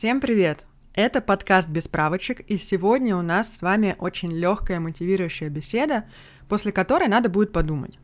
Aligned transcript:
Всем 0.00 0.22
привет! 0.22 0.64
Это 0.94 1.20
подкаст 1.20 1.68
«Без 1.68 1.86
правочек», 1.86 2.40
и 2.40 2.56
сегодня 2.56 3.14
у 3.14 3.20
нас 3.20 3.54
с 3.54 3.60
вами 3.60 3.96
очень 3.98 4.32
легкая 4.32 4.80
мотивирующая 4.80 5.50
беседа, 5.50 6.04
после 6.48 6.72
которой 6.72 7.06
надо 7.06 7.28
будет 7.28 7.52
подумать. 7.52 7.98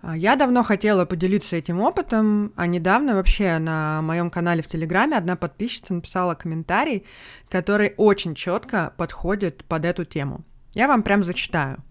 А, 0.00 0.16
я 0.16 0.36
давно 0.36 0.62
хотела 0.62 1.06
поделиться 1.06 1.56
этим 1.56 1.80
опытом, 1.80 2.52
а 2.54 2.68
недавно 2.68 3.16
вообще 3.16 3.58
на 3.58 4.00
моем 4.02 4.30
канале 4.30 4.62
в 4.62 4.68
Телеграме 4.68 5.16
одна 5.16 5.34
подписчица 5.34 5.92
написала 5.94 6.36
комментарий, 6.36 7.04
который 7.48 7.94
очень 7.96 8.36
четко 8.36 8.94
подходит 8.96 9.64
под 9.64 9.86
эту 9.86 10.04
тему. 10.04 10.44
Я 10.72 10.86
вам 10.86 11.02
прям 11.02 11.24
зачитаю. 11.24 11.82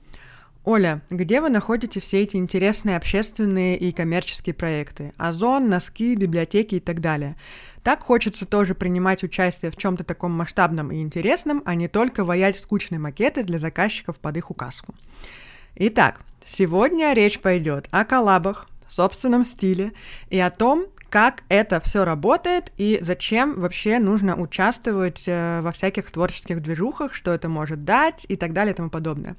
Оля, 0.65 1.01
где 1.09 1.41
вы 1.41 1.49
находите 1.49 1.99
все 1.99 2.23
эти 2.23 2.37
интересные 2.37 2.97
общественные 2.97 3.77
и 3.77 3.91
коммерческие 3.91 4.55
проекты? 4.55 5.13
Озон, 5.17 5.69
носки, 5.69 6.15
библиотеки 6.15 6.75
и 6.75 6.79
так 6.79 7.01
далее. 7.01 7.35
Так 7.83 8.01
хочется 8.01 8.45
тоже 8.45 8.73
принимать 8.73 9.23
участие 9.23 9.71
в 9.71 9.75
чем-то 9.75 10.03
таком 10.03 10.31
масштабном 10.31 10.91
и 10.91 11.01
интересном, 11.01 11.61
а 11.65 11.75
не 11.75 11.89
только 11.89 12.23
ваять 12.23 12.59
скучные 12.59 12.99
макеты 12.99 13.43
для 13.43 13.59
заказчиков 13.59 14.17
под 14.19 14.37
их 14.37 14.51
указку. 14.51 14.95
Итак, 15.75 16.21
Сегодня 16.45 17.13
речь 17.13 17.39
пойдет 17.39 17.87
о 17.91 18.05
коллабах, 18.05 18.67
собственном 18.89 19.45
стиле 19.45 19.93
и 20.29 20.39
о 20.39 20.51
том, 20.51 20.85
как 21.09 21.43
это 21.49 21.79
все 21.79 22.05
работает 22.05 22.71
и 22.77 22.99
зачем 23.01 23.59
вообще 23.59 23.99
нужно 23.99 24.35
участвовать 24.35 25.23
э, 25.25 25.61
во 25.61 25.71
всяких 25.71 26.11
творческих 26.11 26.61
движухах, 26.61 27.13
что 27.13 27.31
это 27.31 27.49
может 27.49 27.85
дать 27.85 28.25
и 28.27 28.35
так 28.35 28.53
далее 28.53 28.73
и 28.73 28.75
тому 28.75 28.89
подобное. 28.89 29.35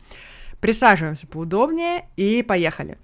Присаживаемся 0.64 1.26
поудобнее 1.26 2.08
и 2.16 2.42
поехали. 2.42 2.96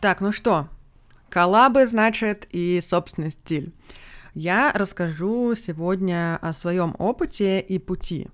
Так, 0.00 0.20
ну 0.20 0.32
что, 0.32 0.66
Коллабы, 1.28 1.86
значит, 1.86 2.48
и 2.50 2.80
собственный 2.80 3.30
стиль. 3.30 3.72
Я 4.34 4.72
расскажу 4.74 5.54
сегодня 5.54 6.36
о 6.42 6.52
своем 6.52 6.96
опыте 6.98 7.60
и 7.60 7.78
пути. 7.78 8.26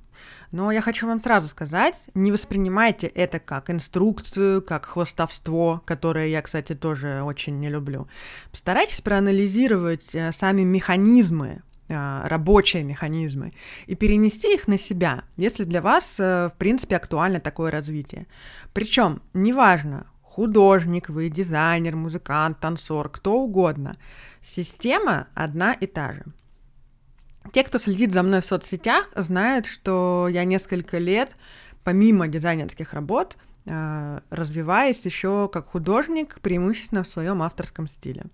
Но 0.52 0.70
я 0.70 0.82
хочу 0.82 1.06
вам 1.06 1.20
сразу 1.20 1.48
сказать, 1.48 1.96
не 2.14 2.30
воспринимайте 2.30 3.06
это 3.06 3.38
как 3.38 3.70
инструкцию, 3.70 4.60
как 4.60 4.84
хвостовство, 4.84 5.82
которое 5.86 6.28
я, 6.28 6.42
кстати, 6.42 6.74
тоже 6.74 7.22
очень 7.22 7.58
не 7.58 7.70
люблю. 7.70 8.06
Постарайтесь 8.50 9.00
проанализировать 9.00 10.14
э, 10.14 10.30
сами 10.32 10.60
механизмы, 10.60 11.62
э, 11.88 12.20
рабочие 12.26 12.84
механизмы, 12.84 13.54
и 13.86 13.94
перенести 13.94 14.52
их 14.54 14.68
на 14.68 14.78
себя, 14.78 15.24
если 15.38 15.64
для 15.64 15.80
вас, 15.80 16.16
э, 16.18 16.50
в 16.54 16.58
принципе, 16.58 16.96
актуально 16.96 17.40
такое 17.40 17.70
развитие. 17.70 18.26
Причем, 18.74 19.22
неважно, 19.32 20.06
художник, 20.20 21.08
вы 21.08 21.30
дизайнер, 21.30 21.96
музыкант, 21.96 22.60
танцор, 22.60 23.08
кто 23.08 23.40
угодно. 23.40 23.96
Система 24.42 25.28
одна 25.34 25.72
и 25.72 25.86
та 25.86 26.12
же. 26.12 26.24
Те, 27.52 27.64
кто 27.64 27.78
следит 27.78 28.12
за 28.12 28.22
мной 28.22 28.40
в 28.40 28.44
соцсетях, 28.44 29.08
знают, 29.16 29.66
что 29.66 30.28
я 30.30 30.44
несколько 30.44 30.98
лет, 30.98 31.36
помимо 31.82 32.28
дизайнерских 32.28 32.94
работ, 32.94 33.36
э, 33.66 34.20
развиваюсь 34.30 35.04
еще 35.04 35.48
как 35.52 35.66
художник, 35.66 36.40
преимущественно 36.40 37.02
в 37.02 37.08
своем 37.08 37.42
авторском 37.42 37.88
стиле. 37.88 38.26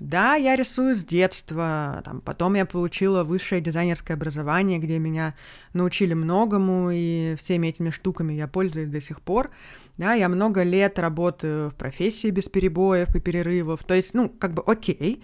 Да, 0.00 0.34
я 0.34 0.56
рисую 0.56 0.96
с 0.96 1.04
детства, 1.04 2.00
там, 2.06 2.22
потом 2.22 2.54
я 2.54 2.64
получила 2.64 3.22
высшее 3.22 3.60
дизайнерское 3.60 4.16
образование, 4.16 4.78
где 4.78 4.98
меня 4.98 5.34
научили 5.74 6.14
многому, 6.14 6.90
и 6.90 7.34
всеми 7.38 7.66
этими 7.66 7.90
штуками 7.90 8.32
я 8.32 8.48
пользуюсь 8.48 8.88
до 8.88 9.02
сих 9.02 9.20
пор. 9.20 9.50
Да, 9.98 10.14
я 10.14 10.30
много 10.30 10.62
лет 10.62 10.98
работаю 10.98 11.68
в 11.68 11.74
профессии 11.74 12.30
без 12.30 12.44
перебоев 12.44 13.14
и 13.14 13.20
перерывов, 13.20 13.84
то 13.84 13.92
есть, 13.92 14.14
ну, 14.14 14.30
как 14.30 14.54
бы 14.54 14.62
окей, 14.62 15.22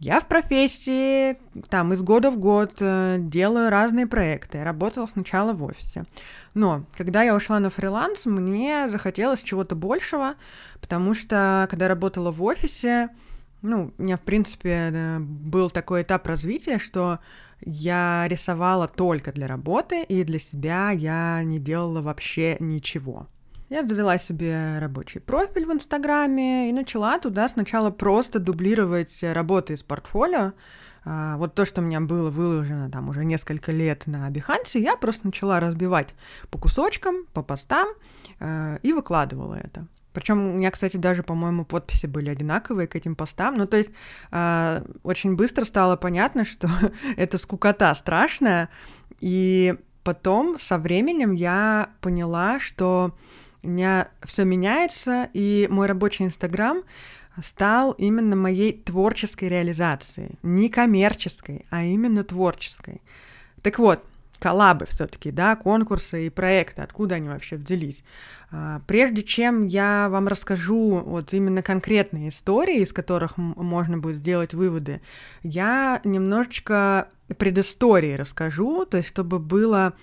я 0.00 0.20
в 0.20 0.28
профессии, 0.28 1.38
там, 1.70 1.92
из 1.92 2.02
года 2.02 2.30
в 2.30 2.38
год 2.38 2.76
э, 2.80 3.16
делаю 3.18 3.68
разные 3.68 4.06
проекты. 4.06 4.58
Я 4.58 4.64
работала 4.64 5.06
сначала 5.06 5.52
в 5.52 5.64
офисе. 5.64 6.04
Но 6.54 6.84
когда 6.96 7.22
я 7.22 7.34
ушла 7.34 7.58
на 7.58 7.68
фриланс, 7.68 8.26
мне 8.26 8.88
захотелось 8.90 9.42
чего-то 9.42 9.74
большего, 9.74 10.34
потому 10.80 11.14
что, 11.14 11.66
когда 11.68 11.88
работала 11.88 12.30
в 12.30 12.42
офисе, 12.42 13.08
ну, 13.62 13.92
у 13.98 14.02
меня, 14.02 14.16
в 14.16 14.22
принципе, 14.22 15.18
был 15.20 15.68
такой 15.68 16.02
этап 16.02 16.26
развития, 16.28 16.78
что 16.78 17.18
я 17.60 18.24
рисовала 18.28 18.86
только 18.86 19.32
для 19.32 19.48
работы, 19.48 20.04
и 20.04 20.22
для 20.22 20.38
себя 20.38 20.90
я 20.90 21.42
не 21.42 21.58
делала 21.58 22.02
вообще 22.02 22.56
ничего. 22.60 23.26
Я 23.68 23.86
завела 23.86 24.16
себе 24.16 24.78
рабочий 24.78 25.20
профиль 25.20 25.66
в 25.66 25.72
Инстаграме 25.72 26.70
и 26.70 26.72
начала 26.72 27.18
туда 27.18 27.48
сначала 27.50 27.90
просто 27.90 28.38
дублировать 28.38 29.22
работы 29.22 29.74
из 29.74 29.82
портфолио. 29.82 30.52
А, 31.04 31.36
вот 31.36 31.54
то, 31.54 31.66
что 31.66 31.82
у 31.82 31.84
меня 31.84 32.00
было 32.00 32.30
выложено 32.30 32.90
там 32.90 33.10
уже 33.10 33.26
несколько 33.26 33.70
лет 33.70 34.06
на 34.06 34.30
Behance, 34.30 34.78
я 34.78 34.96
просто 34.96 35.26
начала 35.26 35.60
разбивать 35.60 36.14
по 36.50 36.58
кусочкам, 36.58 37.26
по 37.34 37.42
постам 37.42 37.88
э, 38.40 38.78
и 38.82 38.94
выкладывала 38.94 39.54
это. 39.54 39.86
Причем 40.14 40.38
у 40.38 40.54
меня, 40.54 40.70
кстати, 40.70 40.96
даже, 40.96 41.22
по-моему, 41.22 41.66
подписи 41.66 42.06
были 42.06 42.30
одинаковые 42.30 42.88
к 42.88 42.96
этим 42.96 43.14
постам. 43.14 43.58
Ну, 43.58 43.66
то 43.66 43.76
есть 43.76 43.90
э, 44.32 44.82
очень 45.02 45.36
быстро 45.36 45.66
стало 45.66 45.96
понятно, 45.96 46.44
что 46.44 46.70
это 47.18 47.36
скукота 47.36 47.94
страшная. 47.94 48.70
И 49.20 49.76
потом 50.04 50.58
со 50.58 50.78
временем 50.78 51.32
я 51.32 51.90
поняла, 52.00 52.60
что 52.60 53.14
у 53.62 53.68
меня 53.68 54.08
все 54.24 54.44
меняется, 54.44 55.28
и 55.32 55.66
мой 55.70 55.86
рабочий 55.86 56.24
Инстаграм 56.24 56.82
стал 57.42 57.92
именно 57.92 58.36
моей 58.36 58.72
творческой 58.72 59.48
реализацией. 59.48 60.38
Не 60.42 60.68
коммерческой, 60.68 61.66
а 61.70 61.84
именно 61.84 62.24
творческой. 62.24 63.00
Так 63.62 63.78
вот, 63.78 64.04
коллабы 64.38 64.86
все-таки, 64.86 65.30
да, 65.30 65.56
конкурсы 65.56 66.26
и 66.26 66.30
проекты, 66.30 66.82
откуда 66.82 67.16
они 67.16 67.28
вообще 67.28 67.56
взялись. 67.56 68.02
А, 68.50 68.80
прежде 68.86 69.22
чем 69.22 69.66
я 69.66 70.08
вам 70.10 70.28
расскажу 70.28 71.02
вот 71.04 71.32
именно 71.32 71.62
конкретные 71.62 72.30
истории, 72.30 72.82
из 72.82 72.92
которых 72.92 73.36
можно 73.36 73.98
будет 73.98 74.16
сделать 74.16 74.54
выводы, 74.54 75.00
я 75.42 76.00
немножечко 76.04 77.08
предыстории 77.36 78.14
расскажу, 78.14 78.86
то 78.86 78.96
есть 78.96 79.08
чтобы 79.08 79.38
было 79.38 79.94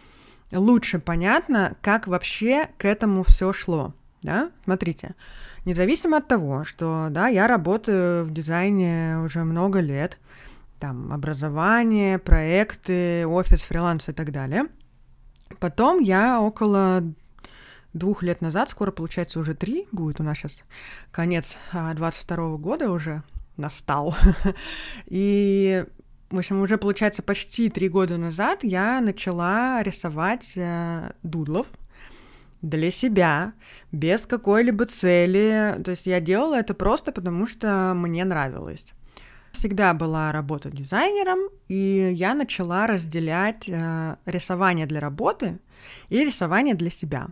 лучше 0.59 0.99
понятно, 0.99 1.75
как 1.81 2.07
вообще 2.07 2.69
к 2.77 2.85
этому 2.85 3.23
все 3.23 3.53
шло. 3.53 3.93
Да? 4.21 4.51
Смотрите, 4.63 5.15
независимо 5.65 6.17
от 6.17 6.27
того, 6.27 6.65
что 6.65 7.07
да, 7.11 7.27
я 7.27 7.47
работаю 7.47 8.25
в 8.25 8.33
дизайне 8.33 9.19
уже 9.19 9.43
много 9.43 9.79
лет, 9.79 10.17
там 10.79 11.13
образование, 11.13 12.19
проекты, 12.19 13.27
офис, 13.27 13.61
фриланс 13.61 14.09
и 14.09 14.13
так 14.13 14.31
далее. 14.31 14.65
Потом 15.59 15.99
я 15.99 16.41
около 16.41 17.03
двух 17.93 18.23
лет 18.23 18.41
назад, 18.41 18.69
скоро 18.69 18.91
получается 18.91 19.39
уже 19.39 19.53
три, 19.53 19.87
будет 19.91 20.19
у 20.19 20.23
нас 20.23 20.37
сейчас 20.37 20.63
конец 21.11 21.57
22 21.71 22.37
а, 22.37 22.57
года 22.57 22.91
уже 22.91 23.23
настал. 23.57 24.15
И, 25.05 25.85
в 26.35 26.39
общем, 26.39 26.61
уже 26.61 26.77
получается 26.77 27.23
почти 27.23 27.69
три 27.69 27.89
года 27.89 28.17
назад 28.17 28.63
я 28.63 29.01
начала 29.01 29.81
рисовать 29.83 30.53
э, 30.55 31.11
дудлов 31.23 31.67
для 32.61 32.91
себя, 32.91 33.53
без 33.91 34.25
какой-либо 34.25 34.85
цели. 34.85 35.79
То 35.83 35.91
есть 35.91 36.05
я 36.05 36.19
делала 36.19 36.55
это 36.55 36.73
просто 36.73 37.11
потому, 37.11 37.47
что 37.47 37.93
мне 37.95 38.25
нравилось 38.25 38.87
всегда 39.55 39.93
была 39.93 40.31
работа 40.31 40.69
дизайнером, 40.69 41.39
и 41.67 42.11
я 42.13 42.33
начала 42.33 42.87
разделять 42.87 43.67
э, 43.67 44.17
рисование 44.25 44.85
для 44.85 44.99
работы 44.99 45.59
и 46.09 46.17
рисование 46.17 46.75
для 46.75 46.89
себя. 46.89 47.27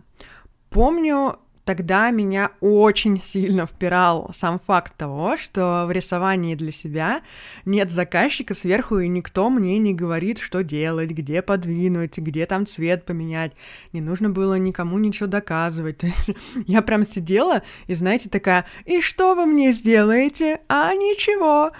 Помню, 0.70 1.38
тогда 1.64 2.10
меня 2.10 2.52
очень 2.60 3.20
сильно 3.20 3.66
впирал 3.66 4.30
сам 4.34 4.60
факт 4.60 4.94
того, 4.96 5.36
что 5.36 5.84
в 5.86 5.90
рисовании 5.90 6.54
для 6.54 6.72
себя 6.72 7.22
нет 7.64 7.90
заказчика 7.90 8.54
сверху, 8.54 8.98
и 8.98 9.08
никто 9.08 9.50
мне 9.50 9.78
не 9.78 9.94
говорит, 9.94 10.38
что 10.38 10.62
делать, 10.62 11.10
где 11.10 11.42
подвинуть, 11.42 12.18
где 12.18 12.46
там 12.46 12.66
цвет 12.66 13.04
поменять. 13.04 13.52
Не 13.92 14.00
нужно 14.00 14.30
было 14.30 14.58
никому 14.58 14.98
ничего 14.98 15.26
доказывать. 15.26 15.98
То 16.04 16.06
есть 16.06 16.30
я 16.66 16.82
прям 16.82 17.06
сидела 17.06 17.62
и, 17.86 17.94
знаете, 17.94 18.28
такая, 18.28 18.66
и 18.84 19.00
что 19.00 19.34
вы 19.34 19.46
мне 19.46 19.72
сделаете? 19.72 20.60
А 20.68 20.92
ничего. 20.94 21.70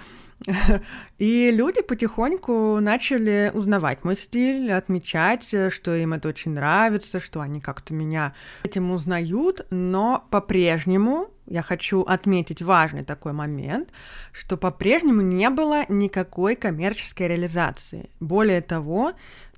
И 1.18 1.50
люди 1.50 1.82
потихоньку 1.82 2.78
начали 2.80 3.50
узнавать 3.54 4.04
мой 4.04 4.16
стиль, 4.16 4.72
отмечать, 4.72 5.54
что 5.70 5.94
им 5.94 6.12
это 6.12 6.28
очень 6.28 6.52
нравится, 6.52 7.20
что 7.20 7.40
они 7.40 7.60
как-то 7.60 7.94
меня 7.94 8.34
этим 8.64 8.90
узнают, 8.90 9.66
но 9.70 10.26
по-прежнему 10.30 11.28
я 11.46 11.62
хочу 11.62 12.02
отметить 12.02 12.62
важный 12.62 13.04
такой 13.04 13.32
момент, 13.32 13.90
что 14.32 14.56
по-прежнему 14.56 15.20
не 15.20 15.50
было 15.50 15.84
никакой 15.88 16.56
коммерческой 16.56 17.28
реализации. 17.28 18.10
Более 18.20 18.60
того, 18.60 19.12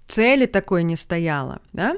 цели 0.08 0.46
такой 0.46 0.82
не 0.82 0.96
стояло, 0.96 1.61
да? 1.72 1.96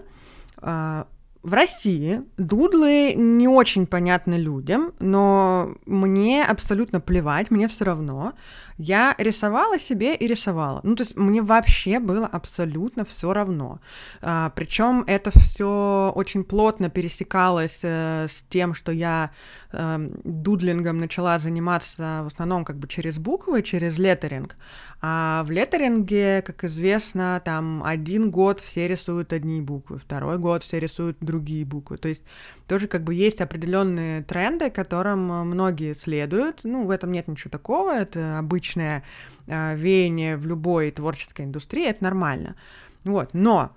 А, 0.59 1.07
в 1.43 1.53
России 1.55 2.23
дудлы 2.37 3.15
не 3.15 3.49
очень 3.49 3.87
понятны 3.87 4.35
людям, 4.35 4.93
но 4.99 5.75
мне 5.87 6.45
абсолютно 6.45 7.01
плевать, 7.01 7.51
мне 7.51 7.69
все 7.69 7.85
равно. 7.85 8.35
Я 8.79 9.17
рисовала 9.19 9.77
себе 9.79 10.15
и 10.15 10.29
рисовала. 10.29 10.81
Ну, 10.85 10.95
то 10.95 11.03
есть 11.03 11.17
мне 11.17 11.43
вообще 11.43 11.99
было 11.99 12.27
абсолютно 12.27 13.05
все 13.05 13.33
равно. 13.33 13.81
А, 14.23 14.51
причем 14.55 15.03
это 15.09 15.37
все 15.37 16.13
очень 16.15 16.45
плотно 16.45 16.89
пересекалось 16.89 17.81
э, 17.83 18.29
с 18.29 18.45
тем, 18.49 18.75
что 18.75 18.93
я 18.93 19.33
э, 19.73 20.11
дудлингом 20.23 20.99
начала 20.99 21.41
заниматься 21.41 22.21
в 22.23 22.29
основном 22.29 22.65
как 22.65 22.79
бы 22.79 22.87
через 22.87 23.19
буквы, 23.19 23.63
через 23.63 23.99
леттеринг. 23.99 24.57
А 25.01 25.43
в 25.45 25.51
леттеринге, 25.51 26.43
как 26.43 26.63
известно, 26.63 27.43
там 27.45 27.83
один 27.85 28.31
год 28.31 28.61
все 28.61 28.87
рисуют 28.87 29.33
одни 29.33 29.61
буквы, 29.61 29.99
второй 29.99 30.39
год 30.39 30.63
все 30.63 30.79
рисуют 30.79 31.19
другие 31.21 31.65
буквы. 31.65 31.99
То 31.99 32.09
есть 32.09 32.23
тоже 32.69 32.87
как 32.87 33.03
бы 33.03 33.15
есть 33.15 33.41
определенные 33.41 34.23
тренды, 34.23 34.71
которым 34.71 35.33
э, 35.33 35.45
многие 35.45 35.95
следуют. 35.95 36.61
Ну, 36.63 36.85
в 36.85 36.91
этом 36.91 37.11
нет 37.11 37.27
ничего 37.27 37.51
такого, 37.51 37.91
это 37.97 38.39
обычное 38.39 39.03
э, 39.47 39.75
веяние 39.75 40.37
в 40.37 40.47
любой 40.47 40.91
творческой 40.91 41.47
индустрии, 41.47 41.89
это 41.89 42.05
нормально. 42.05 42.57
Вот, 43.05 43.31
но 43.33 43.73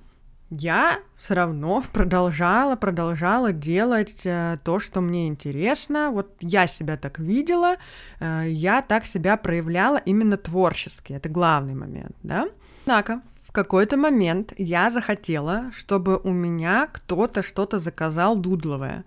я 0.51 0.99
все 1.17 1.33
равно 1.33 1.81
продолжала, 1.93 2.75
продолжала 2.75 3.53
делать 3.53 4.21
э, 4.25 4.57
то, 4.63 4.79
что 4.79 4.99
мне 5.01 5.27
интересно. 5.27 6.11
Вот 6.11 6.35
я 6.41 6.67
себя 6.67 6.97
так 6.97 7.17
видела, 7.17 7.77
э, 8.19 8.43
я 8.49 8.81
так 8.81 9.05
себя 9.05 9.37
проявляла 9.37 9.97
именно 9.97 10.35
творчески. 10.35 11.13
Это 11.13 11.29
главный 11.29 11.73
момент, 11.73 12.15
да? 12.21 12.49
Однако 12.81 13.21
какой-то 13.51 13.97
момент 13.97 14.53
я 14.57 14.91
захотела, 14.91 15.71
чтобы 15.77 16.17
у 16.17 16.31
меня 16.31 16.87
кто-то 16.91 17.43
что-то 17.43 17.79
заказал 17.79 18.37
дудловое. 18.37 19.03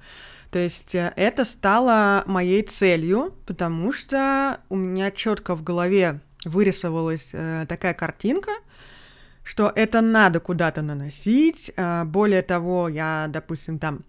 То 0.50 0.58
есть 0.58 0.94
э, 0.94 1.12
это 1.16 1.44
стало 1.44 2.22
моей 2.26 2.62
целью, 2.62 3.34
потому 3.46 3.92
что 3.92 4.60
у 4.68 4.76
меня 4.76 5.10
четко 5.10 5.54
в 5.56 5.62
голове 5.62 6.20
вырисовалась 6.44 7.30
э, 7.32 7.64
такая 7.68 7.94
картинка, 7.94 8.52
что 9.42 9.72
это 9.74 10.00
надо 10.00 10.40
куда-то 10.40 10.82
наносить. 10.82 11.72
Э, 11.76 12.04
более 12.04 12.42
того, 12.42 12.88
я, 12.88 13.26
допустим, 13.28 13.78
там 13.78 14.00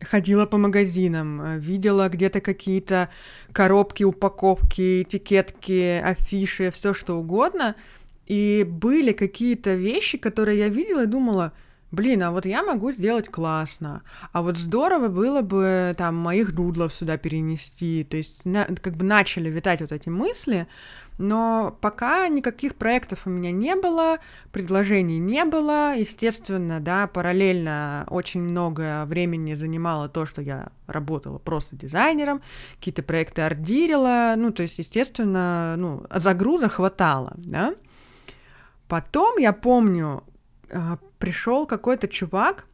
ходила 0.00 0.46
по 0.46 0.58
магазинам, 0.58 1.40
э, 1.40 1.58
видела 1.58 2.08
где-то 2.08 2.40
какие-то 2.40 3.10
коробки, 3.52 4.04
упаковки, 4.04 5.02
этикетки, 5.02 6.00
афиши, 6.02 6.70
все 6.70 6.94
что 6.94 7.18
угодно— 7.18 7.76
и 8.26 8.66
были 8.68 9.12
какие-то 9.12 9.74
вещи, 9.74 10.18
которые 10.18 10.58
я 10.58 10.68
видела 10.68 11.04
и 11.04 11.06
думала, 11.06 11.52
блин, 11.92 12.22
а 12.22 12.30
вот 12.30 12.46
я 12.46 12.62
могу 12.62 12.90
сделать 12.92 13.28
классно, 13.28 14.02
а 14.32 14.42
вот 14.42 14.56
здорово 14.56 15.08
было 15.08 15.42
бы 15.42 15.94
там 15.96 16.16
моих 16.16 16.54
дудлов 16.54 16.92
сюда 16.92 17.18
перенести, 17.18 18.04
то 18.04 18.16
есть 18.16 18.44
на, 18.44 18.64
как 18.64 18.96
бы 18.96 19.04
начали 19.04 19.50
витать 19.50 19.82
вот 19.82 19.92
эти 19.92 20.08
мысли, 20.08 20.66
но 21.18 21.76
пока 21.82 22.26
никаких 22.28 22.76
проектов 22.76 23.26
у 23.26 23.30
меня 23.30 23.52
не 23.52 23.76
было, 23.76 24.18
предложений 24.50 25.18
не 25.18 25.44
было, 25.44 25.94
естественно, 25.94 26.80
да, 26.80 27.06
параллельно 27.06 28.06
очень 28.08 28.40
много 28.40 29.04
времени 29.04 29.54
занимало 29.54 30.08
то, 30.08 30.24
что 30.24 30.40
я 30.40 30.70
работала 30.86 31.38
просто 31.38 31.76
дизайнером, 31.76 32.40
какие-то 32.78 33.02
проекты 33.02 33.42
ордирила, 33.42 34.34
ну, 34.38 34.50
то 34.50 34.62
есть, 34.62 34.78
естественно, 34.78 35.74
ну, 35.76 36.04
загруза 36.14 36.70
хватало, 36.70 37.34
да, 37.36 37.74
Потом, 38.92 39.38
я 39.38 39.54
помню, 39.54 40.22
а, 40.70 40.98
пришел 41.18 41.66
какой-то 41.66 42.08
чувак, 42.08 42.66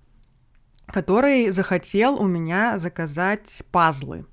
который 0.86 1.50
захотел 1.50 2.20
у 2.20 2.26
меня 2.26 2.80
заказать 2.80 3.62
пазлы. 3.70 4.26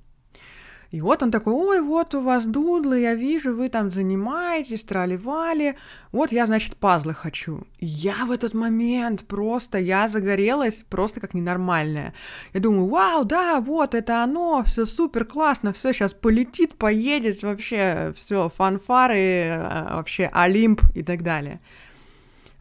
И 0.91 1.01
вот 1.01 1.23
он 1.23 1.31
такой, 1.31 1.53
ой, 1.53 1.81
вот 1.81 2.15
у 2.15 2.21
вас 2.21 2.45
дудлы, 2.45 2.99
я 3.01 3.15
вижу, 3.15 3.55
вы 3.55 3.69
там 3.69 3.91
занимаетесь, 3.91 4.83
тролливали, 4.83 5.77
вот 6.11 6.31
я, 6.31 6.45
значит, 6.45 6.77
пазлы 6.77 7.13
хочу. 7.13 7.63
И 7.79 7.85
я 7.85 8.25
в 8.25 8.31
этот 8.31 8.53
момент 8.53 9.25
просто, 9.27 9.77
я 9.77 10.07
загорелась 10.07 10.85
просто 10.89 11.19
как 11.19 11.33
ненормальная. 11.33 12.13
Я 12.53 12.59
думаю, 12.59 12.87
вау, 12.87 13.25
да, 13.25 13.59
вот 13.59 13.95
это 13.95 14.23
оно, 14.23 14.63
все 14.65 14.85
супер 14.85 15.25
классно, 15.25 15.73
все 15.73 15.91
сейчас 15.91 16.13
полетит, 16.13 16.77
поедет, 16.77 17.43
вообще 17.43 18.13
все, 18.15 18.49
фанфары, 18.49 19.49
а, 19.49 19.97
вообще 19.97 20.29
Олимп 20.31 20.81
и 20.93 21.03
так 21.03 21.23
далее. 21.23 21.59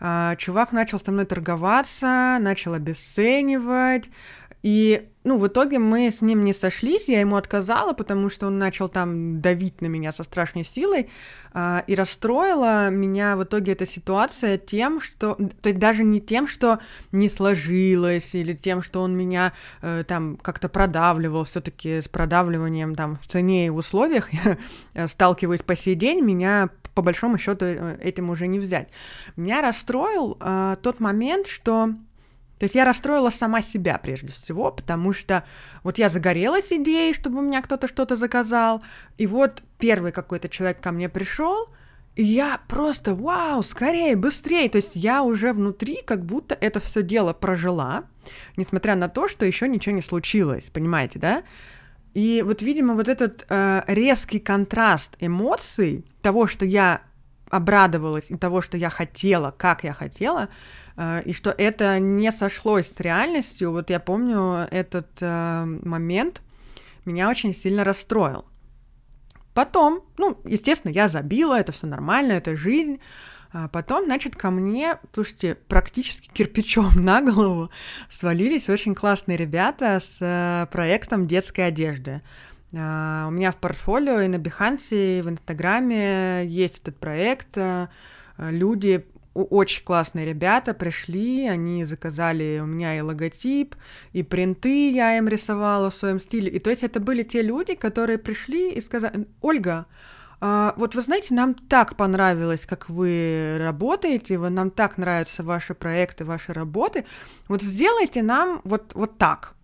А, 0.01 0.37
чувак 0.37 0.73
начал 0.73 1.01
со 1.01 1.13
мной 1.13 1.25
торговаться, 1.25 2.37
начал 2.41 2.75
обесценивать, 2.75 4.11
и, 4.65 5.11
ну, 5.25 5.37
в 5.37 5.47
итоге 5.47 5.79
мы 5.79 6.11
с 6.11 6.23
ним 6.23 6.43
не 6.43 6.55
сошлись, 6.55 7.07
я 7.07 7.21
ему 7.21 7.37
отказала, 7.37 7.93
потому 7.93 8.31
что 8.31 8.47
он 8.47 8.59
начал 8.59 8.89
там 8.89 9.43
давить 9.43 9.83
на 9.83 9.89
меня 9.89 10.11
со 10.11 10.25
страшной 10.25 10.65
силой, 10.65 11.11
а, 11.53 11.85
и 11.87 11.95
расстроила 11.95 12.89
меня 12.89 13.37
в 13.37 13.45
итоге 13.45 13.73
эта 13.73 13.85
ситуация 13.85 14.57
тем, 14.57 15.03
что, 15.03 15.35
то 15.35 15.69
есть 15.69 15.79
даже 15.79 16.03
не 16.03 16.19
тем, 16.19 16.49
что 16.49 16.79
не 17.13 17.29
сложилось, 17.29 18.35
или 18.35 18.55
тем, 18.55 18.83
что 18.83 19.03
он 19.03 19.15
меня 19.15 19.53
э, 19.83 20.03
там 20.09 20.39
как-то 20.41 20.71
продавливал, 20.71 21.45
все 21.45 21.61
таки 21.61 22.01
с 22.01 22.09
продавливанием 22.09 22.95
там 22.95 23.19
в 23.19 23.27
цене 23.27 23.67
и 23.67 23.69
условиях 23.69 24.31
я 24.95 25.09
сталкиваюсь 25.09 25.61
по 25.61 25.77
сей 25.77 25.95
день, 25.95 26.25
меня 26.25 26.71
по 26.95 27.03
большому 27.03 27.37
счету 27.37 27.67
э, 27.67 27.99
этим 28.01 28.31
уже 28.31 28.47
не 28.47 28.61
взять. 28.61 28.89
Меня 29.37 29.61
расстроил 29.61 30.39
э, 30.41 30.77
тот 30.81 31.01
момент, 31.01 31.49
что 31.49 31.91
то 32.65 32.67
есть 32.67 32.77
я 32.77 32.87
расстроила 32.87 33.29
сама 33.29 33.61
себя 33.61 33.99
прежде 33.99 34.33
всего, 34.33 34.73
потому 34.73 35.13
что 35.13 35.45
вот 35.83 35.99
я 35.99 36.09
загорелась 36.09 36.73
идеей, 36.73 37.13
чтобы 37.13 37.41
у 37.41 37.43
меня 37.43 37.61
кто-то 37.61 37.87
что-то 37.87 38.17
заказал, 38.17 38.83
и 39.19 39.27
вот 39.27 39.63
первый 39.79 40.13
какой-то 40.13 40.49
человек 40.49 40.81
ко 40.81 40.91
мне 40.91 41.11
пришел, 41.11 41.69
и 42.17 42.23
я 42.25 42.59
просто, 42.67 43.15
вау, 43.15 43.63
скорее, 43.63 44.17
быстрее. 44.17 44.71
То 44.71 44.77
есть 44.77 44.93
я 44.95 45.23
уже 45.23 45.53
внутри 45.53 46.01
как 46.03 46.25
будто 46.25 46.57
это 46.59 46.81
все 46.81 47.03
дело 47.03 47.35
прожила, 47.35 48.05
несмотря 48.57 48.95
на 48.95 49.11
то, 49.11 49.29
что 49.29 49.45
еще 49.45 49.69
ничего 49.69 49.95
не 49.95 50.01
случилось, 50.01 50.65
понимаете, 50.73 51.19
да? 51.19 51.43
И 52.15 52.41
вот, 52.43 52.63
видимо, 52.63 52.95
вот 52.95 53.11
этот 53.11 53.45
э, 53.51 53.83
резкий 53.89 54.39
контраст 54.39 55.19
эмоций, 55.21 56.07
того, 56.23 56.47
что 56.47 56.65
я 56.65 57.03
обрадовалась, 57.51 58.25
и 58.29 58.37
того, 58.37 58.63
что 58.63 58.77
я 58.77 58.91
хотела, 58.91 59.51
как 59.51 59.85
я 59.85 59.93
хотела, 59.93 60.49
Э, 60.97 61.23
и 61.25 61.33
что 61.33 61.51
это 61.51 61.99
не 61.99 62.31
сошлось 62.33 62.91
с 62.91 63.01
реальностью. 63.01 63.73
Вот 63.73 63.91
я 63.91 64.01
помню 64.01 64.67
этот 64.71 65.09
э, 65.21 65.65
момент, 65.65 66.43
меня 67.05 67.29
очень 67.29 67.55
сильно 67.55 67.85
расстроил. 67.85 68.45
Потом, 69.53 70.03
ну, 70.19 70.39
естественно, 70.45 70.93
я 70.93 71.09
забила, 71.09 71.59
это 71.59 71.73
все 71.73 71.87
нормально, 71.87 72.33
это 72.33 72.57
жизнь. 72.57 73.01
А 73.53 73.69
потом, 73.69 74.07
значит, 74.07 74.35
ко 74.35 74.51
мне, 74.51 74.99
слушайте, 75.13 75.55
практически 75.55 76.29
кирпичом 76.33 76.91
на 76.97 77.21
голову 77.21 77.71
свалились 78.11 78.69
очень 78.69 78.95
классные 78.95 79.37
ребята 79.37 80.01
с 80.01 80.17
э, 80.21 80.67
проектом 80.73 81.27
детской 81.27 81.69
одежды. 81.69 82.23
Uh, 82.75 83.29
у 83.29 83.31
меня 83.31 83.53
в 83.53 83.57
портфолио 83.57 84.21
и 84.21 84.27
на 84.27 84.35
Behance, 84.35 84.89
и 84.91 85.23
в 85.23 85.29
Инстаграме 85.29 86.45
есть 86.45 86.81
этот 86.81 86.99
проект. 86.99 87.57
Uh, 87.57 87.89
люди 88.37 89.07
очень 89.35 89.85
классные 89.85 90.27
ребята 90.27 90.75
пришли, 90.75 91.47
они 91.49 91.85
заказали 91.85 92.61
у 92.63 92.67
меня 92.67 92.97
и 92.97 93.01
логотип, 93.01 93.75
и 94.13 94.23
принты 94.23 94.91
я 94.93 95.17
им 95.17 95.29
рисовала 95.29 95.91
в 95.91 95.95
своем 95.95 96.21
стиле. 96.21 96.51
И 96.51 96.59
то 96.59 96.71
есть 96.71 96.83
это 96.83 97.01
были 97.01 97.23
те 97.23 97.43
люди, 97.43 97.75
которые 97.75 98.19
пришли 98.19 98.73
и 98.73 98.81
сказали, 98.81 99.27
Ольга, 99.41 99.87
а, 100.41 100.75
вот 100.77 100.95
вы 100.95 101.03
знаете, 101.03 101.35
нам 101.35 101.55
так 101.55 101.97
понравилось, 101.97 102.67
как 102.67 102.89
вы 102.89 103.57
работаете, 103.59 104.39
вы, 104.39 104.51
нам 104.51 104.71
так 104.71 104.99
нравятся 104.99 105.43
ваши 105.43 105.75
проекты, 105.75 106.25
ваши 106.25 106.53
работы. 106.53 107.05
Вот 107.49 107.63
сделайте 107.63 108.23
нам 108.23 108.61
вот, 108.65 108.95
вот 108.95 109.19
так. 109.19 109.55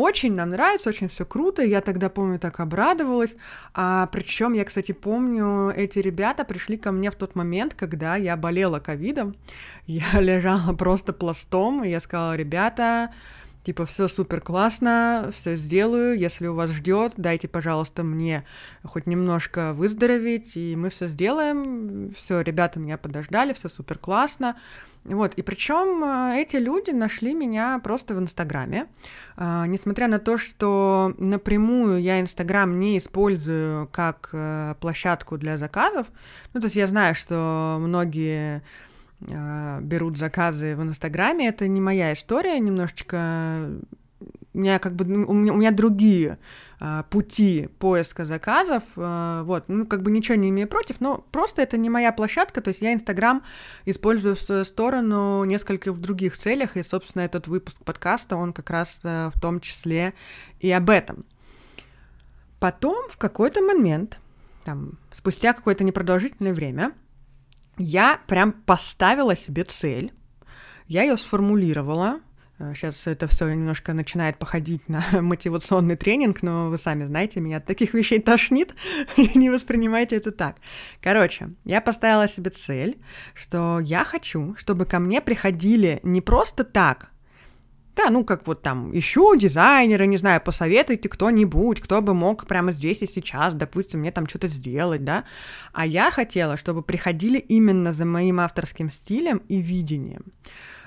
Очень 0.00 0.32
нам 0.32 0.48
нравится, 0.48 0.88
очень 0.88 1.10
все 1.10 1.26
круто. 1.26 1.62
Я 1.62 1.82
тогда, 1.82 2.08
помню, 2.08 2.38
так 2.38 2.58
обрадовалась. 2.60 3.36
А, 3.74 4.06
причем 4.06 4.54
я, 4.54 4.64
кстати, 4.64 4.92
помню, 4.92 5.70
эти 5.76 5.98
ребята 5.98 6.44
пришли 6.44 6.78
ко 6.78 6.90
мне 6.90 7.10
в 7.10 7.16
тот 7.16 7.34
момент, 7.34 7.74
когда 7.74 8.16
я 8.16 8.34
болела 8.38 8.80
ковидом. 8.80 9.34
Я 9.86 10.06
лежала 10.20 10.72
просто 10.72 11.12
пластом, 11.12 11.84
и 11.84 11.90
я 11.90 12.00
сказала, 12.00 12.34
ребята, 12.34 13.10
типа, 13.62 13.86
все 13.86 14.08
супер 14.08 14.40
классно, 14.40 15.30
все 15.32 15.56
сделаю, 15.56 16.18
если 16.18 16.46
у 16.46 16.54
вас 16.54 16.70
ждет, 16.70 17.14
дайте, 17.16 17.48
пожалуйста, 17.48 18.02
мне 18.02 18.44
хоть 18.84 19.06
немножко 19.06 19.72
выздороветь, 19.72 20.56
и 20.56 20.76
мы 20.76 20.90
все 20.90 21.08
сделаем. 21.08 22.12
Все, 22.14 22.40
ребята 22.40 22.78
меня 22.78 22.98
подождали, 22.98 23.52
все 23.52 23.68
супер 23.68 23.98
классно. 23.98 24.56
Вот, 25.04 25.34
и 25.34 25.42
причем 25.42 26.04
э, 26.04 26.42
эти 26.42 26.56
люди 26.56 26.90
нашли 26.90 27.32
меня 27.32 27.80
просто 27.82 28.14
в 28.14 28.18
Инстаграме. 28.18 28.86
А, 29.34 29.66
несмотря 29.66 30.08
на 30.08 30.18
то, 30.18 30.36
что 30.36 31.14
напрямую 31.16 32.02
я 32.02 32.20
Инстаграм 32.20 32.78
не 32.78 32.98
использую 32.98 33.88
как 33.88 34.28
э, 34.32 34.74
площадку 34.78 35.38
для 35.38 35.56
заказов, 35.56 36.06
ну, 36.52 36.60
то 36.60 36.66
есть 36.66 36.76
я 36.76 36.86
знаю, 36.86 37.14
что 37.14 37.78
многие 37.80 38.62
берут 39.20 40.18
заказы 40.18 40.74
в 40.76 40.82
Инстаграме, 40.82 41.48
это 41.48 41.68
не 41.68 41.80
моя 41.80 42.12
история, 42.12 42.58
немножечко 42.58 43.68
меня 44.52 44.78
как 44.78 44.94
бы 44.94 45.04
у 45.04 45.32
меня, 45.32 45.52
у 45.52 45.56
меня 45.56 45.70
другие 45.70 46.38
а, 46.80 47.04
пути 47.04 47.68
поиска 47.78 48.24
заказов, 48.24 48.82
а, 48.96 49.42
вот, 49.44 49.64
ну, 49.68 49.86
как 49.86 50.02
бы 50.02 50.10
ничего 50.10 50.34
не 50.36 50.50
имею 50.50 50.68
против, 50.68 51.00
но 51.00 51.24
просто 51.30 51.62
это 51.62 51.76
не 51.76 51.88
моя 51.88 52.12
площадка, 52.12 52.60
то 52.60 52.68
есть 52.68 52.80
я 52.80 52.92
Инстаграм 52.92 53.42
использую 53.84 54.36
в 54.36 54.40
свою 54.40 54.64
сторону 54.64 55.44
несколько 55.44 55.92
в 55.92 56.00
других 56.00 56.36
целях, 56.36 56.76
и, 56.76 56.82
собственно, 56.82 57.22
этот 57.22 57.46
выпуск 57.46 57.82
подкаста, 57.84 58.36
он 58.36 58.52
как 58.52 58.70
раз 58.70 58.98
а, 59.04 59.30
в 59.30 59.40
том 59.40 59.60
числе 59.60 60.14
и 60.58 60.70
об 60.70 60.90
этом. 60.90 61.24
Потом 62.58 63.08
в 63.08 63.16
какой-то 63.16 63.62
момент, 63.62 64.18
там, 64.64 64.98
спустя 65.12 65.52
какое-то 65.52 65.84
непродолжительное 65.84 66.52
время, 66.52 66.92
я 67.80 68.20
прям 68.26 68.52
поставила 68.52 69.36
себе 69.36 69.64
цель, 69.64 70.12
я 70.86 71.02
ее 71.02 71.16
сформулировала, 71.16 72.20
Сейчас 72.74 73.06
это 73.06 73.26
все 73.26 73.48
немножко 73.48 73.94
начинает 73.94 74.36
походить 74.36 74.86
на 74.86 75.02
мотивационный 75.22 75.96
тренинг, 75.96 76.42
но 76.42 76.68
вы 76.68 76.76
сами 76.76 77.06
знаете, 77.06 77.40
меня 77.40 77.56
от 77.56 77.64
таких 77.64 77.94
вещей 77.94 78.20
тошнит, 78.20 78.74
и 79.16 79.38
не 79.38 79.48
воспринимайте 79.48 80.16
это 80.16 80.30
так. 80.30 80.56
Короче, 81.00 81.54
я 81.64 81.80
поставила 81.80 82.28
себе 82.28 82.50
цель, 82.50 82.98
что 83.34 83.80
я 83.80 84.04
хочу, 84.04 84.54
чтобы 84.58 84.84
ко 84.84 84.98
мне 84.98 85.22
приходили 85.22 86.00
не 86.02 86.20
просто 86.20 86.64
так, 86.64 87.10
да, 88.02 88.10
ну 88.10 88.24
как 88.24 88.46
вот 88.46 88.62
там, 88.62 88.96
ищу 88.96 89.36
дизайнера, 89.36 90.04
не 90.04 90.16
знаю, 90.16 90.40
посоветуйте 90.40 91.08
кто-нибудь, 91.08 91.80
кто 91.80 92.00
бы 92.00 92.14
мог 92.14 92.46
прямо 92.46 92.72
здесь 92.72 93.02
и 93.02 93.06
сейчас, 93.06 93.54
допустим, 93.54 94.00
мне 94.00 94.12
там 94.12 94.26
что-то 94.26 94.48
сделать, 94.48 95.04
да. 95.04 95.24
А 95.72 95.86
я 95.86 96.10
хотела, 96.10 96.56
чтобы 96.56 96.82
приходили 96.82 97.38
именно 97.38 97.92
за 97.92 98.04
моим 98.04 98.40
авторским 98.40 98.90
стилем 98.90 99.42
и 99.48 99.60
видением. 99.60 100.24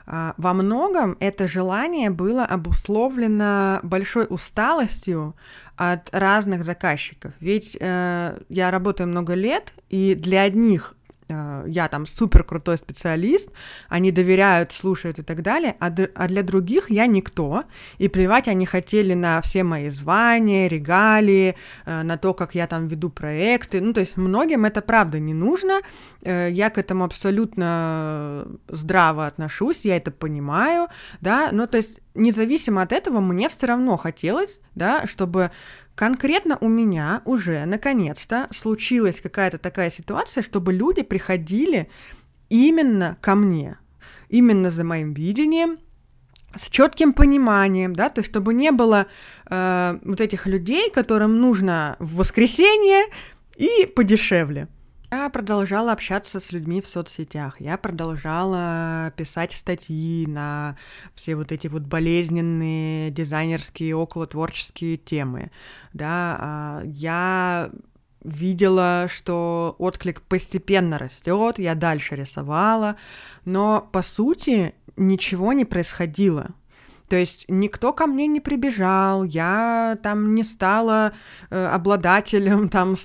А, 0.06 0.34
во 0.38 0.54
многом 0.54 1.16
это 1.20 1.48
желание 1.48 2.10
было 2.10 2.46
обусловлено 2.46 3.80
большой 3.84 4.26
усталостью 4.30 5.36
от 5.76 6.10
разных 6.12 6.66
заказчиков. 6.66 7.34
Ведь 7.40 7.78
э, 7.80 8.40
я 8.50 8.72
работаю 8.72 9.08
много 9.08 9.34
лет, 9.34 9.74
и 9.90 10.16
для 10.16 10.42
одних 10.42 10.96
я 11.28 11.88
там 11.88 12.06
супер 12.06 12.44
крутой 12.44 12.78
специалист, 12.78 13.50
они 13.90 14.12
доверяют, 14.12 14.72
слушают 14.72 15.20
и 15.20 15.22
так 15.22 15.42
далее, 15.42 15.76
а, 15.80 15.88
а 16.16 16.28
для 16.28 16.44
других 16.44 16.90
я 16.90 17.08
никто, 17.08 17.64
и 17.98 18.08
плевать 18.08 18.48
они 18.48 18.66
хотели 18.66 19.14
на 19.14 19.42
все 19.42 19.64
мои 19.64 19.90
звания, 19.90 20.68
регалии, 20.68 21.56
э, 21.86 22.04
на 22.04 22.18
то, 22.18 22.34
как 22.34 22.56
я 22.56 22.68
там 22.68 22.88
веду 22.88 23.10
проекты, 23.10 23.82
ну, 23.82 23.94
то 23.94 24.02
есть 24.02 24.18
многим 24.18 24.66
это 24.66 24.82
правда 24.82 25.20
не 25.20 25.34
нужно, 25.34 25.82
э, 26.24 26.50
я 26.52 26.70
к 26.70 26.78
этому 26.78 27.04
абсолютно 27.06 28.48
здраво 28.68 29.28
отношусь, 29.28 29.86
я 29.86 29.98
это 29.98 30.12
понимаю, 30.12 30.88
да, 31.22 31.50
ну, 31.52 31.68
то 31.68 31.78
есть 31.78 32.00
независимо 32.16 32.82
от 32.82 32.92
этого 32.92 33.20
мне 33.20 33.50
все 33.50 33.68
равно 33.68 33.98
хотелось, 33.98 34.60
да, 34.76 35.08
чтобы 35.08 35.52
Конкретно 35.96 36.58
у 36.60 36.68
меня 36.68 37.22
уже 37.24 37.66
наконец-то 37.66 38.48
случилась 38.52 39.20
какая-то 39.22 39.60
такая 39.60 39.92
ситуация, 39.92 40.42
чтобы 40.42 40.74
люди 40.74 41.04
приходили 41.04 41.90
именно 42.50 43.18
ко 43.22 43.36
мне, 43.36 43.78
именно 44.30 44.72
за 44.72 44.84
моим 44.84 45.14
видением, 45.14 45.78
с 46.56 46.70
четким 46.70 47.14
пониманием, 47.14 47.94
да, 47.94 48.10
то 48.10 48.22
есть 48.22 48.30
чтобы 48.30 48.54
не 48.54 48.72
было 48.72 49.08
э, 49.50 50.00
вот 50.04 50.22
этих 50.22 50.48
людей, 50.48 50.90
которым 50.92 51.40
нужно 51.40 51.96
в 52.00 52.16
воскресенье 52.16 53.06
и 53.56 53.86
подешевле. 53.86 54.68
Я 55.14 55.30
продолжала 55.30 55.92
общаться 55.92 56.40
с 56.40 56.52
людьми 56.52 56.82
в 56.82 56.88
соцсетях, 56.88 57.62
я 57.62 57.78
продолжала 57.78 59.14
писать 59.16 59.52
статьи 59.52 60.26
на 60.26 60.76
все 61.14 61.36
вот 61.36 61.52
эти 61.52 61.68
вот 61.68 61.84
болезненные 61.84 63.12
дизайнерские, 63.12 63.96
околотворческие 63.96 64.98
темы, 64.98 65.52
да, 65.94 66.38
а, 66.40 66.82
я 66.84 67.70
видела, 68.24 69.06
что 69.08 69.76
отклик 69.78 70.24
постепенно 70.24 70.98
растет, 70.98 71.60
я 71.60 71.76
дальше 71.76 72.16
рисовала, 72.16 72.96
но 73.46 73.88
по 73.92 74.02
сути 74.02 74.74
ничего 74.98 75.54
не 75.54 75.66
происходило. 75.66 76.56
То 77.08 77.18
есть 77.18 77.46
никто 77.48 77.94
ко 77.94 78.08
мне 78.08 78.26
не 78.26 78.40
прибежал, 78.40 79.24
я 79.24 79.96
там 80.02 80.34
не 80.34 80.44
стала 80.44 81.14
э, 81.52 81.66
обладателем 81.68 82.70
там 82.70 82.96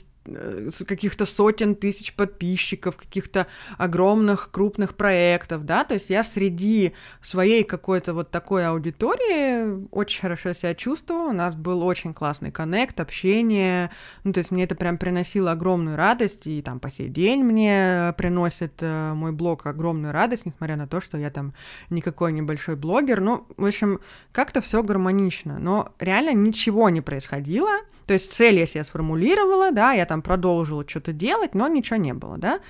каких-то 0.87 1.27
сотен 1.27 1.75
тысяч 1.75 2.15
подписчиков, 2.15 2.97
каких-то 2.97 3.47
огромных 3.77 4.51
крупных 4.51 4.95
проектов, 4.95 5.65
да, 5.65 5.85
то 5.85 5.95
есть 5.95 6.11
я 6.11 6.25
среди 6.25 6.93
своей 7.23 7.65
какой-то 7.65 8.15
вот 8.15 8.31
такой 8.31 8.67
аудитории 8.67 9.89
очень 9.91 10.21
хорошо 10.21 10.53
себя 10.53 10.75
чувствовала, 10.75 11.31
у 11.31 11.33
нас 11.33 11.55
был 11.55 11.83
очень 11.83 12.15
классный 12.15 12.51
коннект, 12.51 13.01
общение, 13.01 13.91
ну, 14.25 14.33
то 14.33 14.39
есть 14.39 14.51
мне 14.51 14.65
это 14.65 14.75
прям 14.75 14.99
приносило 14.99 15.53
огромную 15.53 15.97
радость, 15.97 16.47
и 16.47 16.63
там 16.63 16.81
по 16.81 16.91
сей 16.91 17.09
день 17.09 17.43
мне 17.43 18.15
приносит 18.17 18.75
э, 18.81 19.13
мой 19.15 19.33
блог 19.33 19.67
огромную 19.67 20.13
радость, 20.13 20.47
несмотря 20.47 20.77
на 20.77 20.87
то, 20.87 21.01
что 21.01 21.19
я 21.19 21.31
там 21.31 21.55
никакой 21.91 22.33
небольшой 22.33 22.77
блогер, 22.77 23.21
ну, 23.21 23.47
в 23.57 23.65
общем, 23.65 24.01
как-то 24.33 24.61
все 24.61 24.83
гармонично, 24.83 25.59
но 25.59 25.93
реально 25.99 26.35
ничего 26.35 26.89
не 26.91 27.01
происходило, 27.01 27.71
то 28.09 28.15
есть 28.15 28.33
цель 28.33 28.59
я 28.59 28.67
себе 28.67 28.85
сформулировала, 28.85 29.71
да, 29.71 29.93
я 29.93 30.07
там 30.07 30.23
продолжила 30.23 30.83
что-то 30.89 31.13
делать, 31.13 31.55
но 31.55 31.69
ничего 31.69 31.97
не 31.97 32.15
было, 32.15 32.39
да. 32.39 32.61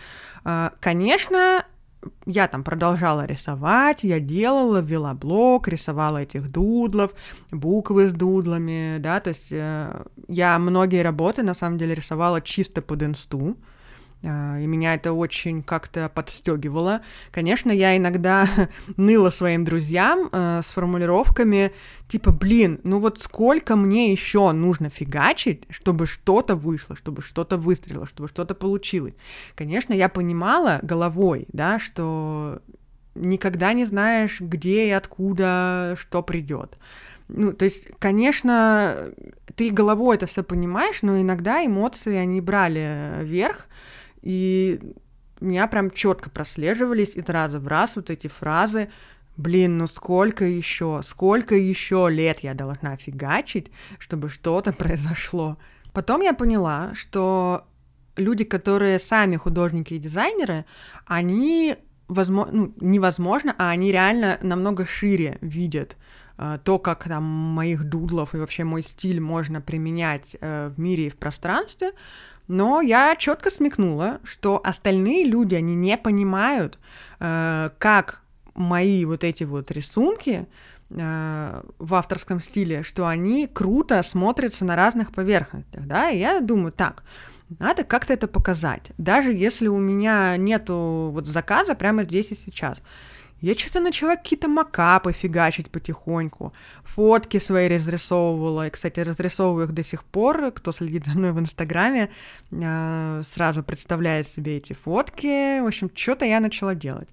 А, 0.42 0.72
конечно, 0.80 1.64
я 2.26 2.48
там 2.48 2.64
продолжала 2.64 3.24
рисовать, 3.24 4.02
я 4.02 4.18
делала, 4.18 4.80
вела 4.80 5.14
блог, 5.14 5.68
рисовала 5.68 6.18
этих 6.18 6.50
дудлов, 6.50 7.12
буквы 7.52 8.08
с 8.08 8.12
дудлами, 8.12 8.98
да, 8.98 9.20
то 9.20 9.28
есть 9.28 9.52
э, 9.52 10.04
я 10.26 10.58
многие 10.58 11.02
работы 11.02 11.44
на 11.44 11.54
самом 11.54 11.78
деле 11.78 11.94
рисовала 11.94 12.40
чисто 12.40 12.82
под 12.82 13.04
инсту, 13.04 13.56
и 14.22 14.66
меня 14.66 14.94
это 14.94 15.12
очень 15.12 15.62
как-то 15.62 16.08
подстегивало. 16.08 17.02
Конечно, 17.30 17.70
я 17.70 17.96
иногда 17.96 18.46
ныла 18.96 19.30
своим 19.30 19.64
друзьям 19.64 20.28
э, 20.32 20.62
с 20.64 20.72
формулировками 20.72 21.72
типа, 22.08 22.32
блин, 22.32 22.80
ну 22.84 22.98
вот 22.98 23.20
сколько 23.20 23.76
мне 23.76 24.10
еще 24.10 24.50
нужно 24.52 24.90
фигачить, 24.90 25.64
чтобы 25.70 26.06
что-то 26.06 26.56
вышло, 26.56 26.96
чтобы 26.96 27.22
что-то 27.22 27.56
выстрелило, 27.56 28.06
чтобы 28.06 28.28
что-то 28.28 28.54
получилось. 28.54 29.14
Конечно, 29.54 29.92
я 29.92 30.08
понимала 30.08 30.80
головой, 30.82 31.46
да, 31.52 31.78
что 31.78 32.60
никогда 33.14 33.72
не 33.72 33.84
знаешь, 33.84 34.40
где 34.40 34.88
и 34.88 34.90
откуда 34.90 35.96
что 36.00 36.22
придет. 36.22 36.78
Ну, 37.28 37.52
то 37.52 37.66
есть, 37.66 37.88
конечно, 37.98 39.10
ты 39.54 39.70
головой 39.70 40.16
это 40.16 40.26
все 40.26 40.42
понимаешь, 40.42 41.02
но 41.02 41.20
иногда 41.20 41.64
эмоции, 41.64 42.16
они 42.16 42.40
брали 42.40 43.22
вверх, 43.22 43.66
и 44.28 44.78
у 45.40 45.46
меня 45.46 45.66
прям 45.68 45.90
четко 45.90 46.28
прослеживались 46.28 47.16
из 47.16 47.26
раза 47.28 47.58
в 47.58 47.66
раз 47.66 47.96
вот 47.96 48.10
эти 48.10 48.26
фразы 48.26 48.90
блин, 49.38 49.78
ну 49.78 49.86
сколько 49.86 50.44
еще, 50.44 51.00
сколько 51.02 51.54
еще 51.54 52.08
лет 52.10 52.40
я 52.40 52.52
должна 52.52 52.96
фигачить, 52.96 53.70
чтобы 53.98 54.28
что-то 54.28 54.72
произошло. 54.72 55.56
Потом 55.94 56.20
я 56.20 56.34
поняла, 56.34 56.92
что 56.94 57.64
люди, 58.16 58.44
которые 58.44 58.98
сами 58.98 59.36
художники 59.36 59.94
и 59.94 59.98
дизайнеры, 59.98 60.66
они, 61.06 61.76
возможно, 62.08 62.52
ну, 62.52 62.74
невозможно, 62.80 63.54
а 63.58 63.70
они 63.70 63.92
реально 63.92 64.38
намного 64.42 64.86
шире 64.86 65.38
видят 65.40 65.96
э, 66.36 66.58
то, 66.64 66.78
как 66.78 67.04
там 67.04 67.22
моих 67.22 67.84
дудлов 67.84 68.34
и 68.34 68.38
вообще 68.38 68.64
мой 68.64 68.82
стиль 68.82 69.20
можно 69.20 69.60
применять 69.60 70.36
э, 70.40 70.68
в 70.74 70.80
мире 70.80 71.06
и 71.06 71.10
в 71.10 71.16
пространстве, 71.16 71.92
но 72.48 72.80
я 72.80 73.14
четко 73.16 73.50
смекнула, 73.50 74.20
что 74.24 74.60
остальные 74.64 75.24
люди, 75.24 75.54
они 75.54 75.74
не 75.74 75.96
понимают, 75.96 76.78
э, 77.20 77.70
как 77.78 78.22
мои 78.54 79.04
вот 79.04 79.22
эти 79.22 79.44
вот 79.44 79.70
рисунки 79.70 80.46
э, 80.90 81.62
в 81.78 81.94
авторском 81.94 82.40
стиле, 82.40 82.82
что 82.82 83.06
они 83.06 83.46
круто 83.46 84.02
смотрятся 84.02 84.64
на 84.64 84.74
разных 84.74 85.12
поверхностях, 85.12 85.86
да, 85.86 86.10
и 86.10 86.18
я 86.18 86.40
думаю, 86.40 86.72
так, 86.72 87.04
надо 87.58 87.84
как-то 87.84 88.14
это 88.14 88.26
показать, 88.28 88.92
даже 88.98 89.32
если 89.32 89.68
у 89.68 89.78
меня 89.78 90.36
нету 90.36 91.10
вот 91.12 91.26
заказа 91.26 91.74
прямо 91.74 92.04
здесь 92.04 92.32
и 92.32 92.34
сейчас. 92.34 92.78
Я 93.40 93.54
что-то 93.54 93.80
начала 93.80 94.16
какие-то 94.16 94.48
макапы 94.48 95.12
фигачить 95.12 95.70
потихоньку, 95.70 96.52
фотки 96.82 97.38
свои 97.38 97.68
разрисовывала, 97.68 98.66
и, 98.66 98.70
кстати, 98.70 98.98
разрисовываю 98.98 99.66
их 99.66 99.72
до 99.72 99.84
сих 99.84 100.02
пор, 100.04 100.50
кто 100.50 100.72
следит 100.72 101.06
за 101.06 101.12
мной 101.12 101.32
в 101.32 101.38
Инстаграме, 101.38 102.10
э, 102.50 103.22
сразу 103.24 103.62
представляет 103.62 104.26
себе 104.28 104.56
эти 104.56 104.72
фотки, 104.72 105.60
в 105.60 105.66
общем, 105.66 105.90
что-то 105.94 106.24
я 106.24 106.40
начала 106.40 106.74
делать. 106.74 107.08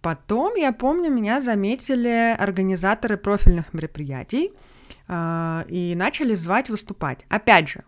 Потом, 0.00 0.54
я 0.56 0.72
помню, 0.72 1.10
меня 1.10 1.40
заметили 1.40 2.36
организаторы 2.36 3.16
профильных 3.16 3.72
мероприятий 3.72 4.52
э, 5.06 5.64
и 5.68 5.94
начали 5.94 6.34
звать 6.34 6.68
выступать. 6.68 7.24
Опять 7.28 7.68
же, 7.68 7.84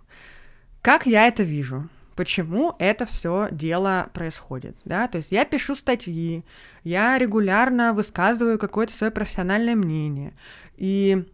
как 0.82 1.04
я 1.04 1.26
это 1.26 1.42
вижу? 1.42 1.88
Почему 2.16 2.74
это 2.78 3.04
все 3.04 3.48
дело 3.50 4.08
происходит, 4.14 4.78
да? 4.86 5.06
То 5.06 5.18
есть 5.18 5.30
я 5.30 5.44
пишу 5.44 5.74
статьи, 5.74 6.44
я 6.82 7.18
регулярно 7.18 7.92
высказываю 7.92 8.58
какое-то 8.58 8.94
свое 8.94 9.12
профессиональное 9.12 9.76
мнение, 9.76 10.32
и 10.78 11.26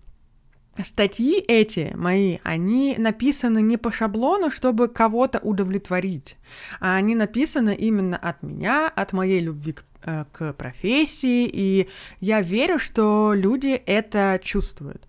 статьи 0.85 1.39
эти 1.39 1.93
мои, 1.95 2.39
они 2.43 2.97
написаны 2.99 3.63
не 3.63 3.77
по 3.77 3.93
шаблону, 3.93 4.51
чтобы 4.51 4.89
кого-то 4.89 5.39
удовлетворить, 5.39 6.37
а 6.81 6.97
они 6.97 7.15
написаны 7.15 7.77
именно 7.77 8.17
от 8.17 8.43
меня, 8.43 8.89
от 8.89 9.13
моей 9.13 9.39
любви 9.39 9.75
к, 9.75 9.85
э, 10.03 10.25
к 10.33 10.53
профессии, 10.55 11.47
и 11.47 11.89
я 12.19 12.41
верю, 12.41 12.81
что 12.81 13.35
люди 13.35 13.81
это 13.87 14.41
чувствуют. 14.43 15.07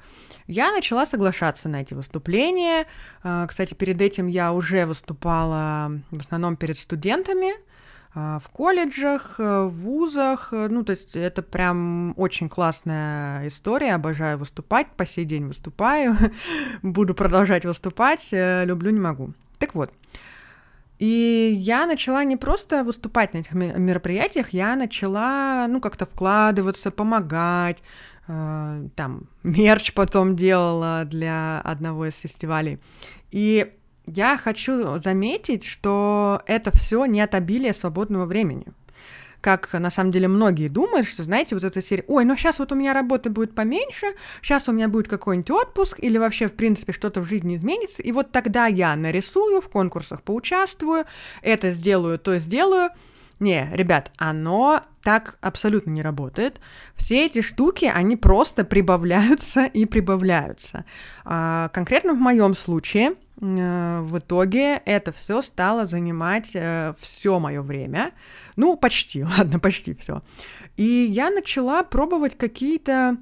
Я 0.53 0.72
начала 0.72 1.07
соглашаться 1.07 1.67
на 1.67 1.81
эти 1.81 1.95
выступления. 1.95 2.86
Э, 3.24 3.48
кстати, 3.50 3.74
перед 3.74 4.00
этим 4.00 4.27
я 4.27 4.53
уже 4.53 4.86
выступала 4.86 6.00
в 6.12 6.19
основном 6.19 6.57
перед 6.57 6.77
студентами, 6.77 7.53
а, 8.13 8.38
в 8.38 8.50
колледжах, 8.50 9.39
э, 9.39 9.63
в 9.63 9.72
вузах. 9.72 10.50
Ну, 10.51 10.83
то 10.83 10.91
есть 10.91 11.15
это 11.15 11.41
прям 11.41 12.13
очень 12.17 12.50
классная 12.50 13.48
история. 13.48 13.95
Обожаю 13.95 14.38
выступать, 14.38 14.91
по 14.95 15.07
сей 15.07 15.25
день 15.25 15.48
выступаю. 15.48 16.15
Буду 16.83 17.15
продолжать 17.15 17.65
выступать, 17.65 18.27
э, 18.29 18.63
люблю, 18.65 18.91
не 18.91 19.00
могу. 19.00 19.33
Так 19.57 19.74
вот, 19.74 19.91
и 21.00 21.51
я 21.57 21.86
начала 21.86 22.24
не 22.24 22.38
просто 22.38 22.83
выступать 22.83 23.33
на 23.33 23.39
этих 23.39 23.53
мероприятиях, 23.53 24.50
я 24.51 24.75
начала, 24.75 25.65
ну, 25.67 25.81
как-то 25.81 26.05
вкладываться, 26.05 26.91
помогать, 26.91 27.79
там, 28.25 29.27
мерч 29.44 29.94
потом 29.94 30.36
делала 30.36 31.03
для 31.06 31.60
одного 31.62 32.06
из 32.06 32.15
фестивалей. 32.15 32.80
И 33.32 33.72
я 34.06 34.38
хочу 34.38 35.01
заметить, 35.01 35.65
что 35.65 36.42
это 36.46 36.75
все 36.75 37.06
не 37.06 37.22
от 37.22 37.36
обилия 37.36 37.74
свободного 37.74 38.25
времени. 38.25 38.68
Как 39.42 39.74
на 39.74 39.92
самом 39.92 40.13
деле 40.13 40.30
многие 40.30 40.70
думают, 40.70 41.06
что, 41.06 41.25
знаете, 41.25 41.56
вот 41.56 41.65
эта 41.65 41.82
серия, 41.82 42.06
ой, 42.08 42.24
ну 42.24 42.38
сейчас 42.38 42.60
вот 42.60 42.72
у 42.72 42.75
меня 42.75 42.94
работы 42.94 43.30
будет 43.30 43.53
поменьше, 43.53 44.08
сейчас 44.42 44.70
у 44.70 44.72
меня 44.72 44.88
будет 44.88 45.10
какой-нибудь 45.10 45.51
отпуск, 45.51 46.00
или 46.00 46.18
вообще, 46.18 46.48
в 46.48 46.53
принципе, 46.53 46.94
что-то 46.94 47.20
в 47.20 47.27
жизни 47.27 47.58
изменится, 47.58 48.01
и 48.01 48.13
вот 48.13 48.32
тогда 48.32 48.68
я 48.68 48.96
нарисую, 48.96 49.60
в 49.60 49.68
конкурсах 49.68 50.22
поучаствую, 50.22 51.03
это 51.42 51.72
сделаю, 51.72 52.20
то 52.20 52.39
сделаю. 52.39 52.92
Не, 53.40 53.70
ребят, 53.74 54.12
оно 54.18 54.82
так 55.02 55.38
абсолютно 55.42 55.92
не 55.92 56.02
работает. 56.02 56.62
Все 56.96 57.25
эти 57.25 57.42
штуки, 57.42 57.92
они 57.94 58.16
просто 58.16 58.63
прибавляются 58.63 59.66
и 59.66 59.86
прибавляются. 59.86 60.86
А, 61.25 61.70
конкретно 61.70 62.13
в 62.13 62.20
моем 62.20 62.56
случае 62.56 63.16
Э, 63.44 64.02
в 64.02 64.20
итоге 64.20 64.82
это 64.86 65.12
все 65.12 65.42
стало 65.42 65.86
занимать 65.86 66.52
э, 66.54 66.94
все 67.00 67.40
мое 67.40 67.62
время. 67.62 68.12
Ну, 68.56 68.78
почти, 68.78 69.24
ладно, 69.38 69.60
почти 69.60 69.94
все. 69.94 70.22
И 70.78 70.84
я 70.84 71.30
начала 71.30 71.84
пробовать 71.84 72.38
какие-то 72.38 73.18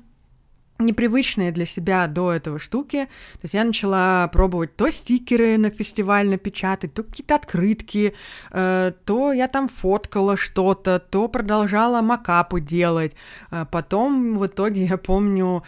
непривычные 0.85 1.51
для 1.51 1.65
себя 1.65 2.07
до 2.07 2.31
этого 2.31 2.59
штуки. 2.59 3.05
То 3.33 3.39
есть 3.43 3.53
я 3.53 3.63
начала 3.63 4.27
пробовать 4.27 4.75
то 4.75 4.89
стикеры 4.89 5.57
на 5.57 5.69
фестиваль 5.69 6.27
напечатать, 6.27 6.93
то 6.93 7.03
какие-то 7.03 7.35
открытки, 7.35 8.13
э, 8.51 8.91
то 9.05 9.33
я 9.33 9.47
там 9.47 9.69
фоткала 9.69 10.37
что-то, 10.37 10.99
то 10.99 11.27
продолжала 11.27 12.01
макапы 12.01 12.61
делать. 12.61 13.13
Э, 13.51 13.65
потом 13.69 14.37
в 14.37 14.45
итоге, 14.45 14.85
я 14.85 14.97
помню, 14.97 15.63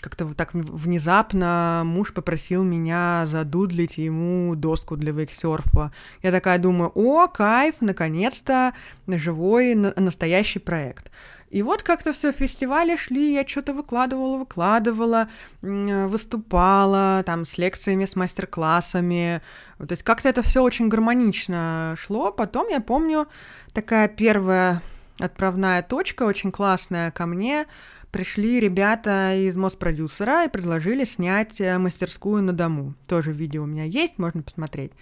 как-то 0.00 0.26
вот 0.26 0.36
так 0.36 0.54
внезапно 0.54 1.82
муж 1.84 2.12
попросил 2.12 2.64
меня 2.64 3.26
задудлить 3.26 3.98
ему 3.98 4.54
доску 4.54 4.96
для 4.96 5.12
вейксерфа. 5.12 5.92
Я 6.22 6.30
такая 6.30 6.58
думаю, 6.58 6.92
о, 6.94 7.28
кайф, 7.28 7.76
наконец-то 7.80 8.72
живой 9.06 9.74
настоящий 9.74 10.58
проект. 10.58 11.10
И 11.50 11.62
вот 11.62 11.82
как-то 11.82 12.12
все 12.12 12.32
фестивали 12.32 12.96
шли, 12.96 13.34
я 13.34 13.46
что-то 13.46 13.72
выкладывала, 13.72 14.36
выкладывала, 14.36 15.28
выступала 15.62 17.22
там 17.24 17.44
с 17.44 17.56
лекциями, 17.56 18.04
с 18.04 18.16
мастер-классами. 18.16 19.40
То 19.78 19.90
есть 19.90 20.02
как-то 20.02 20.28
это 20.28 20.42
все 20.42 20.62
очень 20.62 20.88
гармонично 20.88 21.94
шло. 21.98 22.32
Потом 22.32 22.68
я 22.68 22.80
помню 22.80 23.28
такая 23.72 24.08
первая 24.08 24.82
отправная 25.18 25.82
точка, 25.82 26.24
очень 26.24 26.52
классная 26.52 27.10
ко 27.10 27.26
мне. 27.26 27.66
Пришли 28.10 28.58
ребята 28.58 29.34
из 29.34 29.54
Моспродюсера 29.54 30.44
и 30.44 30.48
предложили 30.48 31.04
снять 31.04 31.60
э, 31.60 31.76
мастерскую 31.76 32.42
на 32.42 32.54
дому. 32.54 32.94
Тоже 33.06 33.32
видео 33.32 33.64
у 33.64 33.66
меня 33.66 33.84
есть, 33.84 34.18
можно 34.18 34.42
посмотреть. 34.42 34.92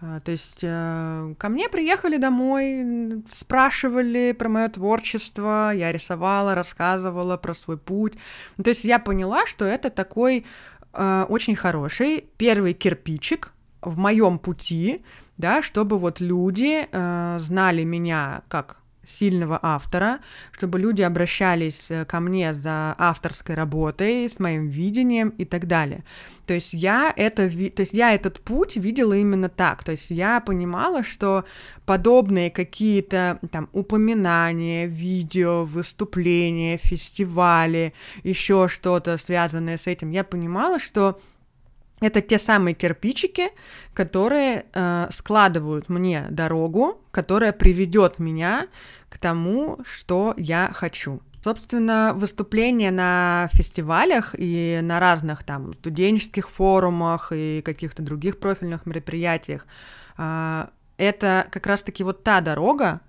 А, 0.00 0.20
то 0.20 0.30
есть 0.30 0.60
э, 0.62 1.34
ко 1.38 1.48
мне 1.48 1.68
приехали 1.68 2.18
домой, 2.18 3.24
спрашивали 3.32 4.32
про 4.32 4.48
мое 4.48 4.68
творчество, 4.68 5.72
я 5.74 5.90
рисовала, 5.90 6.54
рассказывала 6.54 7.36
про 7.36 7.54
свой 7.54 7.78
путь. 7.78 8.14
Ну, 8.56 8.64
то 8.64 8.70
есть 8.70 8.84
я 8.84 9.00
поняла, 9.00 9.46
что 9.46 9.64
это 9.64 9.90
такой 9.90 10.46
э, 10.92 11.26
очень 11.28 11.56
хороший 11.56 12.26
первый 12.36 12.74
кирпичик 12.74 13.52
в 13.82 13.98
моем 13.98 14.38
пути, 14.38 15.02
да, 15.36 15.62
чтобы 15.62 15.98
вот 15.98 16.20
люди 16.20 16.86
э, 16.90 17.38
знали 17.40 17.82
меня 17.82 18.42
как 18.48 18.77
сильного 19.18 19.58
автора, 19.62 20.20
чтобы 20.52 20.78
люди 20.78 21.02
обращались 21.02 21.86
э, 21.88 22.04
ко 22.04 22.20
мне 22.20 22.54
за 22.54 22.94
авторской 22.98 23.54
работой, 23.54 24.28
с 24.30 24.38
моим 24.38 24.68
видением 24.68 25.30
и 25.30 25.44
так 25.44 25.66
далее. 25.66 26.04
То 26.46 26.54
есть 26.54 26.72
я 26.72 27.12
это, 27.14 27.48
то 27.50 27.82
есть 27.82 27.92
я 27.92 28.14
этот 28.14 28.40
путь 28.40 28.76
видела 28.76 29.12
именно 29.12 29.48
так. 29.48 29.84
То 29.84 29.92
есть 29.92 30.10
я 30.10 30.40
понимала, 30.40 31.04
что 31.04 31.44
подобные 31.84 32.50
какие-то 32.50 33.38
там 33.50 33.68
упоминания, 33.72 34.86
видео, 34.86 35.64
выступления, 35.64 36.78
фестивали, 36.78 37.92
еще 38.22 38.68
что-то 38.68 39.18
связанное 39.18 39.78
с 39.78 39.86
этим, 39.86 40.10
я 40.10 40.24
понимала, 40.24 40.78
что 40.78 41.20
это 42.00 42.20
те 42.20 42.38
самые 42.38 42.74
кирпичики, 42.74 43.50
которые 43.94 44.66
э, 44.72 45.08
складывают 45.10 45.88
мне 45.88 46.26
дорогу, 46.30 47.02
которая 47.10 47.52
приведет 47.52 48.18
меня 48.18 48.68
к 49.08 49.18
тому, 49.18 49.78
что 49.84 50.34
я 50.36 50.70
хочу. 50.72 51.20
Собственно, 51.42 52.12
выступления 52.14 52.90
на 52.90 53.48
фестивалях 53.52 54.34
и 54.36 54.80
на 54.82 55.00
разных 55.00 55.44
там 55.44 55.72
студенческих 55.74 56.50
форумах 56.50 57.32
и 57.32 57.62
каких-то 57.64 58.02
других 58.02 58.38
профильных 58.38 58.86
мероприятиях 58.86 59.66
э, 60.16 60.66
это 60.98 61.46
как 61.50 61.66
раз-таки 61.66 62.02
вот 62.04 62.24
та 62.24 62.40
дорога, 62.40 63.00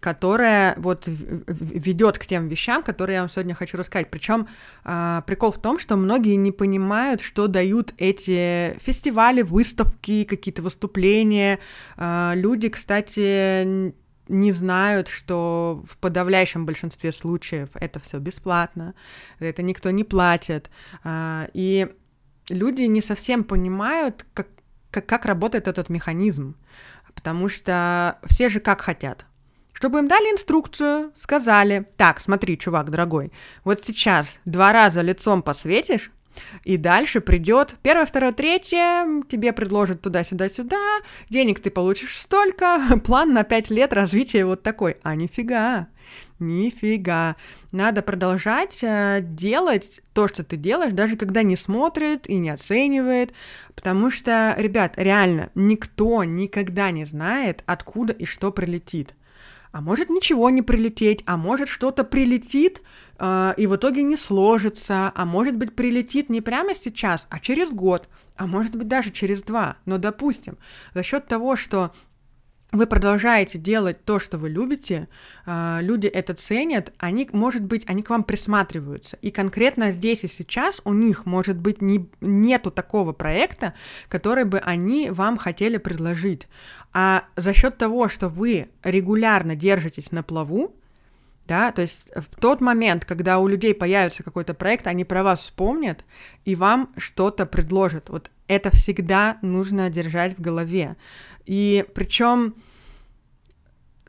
которая 0.00 0.74
вот 0.76 1.04
ведет 1.06 2.18
к 2.18 2.26
тем 2.26 2.48
вещам, 2.48 2.82
которые 2.82 3.14
я 3.14 3.20
вам 3.22 3.30
сегодня 3.30 3.54
хочу 3.54 3.78
рассказать. 3.78 4.10
Причем 4.10 4.48
а, 4.84 5.22
прикол 5.22 5.52
в 5.52 5.60
том, 5.60 5.78
что 5.78 5.96
многие 5.96 6.34
не 6.34 6.52
понимают, 6.52 7.20
что 7.20 7.46
дают 7.46 7.94
эти 7.96 8.78
фестивали, 8.80 9.42
выставки, 9.42 10.24
какие-то 10.24 10.62
выступления. 10.62 11.58
А, 11.96 12.34
люди, 12.34 12.68
кстати, 12.68 13.94
не 14.28 14.52
знают, 14.52 15.08
что 15.08 15.84
в 15.88 15.96
подавляющем 15.98 16.66
большинстве 16.66 17.12
случаев 17.12 17.70
это 17.74 18.00
все 18.00 18.18
бесплатно, 18.18 18.94
это 19.38 19.62
никто 19.62 19.90
не 19.90 20.04
платит. 20.04 20.70
А, 21.02 21.48
и 21.54 21.88
люди 22.50 22.82
не 22.82 23.00
совсем 23.00 23.44
понимают, 23.44 24.26
как, 24.34 24.48
как, 24.90 25.06
как 25.06 25.24
работает 25.24 25.66
этот 25.66 25.88
механизм. 25.88 26.56
Потому 27.14 27.48
что 27.48 28.18
все 28.26 28.48
же 28.48 28.60
как 28.60 28.80
хотят 28.80 29.24
чтобы 29.74 29.98
им 29.98 30.08
дали 30.08 30.32
инструкцию, 30.32 31.12
сказали, 31.16 31.86
так, 31.98 32.20
смотри, 32.20 32.56
чувак 32.56 32.90
дорогой, 32.90 33.32
вот 33.64 33.84
сейчас 33.84 34.26
два 34.46 34.72
раза 34.72 35.02
лицом 35.02 35.42
посветишь, 35.42 36.10
и 36.64 36.76
дальше 36.76 37.20
придет 37.20 37.76
первое, 37.82 38.06
второе, 38.06 38.32
третье, 38.32 39.22
тебе 39.28 39.52
предложат 39.52 40.00
туда-сюда-сюда, 40.00 41.00
денег 41.28 41.60
ты 41.60 41.70
получишь 41.70 42.18
столько, 42.18 42.80
план 43.04 43.34
на 43.34 43.44
пять 43.44 43.70
лет 43.70 43.92
развития 43.92 44.44
вот 44.44 44.62
такой. 44.62 44.96
А 45.02 45.14
нифига, 45.14 45.88
нифига. 46.38 47.36
Надо 47.72 48.02
продолжать 48.02 48.82
э, 48.82 49.20
делать 49.22 50.00
то, 50.12 50.28
что 50.28 50.42
ты 50.44 50.56
делаешь, 50.56 50.92
даже 50.92 51.16
когда 51.16 51.42
не 51.42 51.56
смотрит 51.56 52.28
и 52.28 52.36
не 52.36 52.50
оценивает, 52.50 53.32
потому 53.74 54.10
что, 54.10 54.54
ребят, 54.56 54.94
реально, 54.96 55.50
никто 55.54 56.24
никогда 56.24 56.90
не 56.90 57.04
знает, 57.04 57.62
откуда 57.66 58.12
и 58.12 58.24
что 58.24 58.50
прилетит 58.50 59.14
а 59.74 59.80
может 59.80 60.08
ничего 60.08 60.50
не 60.50 60.62
прилететь, 60.62 61.24
а 61.26 61.36
может 61.36 61.68
что-то 61.68 62.04
прилетит 62.04 62.80
э, 63.18 63.54
и 63.56 63.66
в 63.66 63.74
итоге 63.74 64.04
не 64.04 64.16
сложится, 64.16 65.10
а 65.12 65.24
может 65.24 65.56
быть 65.56 65.74
прилетит 65.74 66.30
не 66.30 66.40
прямо 66.40 66.76
сейчас, 66.76 67.26
а 67.28 67.40
через 67.40 67.72
год, 67.72 68.08
а 68.36 68.46
может 68.46 68.76
быть 68.76 68.86
даже 68.86 69.10
через 69.10 69.42
два. 69.42 69.78
Но 69.84 69.98
допустим, 69.98 70.58
за 70.94 71.02
счет 71.02 71.26
того, 71.26 71.56
что 71.56 71.90
вы 72.74 72.86
продолжаете 72.86 73.56
делать 73.56 74.04
то, 74.04 74.18
что 74.18 74.36
вы 74.36 74.48
любите, 74.48 75.08
а, 75.46 75.78
люди 75.80 76.08
это 76.08 76.34
ценят, 76.34 76.92
они, 76.98 77.28
может 77.32 77.62
быть, 77.62 77.84
они 77.86 78.02
к 78.02 78.10
вам 78.10 78.24
присматриваются. 78.24 79.16
И 79.22 79.30
конкретно 79.30 79.92
здесь 79.92 80.24
и 80.24 80.28
сейчас 80.28 80.80
у 80.84 80.92
них, 80.92 81.24
может 81.24 81.56
быть, 81.56 81.80
не, 81.80 82.10
нету 82.20 82.72
такого 82.72 83.12
проекта, 83.12 83.74
который 84.08 84.44
бы 84.44 84.58
они 84.58 85.10
вам 85.10 85.36
хотели 85.36 85.76
предложить. 85.76 86.48
А 86.92 87.24
за 87.36 87.54
счет 87.54 87.78
того, 87.78 88.08
что 88.08 88.28
вы 88.28 88.68
регулярно 88.82 89.54
держитесь 89.54 90.10
на 90.10 90.24
плаву, 90.24 90.74
да, 91.46 91.72
то 91.72 91.82
есть 91.82 92.10
в 92.14 92.40
тот 92.40 92.60
момент, 92.60 93.04
когда 93.04 93.38
у 93.38 93.46
людей 93.46 93.74
появится 93.74 94.22
какой-то 94.22 94.54
проект, 94.54 94.86
они 94.86 95.04
про 95.04 95.22
вас 95.22 95.40
вспомнят 95.40 96.04
и 96.44 96.56
вам 96.56 96.92
что-то 96.96 97.46
предложат. 97.46 98.08
Вот 98.10 98.30
это 98.48 98.70
всегда 98.70 99.38
нужно 99.42 99.90
держать 99.90 100.38
в 100.38 100.40
голове. 100.40 100.96
И 101.46 101.84
причем 101.94 102.54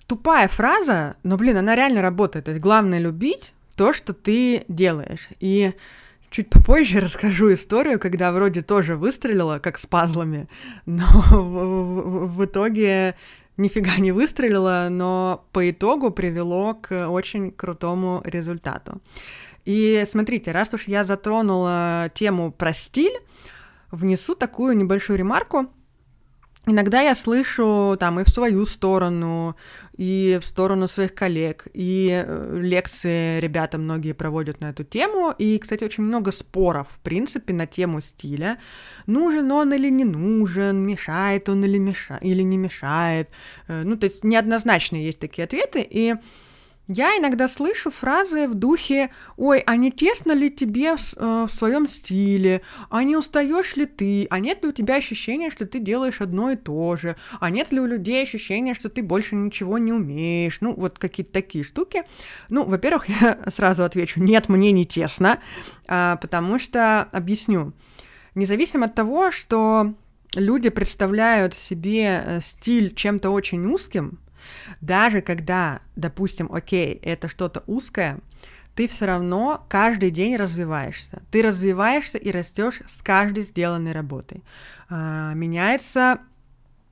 тупая 0.08 0.48
фраза, 0.48 1.18
но, 1.24 1.38
блин, 1.38 1.58
она 1.58 1.76
реально 1.76 2.02
работает. 2.02 2.46
То 2.46 2.52
есть 2.52 2.62
главное 2.62 3.00
любить 3.00 3.54
то, 3.76 3.94
что 3.94 4.14
ты 4.14 4.66
делаешь. 4.68 5.28
И 5.40 5.74
чуть 6.30 6.50
попозже 6.50 7.00
расскажу 7.02 7.54
историю, 7.54 8.00
когда 8.00 8.32
вроде 8.32 8.62
тоже 8.62 8.96
выстрелила, 8.96 9.60
как 9.60 9.80
с 9.80 9.86
пазлами, 9.86 10.48
но 10.86 11.06
в, 11.32 12.46
итоге 12.46 13.16
нифига 13.58 13.98
не 13.98 14.12
выстрелило, 14.12 14.88
но 14.90 15.46
по 15.52 15.70
итогу 15.70 16.12
привело 16.12 16.76
к 16.76 17.08
очень 17.10 17.52
крутому 17.52 18.22
результату. 18.26 19.02
И 19.66 20.04
смотрите, 20.06 20.52
раз 20.52 20.74
уж 20.74 20.88
я 20.88 21.04
затронула 21.04 22.12
тему 22.14 22.52
про 22.52 22.74
стиль, 22.74 23.20
внесу 23.92 24.36
такую 24.36 24.78
небольшую 24.78 25.18
ремарку. 25.18 25.68
Иногда 26.68 27.02
я 27.02 27.14
слышу 27.14 27.96
там 28.00 28.20
и 28.20 28.24
в 28.24 28.30
свою 28.30 28.66
сторону, 28.66 29.56
и 29.98 30.40
в 30.42 30.46
сторону 30.46 30.88
своих 30.88 31.14
коллег, 31.14 31.68
и 31.74 32.10
э, 32.26 32.60
лекции 32.60 33.40
ребята 33.40 33.78
многие 33.78 34.14
проводят 34.14 34.62
на 34.62 34.72
эту 34.72 34.84
тему, 34.84 35.34
и, 35.38 35.60
кстати, 35.60 35.84
очень 35.84 36.04
много 36.04 36.32
споров, 36.32 36.88
в 36.90 37.00
принципе, 37.02 37.54
на 37.54 37.68
тему 37.68 38.02
стиля. 38.02 38.58
Нужен 39.06 39.52
он 39.52 39.74
или 39.74 39.90
не 39.90 40.06
нужен, 40.06 40.78
мешает 40.78 41.50
он 41.50 41.64
или, 41.64 41.78
меша... 41.78 42.18
или 42.22 42.42
не 42.42 42.58
мешает. 42.58 43.30
Э, 43.68 43.84
ну, 43.84 43.96
то 43.96 44.06
есть 44.06 44.24
неоднозначные 44.24 45.06
есть 45.06 45.20
такие 45.20 45.46
ответы, 45.46 45.86
и 45.88 46.16
я 46.88 47.18
иногда 47.18 47.48
слышу 47.48 47.90
фразы 47.90 48.48
в 48.48 48.54
духе 48.54 49.10
«Ой, 49.38 49.60
а 49.66 49.76
не 49.76 49.92
тесно 49.92 50.34
ли 50.34 50.52
тебе 50.52 50.96
в, 50.98 51.14
э, 51.16 51.48
в 51.50 51.56
своем 51.56 51.90
стиле? 51.90 52.62
А 52.90 53.04
не 53.04 53.16
устаешь 53.18 53.76
ли 53.76 53.86
ты? 53.86 54.28
А 54.30 54.40
нет 54.40 54.62
ли 54.62 54.70
у 54.70 54.72
тебя 54.72 54.98
ощущения, 54.98 55.50
что 55.50 55.66
ты 55.66 55.80
делаешь 55.80 56.22
одно 56.22 56.52
и 56.52 56.56
то 56.56 56.96
же? 56.96 57.16
А 57.40 57.50
нет 57.50 57.72
ли 57.72 57.80
у 57.80 57.88
людей 57.88 58.22
ощущения, 58.22 58.76
что 58.76 58.90
ты 58.90 59.02
больше 59.02 59.36
ничего 59.36 59.80
не 59.80 59.94
умеешь?» 59.94 60.60
Ну, 60.62 60.74
вот 60.76 61.00
какие-то 61.00 61.32
такие 61.32 61.64
штуки. 61.64 62.04
Ну, 62.50 62.64
во-первых, 62.66 63.10
я 63.22 63.40
сразу 63.48 63.84
отвечу 63.84 64.22
«Нет, 64.22 64.48
мне 64.48 64.72
не 64.72 64.86
тесно», 64.86 65.42
а, 65.88 66.18
потому 66.18 66.60
что, 66.60 67.04
объясню, 67.12 67.74
независимо 68.36 68.86
от 68.86 68.94
того, 68.94 69.32
что 69.32 69.96
люди 70.36 70.70
представляют 70.70 71.56
себе 71.56 72.24
э, 72.24 72.42
стиль 72.42 72.94
чем-то 72.94 73.32
очень 73.32 73.66
узким, 73.66 74.20
даже 74.82 75.22
когда, 75.22 75.82
допустим, 75.96 76.50
окей, 76.52 77.00
это 77.02 77.28
что-то 77.28 77.64
узкое, 77.68 78.20
ты 78.76 78.88
все 78.88 79.06
равно 79.06 79.66
каждый 79.70 80.12
день 80.12 80.36
развиваешься. 80.36 81.22
Ты 81.32 81.42
развиваешься 81.42 82.18
и 82.18 82.30
растешь 82.32 82.82
с 82.88 83.02
каждой 83.02 83.44
сделанной 83.44 83.94
работой. 83.94 84.44
А, 84.90 85.34
меняется 85.34 86.20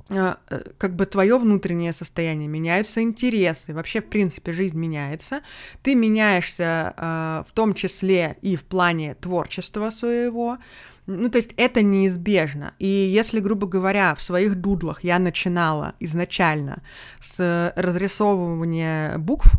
а, 0.10 0.38
э, 0.50 0.62
как 0.78 0.96
бы 0.96 1.06
твое 1.06 1.38
внутреннее 1.38 1.94
состояние, 1.94 2.48
меняются 2.48 3.02
интересы, 3.02 3.74
вообще, 3.74 4.02
в 4.02 4.08
принципе, 4.08 4.52
жизнь 4.52 4.78
меняется. 4.78 5.42
Ты 5.82 5.96
меняешься 5.96 6.94
а, 6.96 7.46
в 7.50 7.54
том 7.54 7.74
числе 7.74 8.38
и 8.42 8.56
в 8.56 8.64
плане 8.64 9.16
творчества 9.16 9.92
своего, 9.92 10.58
ну, 11.06 11.30
то 11.30 11.38
есть 11.38 11.54
это 11.58 11.82
неизбежно. 11.82 12.74
И 12.80 12.88
если, 12.88 13.40
грубо 13.40 13.68
говоря, 13.68 14.16
в 14.16 14.22
своих 14.22 14.56
дудлах 14.56 15.04
я 15.04 15.20
начинала 15.20 15.96
изначально 16.00 16.82
с 17.22 17.74
разрисовывания 17.76 19.18
букв 19.18 19.52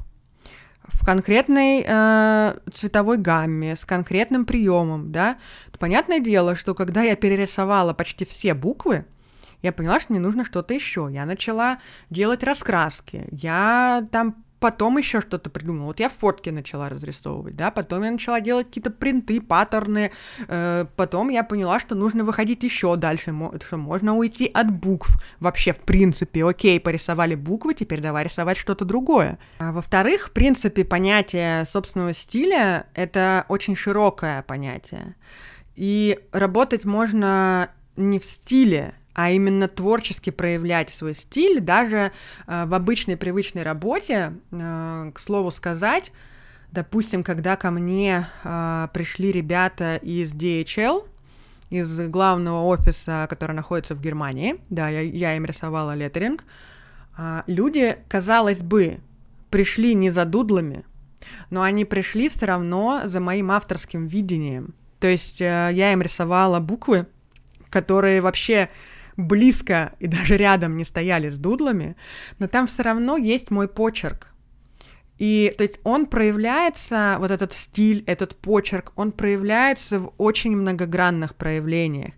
в 0.85 1.05
конкретной 1.05 1.85
э, 1.87 2.59
цветовой 2.73 3.19
гамме, 3.19 3.77
с 3.77 3.85
конкретным 3.85 4.47
приемом, 4.47 5.13
да, 5.13 5.39
то 5.71 5.79
понятное 5.79 6.21
дело, 6.21 6.57
что 6.57 6.75
когда 6.75 7.03
я 7.03 7.17
перерисовала 7.17 7.93
почти 7.93 8.25
все 8.25 8.55
буквы, 8.55 9.05
я 9.63 9.73
поняла, 9.73 9.99
что 9.99 10.13
мне 10.13 10.21
нужно 10.21 10.45
что-то 10.45 10.75
еще. 10.75 11.09
Я 11.11 11.25
начала 11.25 11.79
делать 12.11 12.43
раскраски. 12.43 13.27
Я 13.31 14.07
там 14.13 14.44
потом 14.65 14.97
еще 14.97 15.21
что-то 15.21 15.51
придумала. 15.51 15.89
Вот 15.89 16.01
я 16.01 16.09
фотки 16.09 16.49
начала 16.49 16.89
разрисовывать, 16.89 17.55
да, 17.55 17.71
потом 17.71 18.03
я 18.03 18.11
начала 18.11 18.41
делать 18.41 18.69
какие-то 18.69 18.91
принты, 18.91 19.39
паттерны, 19.43 20.11
э, 20.49 20.87
потом 20.97 21.29
я 21.29 21.45
поняла, 21.45 21.79
что 21.79 21.95
нужно 21.95 22.25
выходить 22.25 22.63
еще 22.63 22.97
дальше, 22.97 23.35
что 23.67 23.77
можно 23.77 24.17
уйти 24.17 24.47
от 24.47 24.71
букв 24.71 25.11
вообще 25.39 25.75
в 25.75 25.81
принципе. 25.81 26.47
Окей, 26.47 26.81
порисовали 26.81 27.35
буквы, 27.35 27.75
теперь 27.75 28.01
давай 28.01 28.25
рисовать 28.25 28.57
что-то 28.57 28.87
другое. 28.87 29.39
А 29.59 29.73
во-вторых, 29.73 30.29
в 30.29 30.31
принципе, 30.31 30.83
понятие 30.83 31.67
собственного 31.67 32.15
стиля— 32.15 32.87
это 32.95 33.45
очень 33.51 33.77
широкое 33.77 34.41
понятие. 34.45 35.15
И 35.75 36.19
работать 36.33 36.87
можно 36.87 37.69
не 37.97 38.19
в 38.19 38.25
стиле, 38.25 38.95
а 39.15 39.31
именно 39.31 39.69
творчески 39.69 40.31
проявлять 40.31 40.91
свой 40.91 41.15
стиль 41.15 41.61
даже 41.61 42.13
э, 42.47 42.67
в 42.67 42.75
обычной 42.75 43.17
привычной 43.17 43.63
работе. 43.63 44.35
Э, 44.51 45.11
к 45.15 45.21
слову 45.21 45.51
сказать, 45.51 46.13
допустим, 46.73 47.23
когда 47.23 47.57
ко 47.57 47.71
мне 47.71 48.29
э, 48.43 48.89
пришли 48.93 49.33
ребята 49.33 49.97
из 49.97 50.35
DHL, 50.35 51.07
из 51.71 52.09
главного 52.09 52.65
офиса, 52.65 53.27
который 53.31 53.53
находится 53.53 53.95
в 53.95 54.01
Германии, 54.01 54.61
да, 54.69 54.89
я, 54.89 55.01
я 55.01 55.37
им 55.37 55.45
рисовала 55.45 55.95
леттеринг, 55.95 56.45
э, 57.17 57.43
люди, 57.47 57.97
казалось 58.09 58.61
бы, 58.61 58.99
пришли 59.51 59.95
не 59.95 60.11
за 60.11 60.25
дудлами, 60.25 60.85
но 61.51 61.63
они 61.63 61.85
пришли 61.85 62.29
все 62.29 62.47
равно 62.47 63.03
за 63.05 63.21
моим 63.21 63.53
авторским 63.53 64.09
видением. 64.09 64.75
То 64.99 65.07
есть 65.07 65.41
э, 65.41 65.71
я 65.73 65.93
им 65.93 66.03
рисовала 66.03 66.59
буквы, 66.59 67.07
которые 67.71 68.21
вообще 68.21 68.71
близко 69.17 69.95
и 69.99 70.07
даже 70.07 70.37
рядом 70.37 70.77
не 70.77 70.85
стояли 70.85 71.29
с 71.29 71.39
дудлами, 71.39 71.97
но 72.39 72.49
там 72.49 72.67
все 72.67 72.83
равно 72.83 73.17
есть 73.17 73.51
мой 73.51 73.69
почерк. 73.69 74.29
И 75.19 75.55
то 75.57 75.63
есть 75.63 75.79
он 75.85 76.07
проявляется, 76.07 77.17
вот 77.21 77.31
этот 77.31 77.53
стиль, 77.53 78.03
этот 78.07 78.35
почерк, 78.37 78.93
он 78.97 79.13
проявляется 79.13 80.01
в 80.01 80.13
очень 80.19 80.57
многогранных 80.57 81.37
проявлениях. 81.37 82.15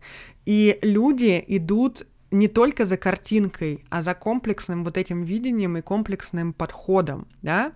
И 0.46 0.78
люди 0.80 1.44
идут 1.46 2.06
не 2.30 2.48
только 2.48 2.86
за 2.86 2.96
картинкой, 2.96 3.84
а 3.90 4.02
за 4.02 4.14
комплексным 4.14 4.84
вот 4.84 4.96
этим 4.96 5.24
видением 5.24 5.76
и 5.76 5.82
комплексным 5.82 6.52
подходом, 6.52 7.28
да. 7.42 7.72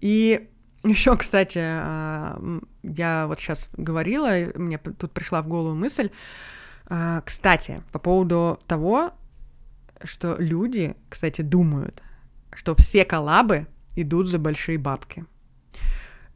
И 0.00 0.48
еще, 0.84 1.16
кстати, 1.16 1.60
а, 1.62 2.40
я 2.82 3.26
вот 3.26 3.40
сейчас 3.40 3.68
говорила, 3.76 4.30
мне 4.54 4.78
тут 4.78 5.12
пришла 5.12 5.42
в 5.42 5.48
голову 5.48 5.74
мысль, 5.74 6.10
кстати, 7.24 7.82
по 7.92 7.98
поводу 7.98 8.60
того, 8.66 9.12
что 10.04 10.36
люди, 10.38 10.94
кстати, 11.08 11.42
думают, 11.42 12.02
что 12.54 12.74
все 12.76 13.04
коллабы 13.04 13.66
идут 13.96 14.28
за 14.28 14.38
большие 14.38 14.78
бабки. 14.78 15.24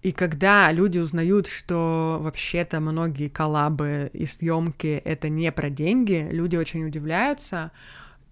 И 0.02 0.12
когда 0.12 0.72
люди 0.72 0.98
узнают, 0.98 1.46
что 1.46 2.18
вообще-то 2.20 2.80
многие 2.80 3.28
коллабы 3.28 4.10
и 4.14 4.24
съемки 4.24 5.00
это 5.04 5.28
не 5.28 5.52
про 5.52 5.68
деньги, 5.68 6.26
люди 6.30 6.56
очень 6.56 6.86
удивляются 6.86 7.70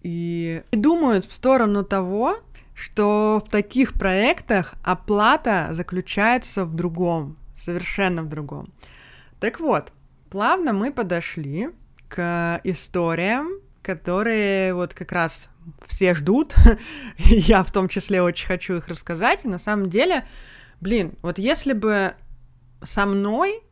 и 0.03 0.63
думают 0.73 1.27
в 1.27 1.33
сторону 1.33 1.85
того, 1.85 2.39
что 2.75 3.43
в 3.45 3.51
таких 3.51 3.93
проектах 3.95 4.75
оплата 4.83 5.69
заключается 5.73 6.65
в 6.65 6.75
другом, 6.75 7.37
совершенно 7.55 8.23
в 8.23 8.29
другом. 8.29 8.73
Так 9.39 9.61
вот, 9.61 9.93
плавно 10.31 10.73
мы 10.73 10.91
подошли 10.91 11.71
к 12.09 12.61
историям, 12.65 13.61
которые 13.83 14.75
вот 14.75 14.95
как 14.95 15.13
раз 15.13 15.49
все 15.87 16.15
ждут. 16.15 16.55
Я 17.19 17.63
в 17.63 17.73
том 17.73 17.89
числе 17.89 18.23
очень 18.23 18.47
хочу 18.47 18.77
их 18.77 18.89
рассказать. 18.89 19.45
И 19.45 19.49
на 19.49 19.59
самом 19.59 19.89
деле, 19.89 20.27
блин, 20.81 21.15
вот 21.23 21.39
если 21.39 21.73
бы 21.73 22.15
со 22.83 23.07
мной 23.07 23.63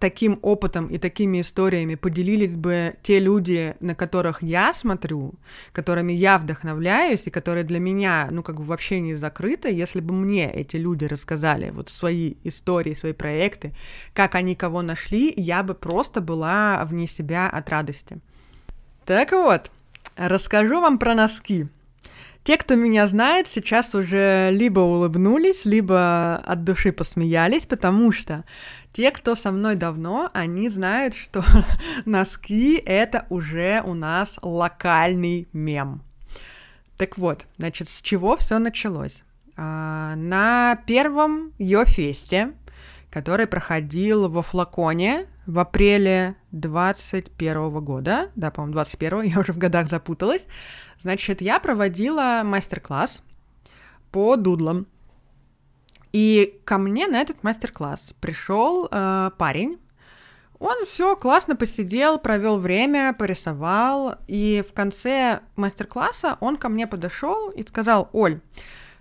таким 0.00 0.38
опытом 0.42 0.88
и 0.88 0.98
такими 0.98 1.40
историями 1.40 1.94
поделились 1.94 2.54
бы 2.56 2.96
те 3.02 3.20
люди, 3.20 3.74
на 3.80 3.94
которых 3.94 4.42
я 4.42 4.74
смотрю, 4.74 5.34
которыми 5.72 6.12
я 6.12 6.36
вдохновляюсь 6.38 7.26
и 7.26 7.30
которые 7.30 7.64
для 7.64 7.78
меня, 7.78 8.28
ну, 8.30 8.42
как 8.42 8.56
бы 8.56 8.64
вообще 8.64 9.00
не 9.00 9.14
закрыты, 9.14 9.72
если 9.72 10.00
бы 10.00 10.12
мне 10.12 10.52
эти 10.52 10.76
люди 10.76 11.06
рассказали 11.06 11.70
вот 11.70 11.88
свои 11.88 12.34
истории, 12.44 12.94
свои 12.94 13.14
проекты, 13.14 13.72
как 14.12 14.34
они 14.34 14.54
кого 14.54 14.82
нашли, 14.82 15.32
я 15.34 15.62
бы 15.62 15.74
просто 15.74 16.20
была 16.20 16.84
вне 16.84 17.06
себя 17.08 17.48
от 17.48 17.70
радости. 17.70 18.18
Так 19.06 19.32
вот, 19.32 19.70
расскажу 20.16 20.80
вам 20.80 20.98
про 20.98 21.14
носки. 21.14 21.68
Те, 22.46 22.56
кто 22.58 22.76
меня 22.76 23.08
знает, 23.08 23.48
сейчас 23.48 23.92
уже 23.92 24.50
либо 24.52 24.78
улыбнулись, 24.78 25.64
либо 25.64 26.36
от 26.36 26.62
души 26.62 26.92
посмеялись, 26.92 27.66
потому 27.66 28.12
что 28.12 28.44
те, 28.92 29.10
кто 29.10 29.34
со 29.34 29.50
мной 29.50 29.74
давно, 29.74 30.30
они 30.32 30.68
знают, 30.68 31.14
что 31.14 31.42
носки— 32.04 32.76
это 32.86 33.26
уже 33.30 33.82
у 33.84 33.94
нас 33.94 34.38
локальный 34.42 35.48
мем. 35.52 36.02
Так 36.96 37.18
вот, 37.18 37.46
значит, 37.58 37.88
с 37.88 38.00
чего 38.00 38.36
все 38.36 38.60
началось? 38.60 39.24
а, 39.56 40.14
на 40.16 40.76
первом 40.86 41.52
Йо-фесте, 41.58 42.52
который 43.16 43.46
проходил 43.46 44.28
во 44.28 44.42
Флаконе 44.42 45.26
в 45.46 45.58
апреле 45.58 46.36
21 46.52 47.70
года. 47.82 48.30
Да, 48.36 48.50
по-моему, 48.50 48.74
21 48.74 49.22
я 49.34 49.40
уже 49.40 49.54
в 49.54 49.56
годах 49.56 49.88
запуталась. 49.88 50.44
Значит, 51.00 51.40
я 51.40 51.58
проводила 51.58 52.42
мастер-класс 52.44 53.22
по 54.12 54.36
дудлам. 54.36 54.86
И 56.12 56.60
ко 56.66 56.76
мне 56.76 57.06
на 57.06 57.18
этот 57.18 57.42
мастер-класс 57.42 58.12
пришел 58.20 58.86
э, 58.90 59.30
парень. 59.38 59.78
Он 60.58 60.84
все 60.84 61.16
классно 61.16 61.56
посидел, 61.56 62.18
провел 62.18 62.58
время, 62.58 63.14
порисовал. 63.14 64.16
И 64.28 64.62
в 64.68 64.74
конце 64.74 65.40
мастер-класса 65.56 66.36
он 66.40 66.58
ко 66.58 66.68
мне 66.68 66.86
подошел 66.86 67.48
и 67.48 67.62
сказал: 67.62 68.10
Оль, 68.12 68.42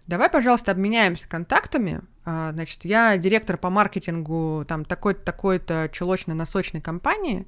давай, 0.07 0.29
пожалуйста, 0.29 0.71
обменяемся 0.71 1.27
контактами. 1.27 2.01
А, 2.25 2.51
значит, 2.53 2.83
я 2.85 3.17
директор 3.17 3.57
по 3.57 3.69
маркетингу 3.69 4.65
там 4.67 4.83
такой-то, 4.83 5.21
такой-то 5.21 5.89
чулочно-носочной 5.91 6.81
компании. 6.81 7.47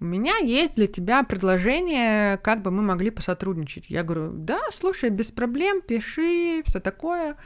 У 0.00 0.04
меня 0.04 0.36
есть 0.36 0.76
для 0.76 0.86
тебя 0.86 1.22
предложение, 1.22 2.38
как 2.38 2.62
бы 2.62 2.70
мы 2.70 2.82
могли 2.82 3.10
посотрудничать. 3.10 3.86
Я 3.88 4.02
говорю, 4.02 4.30
да, 4.32 4.60
слушай, 4.72 5.10
без 5.10 5.30
проблем, 5.30 5.80
пиши, 5.80 6.62
все 6.66 6.80
такое. 6.80 7.36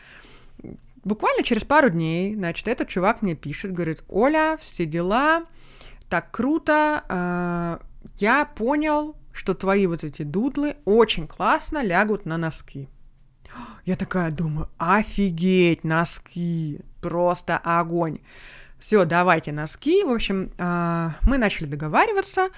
Буквально 1.04 1.42
через 1.42 1.64
пару 1.64 1.90
дней, 1.90 2.34
значит, 2.34 2.68
этот 2.68 2.88
чувак 2.88 3.22
мне 3.22 3.34
пишет, 3.34 3.72
говорит, 3.72 4.04
Оля, 4.08 4.56
все 4.60 4.86
дела, 4.86 5.44
так 6.08 6.30
круто, 6.30 7.04
э, 7.08 7.78
я 8.18 8.44
понял, 8.44 9.16
что 9.32 9.54
твои 9.54 9.86
вот 9.86 10.04
эти 10.04 10.22
дудлы 10.22 10.76
очень 10.84 11.26
классно 11.26 11.82
лягут 11.82 12.26
на 12.26 12.36
носки. 12.36 12.88
Я 13.84 13.96
такая 13.96 14.30
думаю, 14.30 14.68
офигеть, 14.78 15.84
носки, 15.84 16.80
просто 17.00 17.58
огонь. 17.58 18.18
Все, 18.78 19.04
давайте 19.04 19.52
носки. 19.52 20.04
В 20.04 20.10
общем, 20.10 20.50
э, 20.58 21.10
мы 21.22 21.38
начали 21.38 21.66
договариваться. 21.66 22.48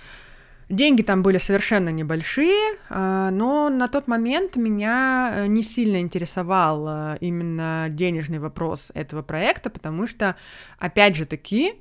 Деньги 0.71 1.03
там 1.03 1.23
были 1.23 1.39
совершенно 1.39 1.91
небольшие, 1.91 2.77
э, 2.89 3.29
но 3.31 3.69
на 3.69 3.89
тот 3.89 4.09
момент 4.09 4.57
меня 4.57 5.33
э, 5.35 5.47
не 5.47 5.63
сильно 5.63 6.01
интересовал 6.01 6.87
э, 6.89 7.19
именно 7.21 7.89
денежный 7.91 8.39
вопрос 8.39 8.91
этого 8.95 9.21
проекта, 9.21 9.69
потому 9.69 10.07
что, 10.07 10.37
опять 10.79 11.17
же 11.17 11.27
таки, 11.27 11.75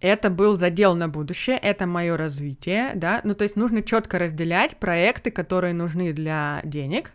это 0.00 0.30
был 0.30 0.56
задел 0.56 0.94
на 0.94 1.08
будущее, 1.08 1.56
это 1.56 1.86
мое 1.86 2.16
развитие, 2.16 2.92
да, 2.94 3.20
ну 3.24 3.34
то 3.34 3.44
есть 3.44 3.56
нужно 3.56 3.82
четко 3.82 4.18
разделять 4.18 4.76
проекты, 4.76 5.30
которые 5.30 5.72
нужны 5.72 6.12
для 6.12 6.60
денег, 6.64 7.12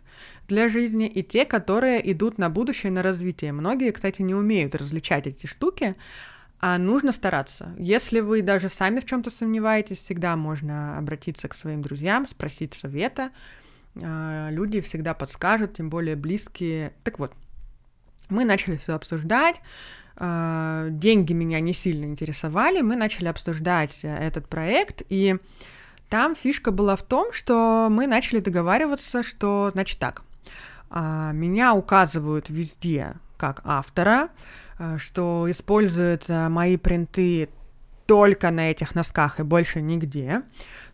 для 0.48 0.68
жизни, 0.68 1.06
и 1.06 1.22
те, 1.22 1.44
которые 1.44 2.10
идут 2.12 2.38
на 2.38 2.50
будущее, 2.50 2.90
на 2.92 3.02
развитие. 3.02 3.52
Многие, 3.52 3.92
кстати, 3.92 4.22
не 4.22 4.34
умеют 4.34 4.74
различать 4.74 5.26
эти 5.26 5.46
штуки, 5.46 5.94
а 6.60 6.78
нужно 6.78 7.12
стараться. 7.12 7.74
Если 7.78 8.20
вы 8.20 8.42
даже 8.42 8.68
сами 8.68 9.00
в 9.00 9.04
чем-то 9.04 9.30
сомневаетесь, 9.30 9.98
всегда 9.98 10.36
можно 10.36 10.96
обратиться 10.98 11.48
к 11.48 11.54
своим 11.54 11.82
друзьям, 11.82 12.26
спросить 12.26 12.74
совета. 12.74 13.30
А, 14.00 14.48
люди 14.50 14.80
всегда 14.80 15.14
подскажут, 15.14 15.74
тем 15.74 15.90
более 15.90 16.14
близкие. 16.14 16.92
Так 17.02 17.18
вот, 17.18 17.32
мы 18.28 18.44
начали 18.44 18.76
все 18.76 18.94
обсуждать. 18.94 19.60
А, 20.24 20.86
деньги 20.88 21.32
меня 21.32 21.58
не 21.58 21.72
сильно 21.72 22.04
интересовали. 22.04 22.80
Мы 22.80 22.94
начали 22.94 23.26
обсуждать 23.26 23.98
э, 24.04 24.08
этот 24.08 24.48
проект, 24.48 25.02
и 25.08 25.36
там 26.08 26.36
фишка 26.36 26.70
была 26.70 26.94
в 26.94 27.02
том, 27.02 27.32
что 27.32 27.88
мы 27.90 28.06
начали 28.06 28.38
договариваться, 28.38 29.24
что, 29.24 29.70
значит, 29.72 29.98
так, 29.98 30.22
а, 30.90 31.32
меня 31.32 31.74
указывают 31.74 32.50
везде 32.50 33.14
как 33.36 33.62
автора, 33.64 34.28
э, 34.78 34.98
что 34.98 35.50
используются 35.50 36.48
мои 36.48 36.76
принты 36.76 37.48
только 38.06 38.52
на 38.52 38.70
этих 38.70 38.94
носках 38.94 39.40
и 39.40 39.42
больше 39.42 39.82
нигде. 39.82 40.42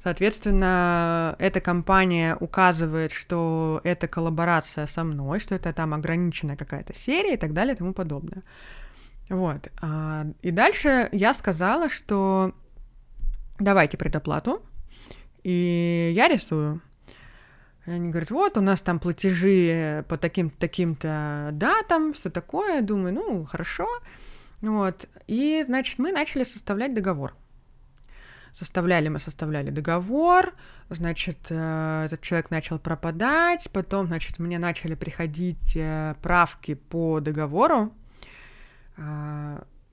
Соответственно, 0.03 1.37
эта 1.39 1.61
компания 1.61 2.35
указывает, 2.41 3.13
что 3.13 3.83
это 3.85 4.09
коллаборация 4.09 4.87
со 4.87 5.05
мной, 5.05 5.39
что 5.39 5.55
это 5.55 5.75
там 5.75 5.93
ограниченная 5.93 6.57
какая-то 6.57 6.95
серия 6.95 7.35
и 7.35 7.37
так 7.37 7.53
далее 7.53 7.75
и 7.75 7.77
тому 7.77 7.93
подобное. 7.93 8.43
Вот. 9.29 9.69
А, 9.81 10.27
и 10.43 10.51
дальше 10.51 11.09
я 11.13 11.35
сказала, 11.35 11.89
что 11.89 12.55
давайте 13.59 13.97
предоплату, 13.97 14.63
и 15.43 16.13
я 16.15 16.29
рисую. 16.29 16.81
И 17.87 17.91
они 17.91 18.11
говорят, 18.11 18.31
вот, 18.31 18.59
у 18.59 18.61
нас 18.61 18.83
там 18.83 18.99
платежи 18.99 20.05
по 20.09 20.19
таким-то 20.19 20.59
таким-то 20.59 21.51
датам, 21.53 22.13
все 22.13 22.31
такое. 22.31 22.83
Думаю, 22.83 23.15
ну, 23.15 23.45
хорошо. 23.45 23.87
Вот. 24.61 25.09
И, 25.27 25.65
значит, 25.67 25.99
мы 25.99 26.13
начали 26.13 26.45
составлять 26.45 26.95
договор. 26.95 27.35
Составляли 28.53 29.09
мы, 29.09 29.21
составляли 29.21 29.71
договор, 29.71 30.55
значит, 30.89 31.39
э, 31.51 32.05
этот 32.07 32.23
человек 32.23 32.51
начал 32.51 32.79
пропадать, 32.79 33.69
потом, 33.73 34.07
значит, 34.07 34.39
мне 34.39 34.59
начали 34.59 34.95
приходить 34.95 35.77
э, 35.77 36.15
правки 36.23 36.75
по 36.75 37.21
договору, 37.21 37.93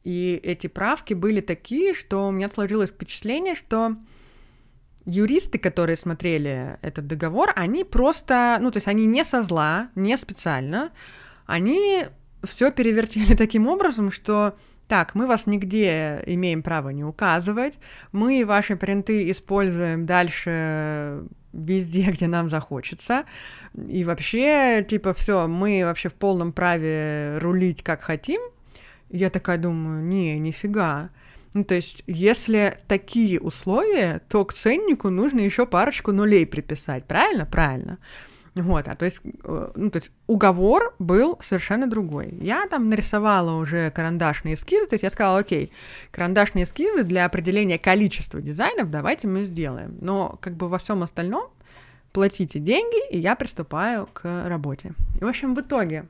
и 0.04 0.40
эти 0.44 0.68
правки 0.68 1.14
были 1.14 1.42
такие, 1.42 1.94
что 1.94 2.28
у 2.28 2.32
меня 2.32 2.50
сложилось 2.50 2.90
впечатление, 2.90 3.56
что 3.56 3.96
юристы, 5.06 5.58
которые 5.58 5.98
смотрели 5.98 6.78
этот 6.82 7.08
договор, 7.08 7.52
они 7.56 7.84
просто, 7.84 8.58
ну, 8.62 8.72
то 8.72 8.78
есть 8.78 8.88
они 8.88 9.06
не 9.06 9.24
со 9.24 9.44
зла, 9.44 9.90
не 9.96 10.18
специально, 10.18 10.92
они 11.46 12.06
все 12.44 12.72
перевертели 12.72 13.36
таким 13.38 13.68
образом, 13.68 14.12
что 14.12 14.56
так, 14.88 15.16
мы 15.16 15.26
вас 15.26 15.48
нигде 15.48 16.22
имеем 16.28 16.62
право 16.62 16.90
не 16.90 17.04
указывать, 17.04 17.74
мы 18.12 18.46
ваши 18.46 18.76
принты 18.76 19.32
используем 19.32 20.06
дальше 20.06 21.24
везде, 21.54 22.12
где 22.12 22.28
нам 22.28 22.50
захочется. 22.50 23.26
И 23.76 24.04
вообще, 24.04 24.86
типа, 24.88 25.14
все, 25.14 25.48
мы 25.48 25.82
вообще 25.84 26.10
в 26.10 26.14
полном 26.14 26.54
праве 26.54 27.38
рулить 27.40 27.84
как 27.84 28.02
хотим. 28.02 28.42
Я 29.10 29.30
такая 29.30 29.58
думаю, 29.58 30.04
не, 30.04 30.38
нифига. 30.40 31.10
Ну, 31.54 31.64
то 31.64 31.76
есть, 31.76 32.04
если 32.06 32.78
такие 32.88 33.40
условия, 33.40 34.22
то 34.28 34.44
к 34.44 34.54
ценнику 34.54 35.10
нужно 35.10 35.40
еще 35.40 35.66
парочку 35.66 36.12
нулей 36.12 36.46
приписать, 36.46 37.06
правильно? 37.06 37.46
Правильно. 37.46 37.98
Вот, 38.56 38.88
а 38.88 38.94
то 38.94 39.04
есть, 39.04 39.20
э, 39.44 39.72
ну, 39.76 39.92
то 39.92 39.98
есть 40.00 40.12
уговор 40.28 40.96
был 40.98 41.38
совершенно 41.42 41.88
другой. 41.88 42.38
Я 42.40 42.68
там 42.68 42.90
нарисовала 42.90 43.52
уже 43.60 43.92
карандашные 43.92 44.56
эскизы, 44.56 44.88
то 44.88 44.94
есть 44.94 45.04
я 45.04 45.10
сказала, 45.10 45.40
окей, 45.40 45.74
карандашные 46.12 46.64
эскизы 46.64 47.04
для 47.04 47.26
определения 47.26 47.78
количества 47.78 48.42
дизайнов 48.42 48.90
давайте 48.90 49.28
мы 49.28 49.44
сделаем. 49.44 49.98
Но 50.00 50.38
как 50.40 50.56
бы 50.56 50.70
во 50.70 50.78
всем 50.78 51.04
остальном 51.04 51.50
платите 52.14 52.60
деньги, 52.60 53.10
и 53.12 53.20
я 53.20 53.36
приступаю 53.36 54.08
к 54.14 54.48
работе. 54.48 54.94
И, 55.20 55.24
в 55.24 55.28
общем, 55.28 55.54
в 55.54 55.60
итоге, 55.60 56.06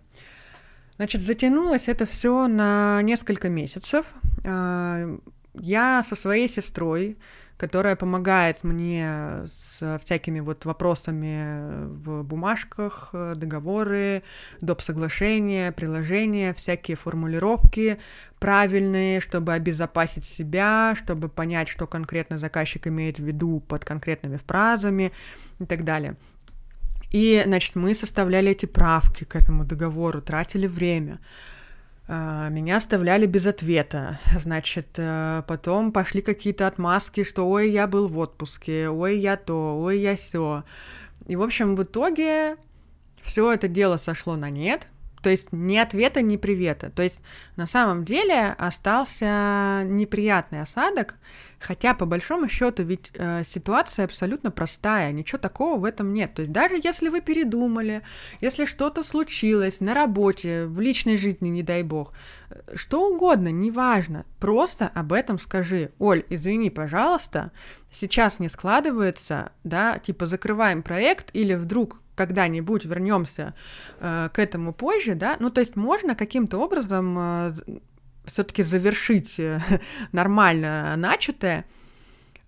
значит, 0.98 1.22
затянулось 1.22 1.88
это 1.88 2.06
все 2.06 2.48
на 2.48 3.02
несколько 3.02 3.50
месяцев. 3.50 4.06
А, 4.46 5.18
я 5.54 6.04
со 6.04 6.16
своей 6.16 6.50
сестрой, 6.50 7.18
которая 7.58 7.96
помогает 7.96 8.64
мне 8.64 9.46
с 9.58 10.00
всякими 10.04 10.40
вот 10.42 10.66
вопросами 10.66 11.86
в 11.88 12.24
бумажках, 12.24 13.10
договоры, 13.14 14.24
доп. 14.62 14.82
соглашения, 14.82 15.72
приложения, 15.72 16.54
всякие 16.54 16.98
формулировки 16.98 18.00
правильные, 18.40 19.22
чтобы 19.22 19.54
обезопасить 19.54 20.26
себя, 20.26 20.96
чтобы 20.98 21.30
понять, 21.30 21.70
что 21.70 21.88
конкретно 21.88 22.38
заказчик 22.38 22.88
имеет 22.88 23.20
в 23.20 23.24
виду 23.24 23.62
под 23.62 23.86
конкретными 23.86 24.38
фразами 24.38 25.12
и 25.60 25.66
так 25.66 25.84
далее. 25.84 26.18
И, 27.16 27.42
значит, 27.46 27.76
мы 27.76 27.96
составляли 27.96 28.52
эти 28.52 28.66
правки 28.66 29.24
к 29.24 29.38
этому 29.38 29.64
договору, 29.64 30.22
тратили 30.22 30.68
время. 30.68 31.22
А, 32.10 32.50
меня 32.50 32.76
оставляли 32.76 33.26
без 33.26 33.46
ответа. 33.46 34.20
Значит, 34.38 34.88
э, 34.98 35.42
потом 35.48 35.94
пошли 35.94 36.22
какие-то 36.22 36.68
отмазки, 36.68 37.24
что 37.24 37.50
ой, 37.50 37.72
я 37.72 37.88
был 37.88 38.10
в 38.10 38.18
отпуске, 38.18 38.90
ой, 38.90 39.18
я 39.18 39.38
то, 39.38 39.80
ой, 39.82 40.02
я 40.02 40.18
все. 40.18 40.66
И, 41.26 41.38
в 41.38 41.42
общем, 41.42 41.78
в 41.78 41.84
итоге 41.84 42.58
все 43.24 43.50
это 43.54 43.70
дело 43.70 43.96
сошло 43.96 44.36
на 44.36 44.50
нет. 44.50 44.90
То 45.26 45.32
есть 45.32 45.48
ни 45.52 45.76
ответа, 45.76 46.22
ни 46.22 46.38
привета. 46.38 46.92
То 46.92 47.02
есть 47.02 47.20
на 47.56 47.66
самом 47.66 48.06
деле 48.06 48.50
остался 48.60 49.82
неприятный 49.84 50.62
осадок, 50.62 51.16
хотя 51.60 51.96
по 51.96 52.06
большому 52.06 52.48
счету 52.48 52.84
ведь 52.84 53.10
э, 53.16 53.42
ситуация 53.44 54.06
абсолютно 54.06 54.52
простая, 54.52 55.12
ничего 55.12 55.40
такого 55.40 55.80
в 55.80 55.84
этом 55.84 56.14
нет. 56.14 56.36
То 56.36 56.44
есть 56.44 56.52
даже 56.52 56.76
если 56.76 57.10
вы 57.10 57.22
передумали, 57.22 58.04
если 58.40 58.66
что-то 58.66 59.02
случилось 59.02 59.80
на 59.80 59.96
работе, 59.96 60.68
в 60.68 60.80
личной 60.80 61.18
жизни, 61.18 61.50
не 61.50 61.64
дай 61.64 61.82
бог, 61.82 62.14
э, 62.52 62.76
что 62.76 63.10
угодно, 63.10 63.48
неважно, 63.48 64.28
просто 64.40 64.92
об 64.94 65.12
этом 65.12 65.40
скажи. 65.40 65.90
Оль, 65.98 66.24
извини, 66.30 66.70
пожалуйста, 66.70 67.52
сейчас 67.90 68.38
не 68.38 68.48
складывается, 68.48 69.54
да, 69.64 69.98
типа 69.98 70.28
закрываем 70.28 70.84
проект 70.84 71.32
или 71.34 71.56
вдруг 71.56 71.98
когда-нибудь 72.16 72.86
вернемся 72.86 73.54
э, 74.00 74.30
к 74.34 74.40
этому 74.40 74.74
позже, 74.74 75.16
да, 75.16 75.38
ну 75.40 75.50
то 75.50 75.62
есть 75.62 75.76
можно 75.76 76.16
каким-то 76.16 76.58
образом 76.58 77.16
э, 77.18 77.54
все-таки 78.26 78.64
завершить 78.64 79.40
э, 79.40 79.60
нормально 80.12 80.96
начатое, 80.98 81.66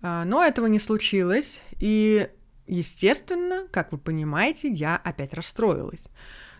э, 0.02 0.22
но 0.24 0.44
этого 0.44 0.66
не 0.66 0.78
случилось, 0.78 1.60
и 1.78 2.28
естественно, 2.66 3.66
как 3.70 3.92
вы 3.92 3.98
понимаете, 3.98 4.68
я 4.68 4.96
опять 4.96 5.34
расстроилась. 5.34 6.02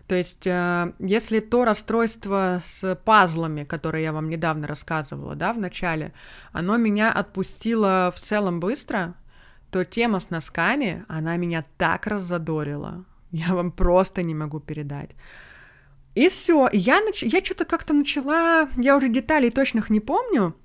То 0.09 0.15
есть, 0.15 0.47
э, 0.47 0.93
если 0.97 1.39
то 1.39 1.65
расстройство 1.65 2.63
с 2.65 2.95
пазлами, 2.95 3.63
которое 3.63 4.01
я 4.01 4.11
вам 4.11 4.27
недавно 4.27 4.65
рассказывала, 4.65 5.35
да, 5.35 5.53
в 5.53 5.59
начале, 5.59 6.13
оно 6.51 6.77
меня 6.77 7.11
отпустило 7.11 8.11
в 8.15 8.19
целом 8.19 8.59
быстро, 8.59 9.13
то 9.71 9.85
тема 9.85 10.19
с 10.19 10.29
носками, 10.29 11.05
она 11.07 11.37
меня 11.37 11.63
так 11.77 12.07
раззадорила. 12.07 13.05
Я 13.31 13.53
вам 13.53 13.71
просто 13.71 14.23
не 14.23 14.35
могу 14.35 14.59
передать. 14.59 15.11
И 16.15 16.29
все. 16.29 16.69
Я, 16.73 17.01
нач... 17.01 17.23
я 17.23 17.43
что-то 17.43 17.65
как-то 17.65 17.93
начала, 17.93 18.67
я 18.77 18.97
уже 18.97 19.09
деталей 19.09 19.51
точных 19.51 19.89
не 19.89 19.99
помню, 19.99 20.55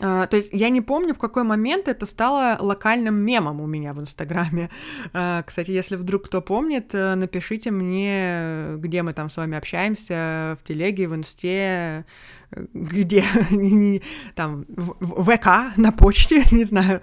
Uh, 0.00 0.28
то 0.28 0.36
есть 0.36 0.50
я 0.52 0.68
не 0.68 0.80
помню, 0.80 1.12
в 1.12 1.18
какой 1.18 1.42
момент 1.42 1.88
это 1.88 2.06
стало 2.06 2.56
локальным 2.60 3.16
мемом 3.16 3.60
у 3.60 3.66
меня 3.66 3.92
в 3.92 4.00
Инстаграме. 4.00 4.70
Uh, 5.12 5.42
кстати, 5.44 5.72
если 5.72 5.96
вдруг 5.96 6.26
кто 6.26 6.40
помнит, 6.40 6.94
uh, 6.94 7.16
напишите 7.16 7.72
мне, 7.72 8.76
где 8.76 9.02
мы 9.02 9.12
там 9.12 9.28
с 9.28 9.36
вами 9.36 9.58
общаемся, 9.58 10.56
в 10.60 10.68
телеге, 10.68 11.08
в 11.08 11.16
Инсте, 11.16 12.04
где, 12.52 13.24
там, 14.36 14.64
в 14.68 15.24
ВК, 15.24 15.76
на 15.76 15.90
почте, 15.90 16.44
не 16.52 16.64
знаю. 16.64 17.02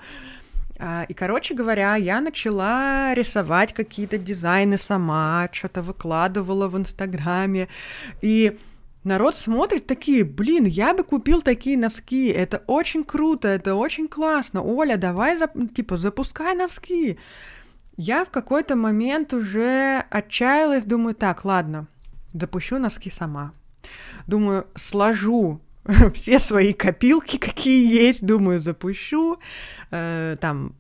И, 0.78 1.14
короче 1.14 1.54
говоря, 1.54 1.96
я 1.96 2.20
начала 2.20 3.14
рисовать 3.14 3.74
какие-то 3.74 4.18
дизайны 4.18 4.78
сама, 4.78 5.48
что-то 5.52 5.82
выкладывала 5.82 6.68
в 6.68 6.78
Инстаграме, 6.78 7.70
и 8.22 8.58
народ 9.06 9.38
смотрит 9.38 9.88
такие, 9.88 10.26
блин, 10.26 10.66
я 10.66 10.94
бы 10.94 11.04
купил 11.04 11.42
такие 11.42 11.78
носки, 11.78 12.28
это 12.28 12.62
очень 12.68 13.06
круто, 13.06 13.48
это 13.48 13.76
очень 13.76 14.10
классно, 14.10 14.62
Оля, 14.62 14.98
давай, 14.98 15.40
типа, 15.74 15.96
запускай 15.96 16.56
носки. 16.56 17.18
Я 17.96 18.26
в 18.26 18.30
какой-то 18.30 18.76
момент 18.76 19.34
уже 19.34 20.04
отчаялась, 20.10 20.84
думаю, 20.84 21.16
так, 21.16 21.46
ладно, 21.46 21.88
запущу 22.34 22.80
носки 22.80 23.10
сама. 23.10 23.54
Думаю, 24.28 24.68
сложу 24.76 25.62
все 26.14 26.40
свои 26.40 26.74
копилки, 26.74 27.38
какие 27.38 27.94
есть, 27.94 28.26
думаю, 28.26 28.60
запущу. 28.60 29.40
Э, 29.92 30.38
там 30.40 30.76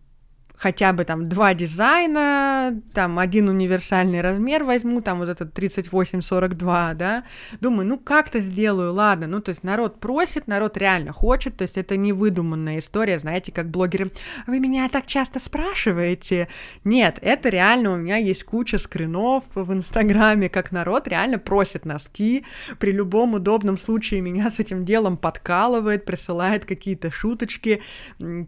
хотя 0.58 0.94
бы 0.94 1.06
там 1.06 1.30
два 1.30 1.54
дизайна, 1.54 2.82
там 2.94 3.20
один 3.20 3.50
универсальный 3.50 4.22
размер 4.22 4.63
возьму, 4.63 5.02
там 5.02 5.20
вот 5.20 5.30
этот 5.30 5.58
38-42, 5.58 6.94
да, 6.94 7.24
думаю, 7.62 7.88
ну 7.88 7.98
как-то 7.98 8.39
сделаю, 8.39 8.94
ладно, 8.94 9.28
ну 9.28 9.41
то 9.41 9.50
есть 9.50 9.63
народ 9.63 10.00
просит, 10.00 10.48
народ 10.48 10.78
реально 10.78 11.13
хочет, 11.13 11.58
то 11.58 11.63
есть 11.63 11.78
это 11.78 11.98
не 11.98 12.13
выдуманная 12.13 12.80
история, 12.80 13.20
знаете, 13.20 13.52
как 13.52 13.70
блогеры, 13.70 14.12
вы 14.48 14.60
меня 14.60 14.88
так 14.89 15.08
часто 15.08 15.39
спрашиваете, 15.39 16.48
нет, 16.84 17.20
это 17.22 17.50
реально 17.50 17.94
у 17.94 17.98
меня 17.98 18.18
есть 18.18 18.44
куча 18.44 18.80
скринов 18.80 19.44
в 19.54 19.74
Инстаграме, 19.74 20.50
как 20.50 20.72
народ 20.72 21.08
реально 21.08 21.39
просит 21.39 21.86
носки, 21.86 22.46
при 22.80 22.91
любом 22.91 23.34
удобном 23.34 23.78
случае 23.78 24.22
меня 24.22 24.50
с 24.52 24.60
этим 24.60 24.86
делом 24.86 25.18
подкалывает, 25.18 26.06
присылает 26.06 26.65
какие-то 26.65 27.12
шуточки, 27.12 27.82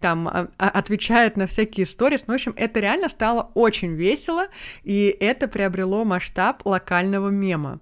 там 0.01 0.27
а, 0.27 0.47
а, 0.57 0.69
отвечает 0.69 1.37
на 1.37 1.47
всякие 1.47 1.85
сторис. 1.97 2.25
Ну, 2.27 2.33
в 2.33 2.35
общем, 2.35 2.53
это 2.55 2.79
реально 2.79 3.09
стало 3.09 3.49
очень 3.55 3.95
весело, 3.95 4.47
и 4.83 5.15
это 5.19 5.47
приобрело 5.47 6.05
масштаб 6.05 6.63
локального 6.63 7.29
мема. 7.29 7.79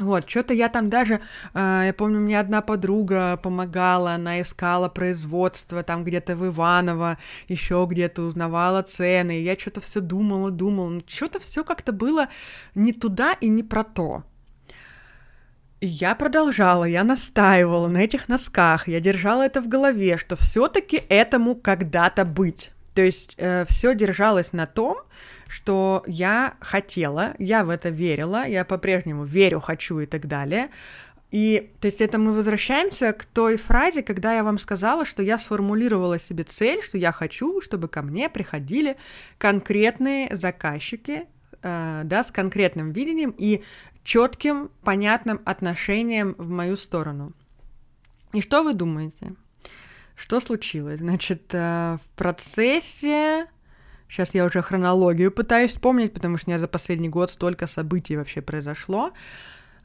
Вот, 0.00 0.28
что-то 0.28 0.54
я 0.54 0.68
там 0.68 0.88
даже, 0.88 1.20
э, 1.54 1.82
я 1.86 1.94
помню, 1.96 2.20
мне 2.20 2.40
одна 2.40 2.62
подруга 2.62 3.36
помогала, 3.36 4.12
она 4.14 4.40
искала 4.40 4.88
производство 4.88 5.82
там 5.82 6.04
где-то 6.04 6.36
в 6.36 6.46
Иваново, 6.46 7.18
еще 7.48 7.86
где-то 7.88 8.22
узнавала 8.22 8.82
цены, 8.82 9.38
и 9.38 9.44
я 9.44 9.56
что-то 9.58 9.82
все 9.82 10.00
думала, 10.00 10.50
думала, 10.50 10.88
ну 10.88 11.02
что-то 11.06 11.38
все 11.38 11.64
как-то 11.64 11.92
было 11.92 12.28
не 12.74 12.94
туда 12.94 13.34
и 13.34 13.48
не 13.48 13.62
про 13.62 13.84
то. 13.84 14.24
И 15.80 15.86
я 15.86 16.14
продолжала, 16.14 16.84
я 16.84 17.04
настаивала 17.04 17.88
на 17.88 17.98
этих 17.98 18.26
носках, 18.28 18.88
я 18.88 19.00
держала 19.00 19.42
это 19.42 19.60
в 19.60 19.68
голове, 19.68 20.16
что 20.16 20.34
все-таки 20.34 21.02
этому 21.10 21.54
когда-то 21.54 22.24
быть. 22.24 22.70
То 23.00 23.06
есть 23.06 23.34
э, 23.38 23.64
все 23.66 23.94
держалось 23.94 24.52
на 24.52 24.66
том, 24.66 24.98
что 25.48 26.04
я 26.06 26.52
хотела, 26.60 27.34
я 27.38 27.64
в 27.64 27.70
это 27.70 27.88
верила, 27.88 28.46
я 28.46 28.62
по-прежнему 28.62 29.24
верю, 29.24 29.58
хочу 29.58 30.00
и 30.00 30.04
так 30.04 30.26
далее. 30.26 30.68
И, 31.30 31.72
то 31.80 31.86
есть, 31.86 32.02
это 32.02 32.18
мы 32.18 32.34
возвращаемся 32.34 33.14
к 33.14 33.24
той 33.24 33.56
фразе, 33.56 34.02
когда 34.02 34.34
я 34.34 34.44
вам 34.44 34.58
сказала, 34.58 35.06
что 35.06 35.22
я 35.22 35.38
сформулировала 35.38 36.20
себе 36.20 36.44
цель, 36.44 36.82
что 36.82 36.98
я 36.98 37.10
хочу, 37.10 37.62
чтобы 37.62 37.88
ко 37.88 38.02
мне 38.02 38.28
приходили 38.28 38.98
конкретные 39.38 40.36
заказчики, 40.36 41.26
э, 41.62 42.02
да, 42.04 42.22
с 42.22 42.30
конкретным 42.30 42.92
видением 42.92 43.34
и 43.38 43.62
четким, 44.04 44.70
понятным 44.84 45.40
отношением 45.46 46.34
в 46.36 46.50
мою 46.50 46.76
сторону. 46.76 47.32
И 48.34 48.42
что 48.42 48.62
вы 48.62 48.74
думаете? 48.74 49.32
Что 50.20 50.38
случилось? 50.38 51.00
Значит, 51.00 51.54
э, 51.54 51.96
в 51.96 52.16
процессе... 52.16 53.46
Сейчас 54.06 54.34
я 54.34 54.44
уже 54.44 54.60
хронологию 54.60 55.32
пытаюсь 55.32 55.72
вспомнить, 55.72 56.12
потому 56.12 56.36
что 56.36 56.48
у 56.48 56.50
меня 56.50 56.60
за 56.60 56.68
последний 56.68 57.08
год 57.08 57.30
столько 57.30 57.66
событий 57.66 58.18
вообще 58.18 58.42
произошло. 58.42 59.12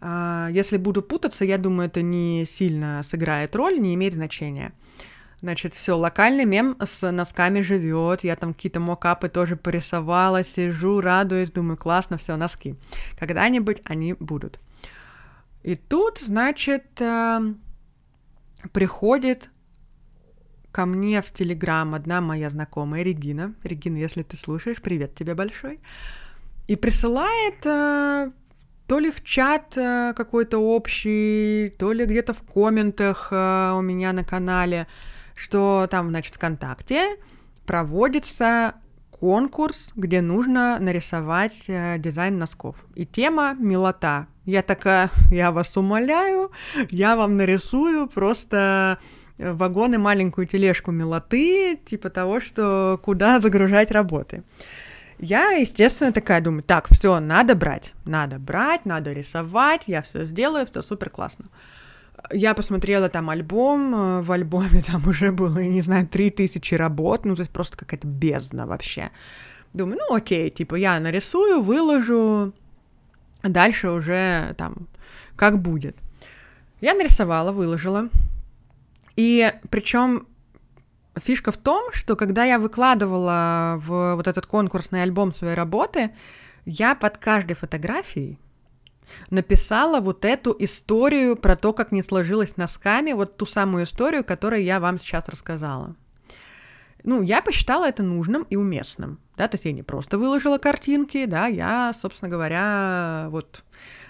А, 0.02 0.50
если 0.52 0.76
буду 0.76 1.02
путаться, 1.02 1.45
я 1.45 1.58
думаю, 1.58 1.88
это 1.88 2.02
не 2.02 2.45
сильно 2.45 3.02
сыграет 3.04 3.56
роль, 3.56 3.80
не 3.80 3.95
имеет 3.95 4.13
значения. 4.13 4.74
Значит, 5.39 5.74
все, 5.74 5.95
локальный 5.95 6.45
мем 6.45 6.76
с 6.86 7.10
носками 7.10 7.62
живет. 7.62 8.26
Я 8.26 8.36
там 8.36 8.54
какие-то 8.54 8.82
мокапы 8.82 9.30
тоже 9.30 9.56
порисовала, 9.56 10.43
сижу, 10.43 11.00
радуюсь, 11.00 11.52
думаю, 11.52 11.78
классно, 11.78 12.17
все, 12.17 12.36
носки. 12.36 12.76
Когда-нибудь 13.17 13.82
они 13.86 14.13
будут. 14.13 14.60
И 15.63 15.76
тут, 15.76 16.17
значит, 16.17 17.00
э, 17.00 17.39
приходит 18.74 19.50
ко 20.76 20.86
мне 20.86 21.22
в 21.22 21.32
Телеграм 21.32 21.96
одна 21.96 22.20
моя 22.20 22.50
знакомая 22.50 23.02
Регина. 23.02 23.56
Регина, 23.64 23.96
если 23.96 24.24
ты 24.24 24.36
слушаешь, 24.36 24.82
привет 24.82 25.16
тебе 25.16 25.34
большой. 25.34 25.80
И 26.68 26.76
присылает 26.76 27.66
э, 27.66 28.32
то 28.86 29.00
ли 29.00 29.10
в 29.10 29.24
чат 29.24 29.78
э, 29.78 30.14
какой-то 30.14 30.58
общий, 30.58 31.70
то 31.80 31.94
ли 31.94 32.04
где-то 32.04 32.34
в 32.34 32.42
комментах 32.42 33.30
э, 33.32 33.72
у 33.74 33.82
меня 33.82 34.12
на 34.12 34.26
канале, 34.26 34.88
что 35.34 35.88
там, 35.90 36.10
значит, 36.10 36.36
ВКонтакте 36.36 37.20
проводится 37.66 38.74
конкурс, 39.12 39.92
где 39.96 40.20
нужно 40.20 40.78
нарисовать 40.80 41.56
э, 41.70 41.98
дизайн 42.00 42.38
носков. 42.38 42.76
И 42.96 43.06
тема 43.06 43.56
милота. 43.58 44.28
Я 44.44 44.62
такая, 44.62 45.10
я 45.32 45.54
вас 45.54 45.78
умоляю, 45.78 46.52
я 46.90 47.16
вам 47.16 47.38
нарисую 47.38 48.08
просто 48.08 49.00
вагон 49.38 49.93
и 49.93 49.98
маленькую 49.98 50.48
тележку 50.48 50.91
милоты, 50.91 51.78
типа 51.86 52.10
того, 52.10 52.39
что 52.39 53.00
куда 53.04 53.39
загружать 53.39 53.91
работы. 53.91 54.43
Я, 55.19 55.52
естественно, 55.52 56.12
такая 56.12 56.41
думаю, 56.41 56.63
так, 56.63 56.88
все, 56.91 57.19
надо 57.19 57.56
брать, 57.56 57.93
надо 58.06 58.38
брать, 58.38 58.86
надо 58.86 59.13
рисовать, 59.13 59.84
я 59.88 60.02
все 60.02 60.26
сделаю, 60.26 60.67
все 60.69 60.82
супер 60.82 61.10
классно. 61.10 61.45
Я 62.32 62.54
посмотрела 62.54 63.08
там 63.08 63.30
альбом, 63.30 63.95
э, 63.95 64.21
в 64.21 64.32
альбоме 64.32 64.82
там 64.86 65.08
уже 65.08 65.32
было, 65.32 65.60
не 65.60 65.82
знаю, 65.82 66.08
три 66.08 66.32
тысячи 66.32 66.76
работ, 66.76 67.24
ну, 67.24 67.36
то 67.36 67.41
есть 67.41 67.52
просто 67.52 67.78
какая-то 67.78 68.08
бездна 68.08 68.65
вообще. 68.65 69.12
Думаю, 69.74 70.00
ну, 70.00 70.15
окей, 70.15 70.50
типа, 70.50 70.76
я 70.76 71.00
нарисую, 71.00 71.62
выложу, 71.62 72.54
дальше 73.43 73.89
уже 73.89 74.54
там 74.58 74.88
как 75.36 75.62
будет. 75.62 75.95
Я 76.82 76.93
нарисовала, 76.93 77.51
выложила, 77.51 78.10
и 79.16 79.53
причем 79.70 80.28
фишка 81.22 81.51
в 81.51 81.57
том, 81.57 81.91
что 81.91 82.16
когда 82.16 82.43
я 82.43 82.59
выкладывала 82.59 83.82
в 83.86 84.16
вот 84.16 84.28
этот 84.28 84.45
конкурсный 84.45 85.03
альбом 85.03 85.34
своей 85.34 85.55
работы, 85.55 86.13
я 86.66 86.95
под 86.95 87.18
каждой 87.18 87.53
фотографией 87.53 88.39
написала 89.30 89.99
вот 89.99 90.26
эту 90.26 90.55
историю 90.59 91.36
про 91.36 91.55
то, 91.55 91.74
как 91.74 91.91
не 91.91 92.03
сложилось 92.03 92.57
носками, 92.57 93.13
вот 93.13 93.38
ту 93.38 93.45
самую 93.45 93.86
историю, 93.86 94.24
которую 94.24 94.63
я 94.63 94.80
вам 94.80 94.99
сейчас 94.99 95.28
рассказала. 95.30 95.95
Ну, 97.03 97.22
я 97.22 97.43
посчитала 97.43 97.86
это 97.88 98.01
нужным 98.01 98.47
и 98.49 98.55
уместным, 98.55 99.20
да, 99.38 99.47
то 99.47 99.55
есть 99.55 99.66
я 99.66 99.72
не 99.72 99.84
просто 99.84 100.18
выложила 100.18 100.57
картинки, 100.57 101.26
да, 101.26 101.45
я, 101.45 101.93
собственно 101.93 102.30
говоря, 102.30 103.28
вот 103.30 103.63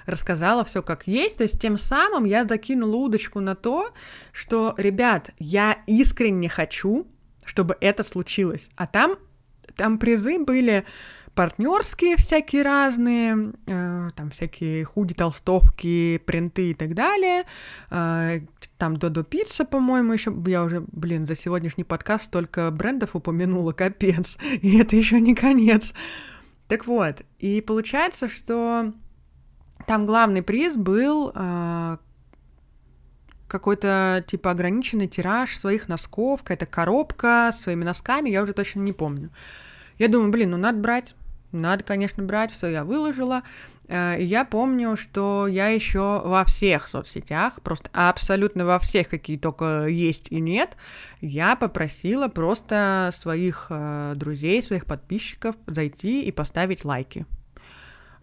рассказала 0.06 0.64
все 0.64 0.82
как 0.82 1.08
есть. 1.08 1.38
То 1.38 1.43
есть 1.43 1.60
тем 1.60 1.78
самым 1.78 2.26
я 2.26 2.45
закинула 2.45 2.95
удочку 2.95 3.39
на 3.39 3.56
то, 3.56 3.91
что, 4.32 4.74
ребят, 4.78 5.32
я 5.39 5.78
искренне 5.88 6.49
хочу, 6.49 7.08
чтобы 7.45 7.78
это 7.82 8.03
случилось. 8.03 8.68
А 8.76 8.88
там 8.88 9.18
Там 9.76 9.97
призы 9.97 10.39
были 10.39 10.86
партнерские 11.36 12.16
всякие 12.16 12.64
разные, 12.64 13.53
э, 13.68 14.10
там 14.16 14.32
всякие 14.32 14.86
худи, 14.86 15.14
толстовки, 15.14 16.18
принты 16.26 16.72
и 16.72 16.74
так 16.74 16.93
далее. 16.93 17.43
Э, 17.91 18.39
там 18.78 18.95
Додо 18.95 19.24
Пицца, 19.24 19.66
по-моему, 19.66 20.14
еще. 20.14 20.34
Я 20.47 20.64
уже, 20.64 20.86
блин, 20.88 21.28
за 21.28 21.36
сегодняшний 21.36 21.84
подкаст 21.84 22.26
столько 22.26 22.72
брендов 22.72 23.16
упомянула, 23.16 23.74
капец. 23.74 24.38
И 24.62 24.80
это 24.80 24.95
еще 24.95 25.20
не 25.20 25.36
конец. 25.36 25.93
Так 26.68 26.88
вот, 26.88 27.22
и 27.38 27.62
получается, 27.62 28.28
что 28.28 28.91
там 29.86 30.06
главный 30.06 30.42
приз 30.42 30.76
был 30.76 31.32
э, 31.34 31.98
какой-то 33.48 34.24
типа 34.28 34.52
ограниченный 34.52 35.08
тираж 35.08 35.56
своих 35.56 35.88
носков, 35.88 36.42
какая-то 36.42 36.66
коробка 36.66 37.52
с 37.54 37.62
своими 37.62 37.84
носками, 37.84 38.30
я 38.30 38.42
уже 38.42 38.54
точно 38.54 38.80
не 38.80 38.94
помню. 38.94 39.30
Я 39.98 40.08
думаю, 40.08 40.32
блин, 40.32 40.52
ну 40.52 40.58
надо 40.58 40.80
брать, 40.80 41.16
надо, 41.52 41.84
конечно, 41.84 42.24
брать, 42.24 42.52
все 42.52 42.68
я 42.68 42.84
выложила. 42.84 43.44
Э, 43.88 44.20
и 44.20 44.24
я 44.24 44.46
помню, 44.46 44.98
что 44.98 45.48
я 45.48 45.68
еще 45.68 46.22
во 46.26 46.44
всех 46.46 46.88
соцсетях, 46.88 47.62
просто 47.62 47.90
абсолютно 47.94 48.66
во 48.66 48.80
всех, 48.80 49.10
какие 49.10 49.38
только 49.38 49.86
есть 49.86 50.28
и 50.32 50.40
нет, 50.40 50.76
я 51.22 51.56
попросила 51.56 52.28
просто 52.28 53.12
своих 53.16 53.68
э, 53.70 54.14
друзей, 54.16 54.64
своих 54.64 54.86
подписчиков 54.86 55.56
зайти 55.68 56.24
и 56.24 56.32
поставить 56.32 56.84
лайки. 56.84 57.26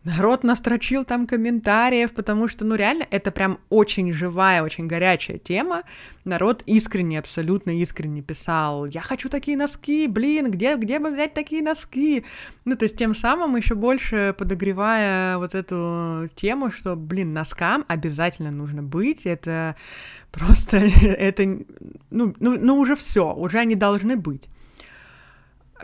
Народ 0.04 0.42
настрочил 0.42 1.04
там 1.04 1.28
комментариев, 1.28 2.12
потому 2.12 2.48
что, 2.48 2.64
ну, 2.64 2.74
реально, 2.74 3.06
это 3.10 3.30
прям 3.30 3.58
очень 3.68 4.12
живая, 4.12 4.64
очень 4.64 4.88
горячая 4.88 5.38
тема. 5.38 5.84
Народ 6.24 6.64
искренне, 6.66 7.20
абсолютно 7.20 7.70
искренне 7.70 8.20
писал, 8.20 8.86
я 8.86 9.00
хочу 9.00 9.28
такие 9.28 9.56
носки, 9.56 10.08
блин, 10.08 10.50
где, 10.50 10.74
где 10.74 10.98
бы 10.98 11.12
взять 11.12 11.34
такие 11.34 11.62
носки? 11.62 12.24
Ну, 12.64 12.76
то 12.76 12.84
есть 12.84 12.96
тем 12.96 13.14
самым 13.14 13.54
еще 13.54 13.76
больше 13.76 14.34
подогревая 14.36 15.38
вот 15.38 15.54
эту 15.54 16.28
тему, 16.34 16.72
что, 16.72 16.96
блин, 16.96 17.32
носкам 17.32 17.84
обязательно 17.86 18.50
нужно 18.50 18.82
быть, 18.82 19.24
это 19.24 19.76
просто, 20.32 20.78
это, 21.02 21.44
ну, 22.10 22.34
ну, 22.40 22.58
ну 22.58 22.76
уже 22.76 22.96
все, 22.96 23.32
уже 23.32 23.58
они 23.58 23.76
должны 23.76 24.16
быть. 24.16 24.48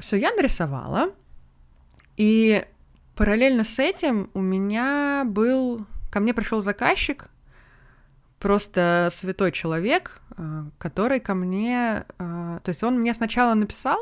Все, 0.01 0.17
я 0.17 0.33
нарисовала, 0.33 1.13
и 2.17 2.65
Параллельно 3.19 3.65
с 3.65 3.81
этим 3.81 4.31
у 4.33 4.41
меня 4.41 5.25
был... 5.27 5.85
Ко 6.09 6.21
мне 6.21 6.33
пришел 6.33 6.63
заказчик, 6.63 7.29
просто 8.39 9.11
святой 9.13 9.51
человек, 9.51 10.23
э, 10.37 10.63
который 10.79 11.19
ко 11.19 11.35
мне... 11.35 12.05
Э, 12.21 12.61
то 12.63 12.69
есть 12.69 12.85
он 12.85 13.01
мне 13.01 13.13
сначала 13.15 13.55
написал, 13.55 13.99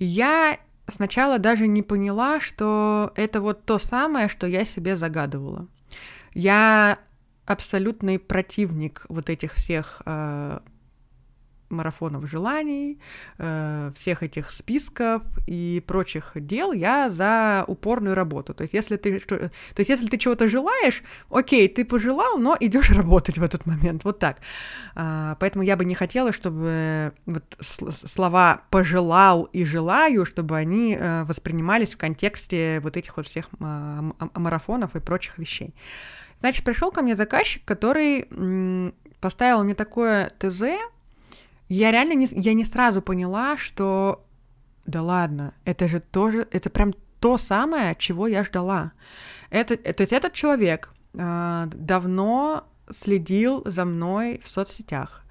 и 0.00 0.06
я 0.06 0.58
сначала 0.88 1.38
даже 1.38 1.68
не 1.68 1.82
поняла, 1.82 2.40
что 2.40 3.12
это 3.14 3.40
вот 3.40 3.64
то 3.64 3.78
самое, 3.78 4.26
что 4.26 4.48
я 4.48 4.64
себе 4.64 4.96
загадывала. 4.96 5.68
Я 6.34 6.98
абсолютный 7.46 8.18
противник 8.18 9.06
вот 9.08 9.30
этих 9.30 9.54
всех 9.54 10.02
э, 10.04 10.58
марафонов 11.70 12.28
желаний, 12.28 12.98
э, 13.38 13.92
всех 13.96 14.22
этих 14.22 14.50
списков 14.50 15.22
и 15.46 15.82
прочих 15.86 16.32
дел 16.34 16.72
я 16.72 17.08
за 17.10 17.64
упорную 17.66 18.14
работу. 18.14 18.54
То 18.54 18.62
есть, 18.62 18.74
если 18.74 18.96
ты, 18.96 19.20
то 19.20 19.50
есть, 19.76 19.90
если 19.90 20.08
ты 20.08 20.18
чего-то 20.18 20.48
желаешь, 20.48 21.02
окей, 21.30 21.68
ты 21.68 21.84
пожелал, 21.84 22.38
но 22.38 22.56
идешь 22.60 22.90
работать 22.96 23.38
в 23.38 23.42
этот 23.42 23.66
момент. 23.66 24.04
Вот 24.04 24.18
так. 24.18 24.38
А, 24.94 25.36
поэтому 25.40 25.62
я 25.64 25.76
бы 25.76 25.84
не 25.84 25.94
хотела, 25.94 26.32
чтобы 26.32 27.12
вот 27.26 27.44
слова 27.60 28.62
пожелал 28.70 29.44
и 29.44 29.64
желаю, 29.64 30.24
чтобы 30.26 30.56
они 30.56 30.96
э, 30.98 31.24
воспринимались 31.24 31.94
в 31.94 31.96
контексте 31.96 32.80
вот 32.82 32.96
этих 32.96 33.16
вот 33.16 33.28
всех 33.28 33.48
марафонов 33.58 34.96
и 34.96 35.00
прочих 35.00 35.38
вещей. 35.38 35.74
Значит, 36.40 36.64
пришел 36.64 36.90
ко 36.90 37.02
мне 37.02 37.16
заказчик, 37.16 37.62
который 37.64 38.26
поставил 39.20 39.62
мне 39.62 39.74
такое 39.74 40.30
ТЗ, 40.38 40.62
я 41.70 41.92
реально 41.92 42.14
не, 42.14 42.28
я 42.32 42.52
не 42.52 42.64
сразу 42.64 43.00
поняла, 43.00 43.56
что 43.56 44.26
да 44.86 45.02
ладно, 45.02 45.54
это 45.64 45.86
же 45.88 46.00
тоже, 46.00 46.48
это 46.50 46.68
прям 46.68 46.92
то 47.20 47.38
самое, 47.38 47.94
чего 47.96 48.26
я 48.26 48.42
ждала. 48.42 48.92
Это, 49.50 49.76
то 49.76 50.02
есть 50.02 50.12
этот 50.12 50.32
человек 50.32 50.92
э, 51.14 51.66
давно 51.72 52.64
следил 52.90 53.62
за 53.64 53.84
мной 53.84 54.40
в 54.42 54.48
соцсетях. 54.48 55.22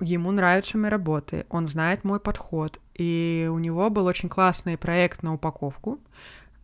Ему 0.00 0.32
нравятся 0.32 0.78
мои 0.78 0.90
работы, 0.90 1.46
он 1.48 1.68
знает 1.68 2.02
мой 2.02 2.18
подход, 2.18 2.80
и 2.94 3.48
у 3.50 3.58
него 3.58 3.88
был 3.88 4.06
очень 4.06 4.28
классный 4.28 4.76
проект 4.76 5.22
на 5.22 5.34
упаковку, 5.34 6.00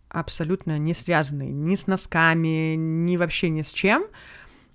абсолютно 0.09 0.77
не 0.79 0.93
связанный 0.93 1.51
ни 1.51 1.77
с 1.77 1.87
носками, 1.87 2.75
ни 2.75 3.17
вообще 3.17 3.49
ни 3.49 3.63
с 3.63 3.73
чем. 3.73 4.07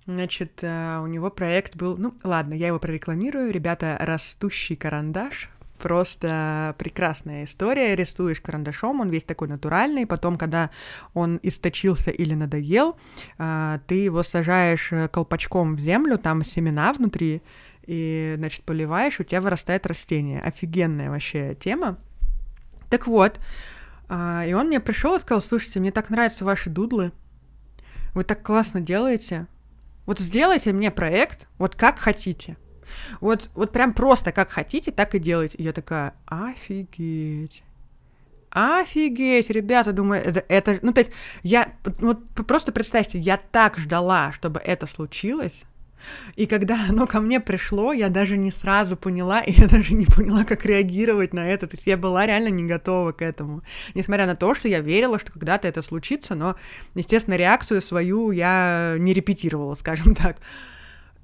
Значит, 0.06 0.60
э, 0.62 0.98
у 1.02 1.06
него 1.06 1.30
проект 1.30 1.76
был... 1.76 1.96
Ну, 1.96 2.14
ладно, 2.24 2.54
я 2.54 2.68
его 2.68 2.78
прорекламирую. 2.78 3.52
Ребята, 3.52 3.96
растущий 4.00 4.76
карандаш. 4.76 5.50
Просто 5.78 6.74
прекрасная 6.78 7.44
история. 7.44 7.94
Рисуешь 7.94 8.40
карандашом, 8.40 9.00
он 9.00 9.10
весь 9.10 9.22
такой 9.22 9.48
натуральный. 9.48 10.06
Потом, 10.06 10.36
когда 10.36 10.70
он 11.14 11.38
источился 11.42 12.10
или 12.10 12.34
надоел, 12.34 12.98
э, 13.38 13.78
ты 13.86 13.94
его 13.94 14.22
сажаешь 14.22 14.92
э, 14.92 15.08
колпачком 15.08 15.76
в 15.76 15.80
землю, 15.80 16.18
там 16.18 16.44
семена 16.44 16.92
внутри, 16.92 17.42
и, 17.86 18.34
значит, 18.36 18.62
поливаешь, 18.64 19.20
у 19.20 19.24
тебя 19.24 19.40
вырастает 19.40 19.86
растение. 19.86 20.40
Офигенная 20.40 21.10
вообще 21.10 21.54
тема. 21.58 21.98
Так 22.88 23.06
вот, 23.06 23.40
и 24.10 24.52
он 24.52 24.66
мне 24.66 24.80
пришел 24.80 25.14
и 25.14 25.20
сказал, 25.20 25.42
слушайте, 25.42 25.78
мне 25.78 25.92
так 25.92 26.10
нравятся 26.10 26.44
ваши 26.44 26.68
дудлы, 26.70 27.12
вы 28.14 28.24
так 28.24 28.42
классно 28.42 28.80
делаете, 28.80 29.46
вот 30.10 30.18
сделайте 30.18 30.72
мне 30.72 30.90
проект, 30.90 31.46
вот 31.56 31.76
как 31.76 32.00
хотите. 32.00 32.56
Вот, 33.20 33.48
вот 33.54 33.70
прям 33.70 33.94
просто 33.94 34.32
как 34.32 34.50
хотите, 34.50 34.90
так 34.90 35.14
и 35.14 35.20
делайте. 35.20 35.56
И 35.56 35.62
я 35.62 35.72
такая, 35.72 36.14
офигеть. 36.26 37.62
Офигеть, 38.50 39.50
ребята, 39.50 39.92
думаю, 39.92 40.20
это, 40.20 40.44
это, 40.48 40.80
ну, 40.82 40.92
то 40.92 41.02
есть, 41.02 41.12
я, 41.44 41.74
вот 42.00 42.24
просто 42.44 42.72
представьте, 42.72 43.20
я 43.20 43.36
так 43.36 43.78
ждала, 43.78 44.32
чтобы 44.32 44.58
это 44.58 44.88
случилось, 44.88 45.62
и 46.36 46.46
когда 46.46 46.78
оно 46.88 47.06
ко 47.06 47.20
мне 47.20 47.40
пришло, 47.40 47.92
я 47.92 48.08
даже 48.08 48.36
не 48.36 48.50
сразу 48.50 48.96
поняла, 48.96 49.40
и 49.46 49.52
я 49.52 49.68
даже 49.68 49.94
не 49.94 50.06
поняла, 50.06 50.44
как 50.44 50.64
реагировать 50.64 51.34
на 51.34 51.48
это. 51.48 51.66
То 51.66 51.76
есть 51.76 51.86
я 51.86 51.96
была 51.96 52.26
реально 52.26 52.48
не 52.48 52.64
готова 52.64 53.12
к 53.12 53.22
этому. 53.22 53.62
Несмотря 53.94 54.26
на 54.26 54.36
то, 54.36 54.54
что 54.54 54.68
я 54.68 54.80
верила, 54.80 55.18
что 55.18 55.32
когда-то 55.32 55.68
это 55.68 55.82
случится, 55.82 56.34
но, 56.34 56.56
естественно, 56.94 57.34
реакцию 57.34 57.82
свою 57.82 58.30
я 58.30 58.96
не 58.98 59.12
репетировала, 59.12 59.74
скажем 59.78 60.14
так. 60.14 60.36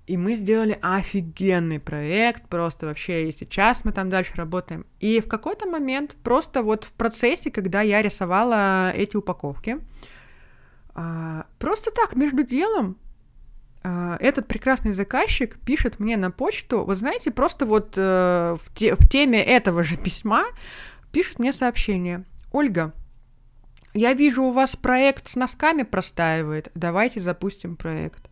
И 0.06 0.16
мы 0.16 0.36
сделали 0.36 0.78
офигенный 0.82 1.80
проект, 1.80 2.48
просто 2.48 2.86
вообще 2.86 3.28
и 3.28 3.32
сейчас 3.32 3.84
мы 3.84 3.90
там 3.90 4.08
дальше 4.08 4.34
работаем. 4.36 4.86
И 5.00 5.20
в 5.20 5.26
какой-то 5.26 5.66
момент, 5.66 6.14
просто 6.22 6.62
вот 6.62 6.84
в 6.84 6.92
процессе, 6.92 7.50
когда 7.50 7.80
я 7.80 8.02
рисовала 8.02 8.92
эти 8.92 9.16
упаковки, 9.16 9.78
а, 10.94 11.46
просто 11.58 11.90
так, 11.90 12.14
между 12.14 12.44
делом, 12.44 12.96
этот 13.88 14.48
прекрасный 14.48 14.92
заказчик 14.92 15.58
пишет 15.60 16.00
мне 16.00 16.16
на 16.16 16.30
почту, 16.30 16.84
вы 16.84 16.96
знаете, 16.96 17.30
просто 17.30 17.66
вот 17.66 17.94
э, 17.96 18.56
в 18.56 19.08
теме 19.08 19.42
этого 19.44 19.82
же 19.82 19.96
письма 19.96 20.44
пишет 21.12 21.38
мне 21.38 21.52
сообщение. 21.52 22.24
Ольга, 22.52 22.92
я 23.94 24.12
вижу, 24.12 24.44
у 24.44 24.52
вас 24.52 24.76
проект 24.76 25.28
с 25.28 25.36
носками 25.36 25.82
простаивает, 25.82 26.70
давайте 26.74 27.20
запустим 27.20 27.76
проект. 27.76 28.28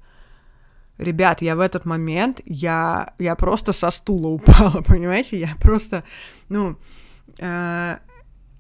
Ребят, 0.99 1.43
я 1.43 1.57
в 1.57 1.61
этот 1.61 1.85
момент, 1.85 2.41
я, 2.45 3.15
я 3.19 3.35
просто 3.35 3.73
со 3.73 3.91
стула 3.91 4.29
упала, 4.29 4.83
понимаете? 4.87 5.39
Я 5.39 5.55
просто, 5.61 6.05
ну, 6.49 6.77
э, 7.39 7.97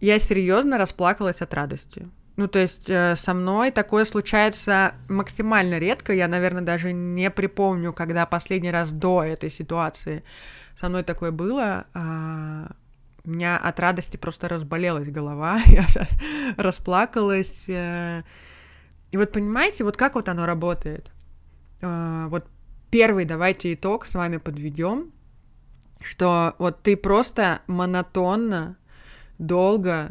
я 0.00 0.18
серьезно 0.18 0.78
расплакалась 0.78 1.40
от 1.40 1.54
радости. 1.54 2.08
Ну, 2.36 2.48
то 2.48 2.58
есть 2.58 2.90
э, 2.90 3.14
со 3.16 3.32
мной 3.32 3.70
такое 3.70 4.04
случается 4.04 4.94
максимально 5.08 5.78
редко. 5.78 6.12
Я, 6.12 6.26
наверное, 6.26 6.62
даже 6.62 6.92
не 6.92 7.30
припомню, 7.30 7.92
когда 7.92 8.26
последний 8.26 8.72
раз 8.72 8.90
до 8.90 9.22
этой 9.22 9.50
ситуации 9.50 10.24
со 10.78 10.88
мной 10.88 11.04
такое 11.04 11.30
было. 11.30 11.86
Э, 11.94 12.66
у 13.24 13.30
меня 13.30 13.56
от 13.56 13.80
радости 13.80 14.16
просто 14.16 14.48
разболелась 14.48 15.08
голова, 15.08 15.58
я 15.66 15.86
расплакалась. 16.56 17.68
Э, 17.68 18.22
и 19.12 19.16
вот 19.16 19.30
понимаете, 19.30 19.84
вот 19.84 19.96
как 19.96 20.16
вот 20.16 20.28
оно 20.28 20.44
работает? 20.44 21.12
Э, 21.80 22.26
вот 22.28 22.46
первый 22.90 23.24
давайте 23.26 23.74
итог 23.74 24.06
с 24.06 24.14
вами 24.14 24.38
подведем, 24.38 25.12
что 26.02 26.56
вот 26.58 26.82
ты 26.82 26.96
просто 26.96 27.62
монотонно, 27.68 28.76
долго 29.38 30.10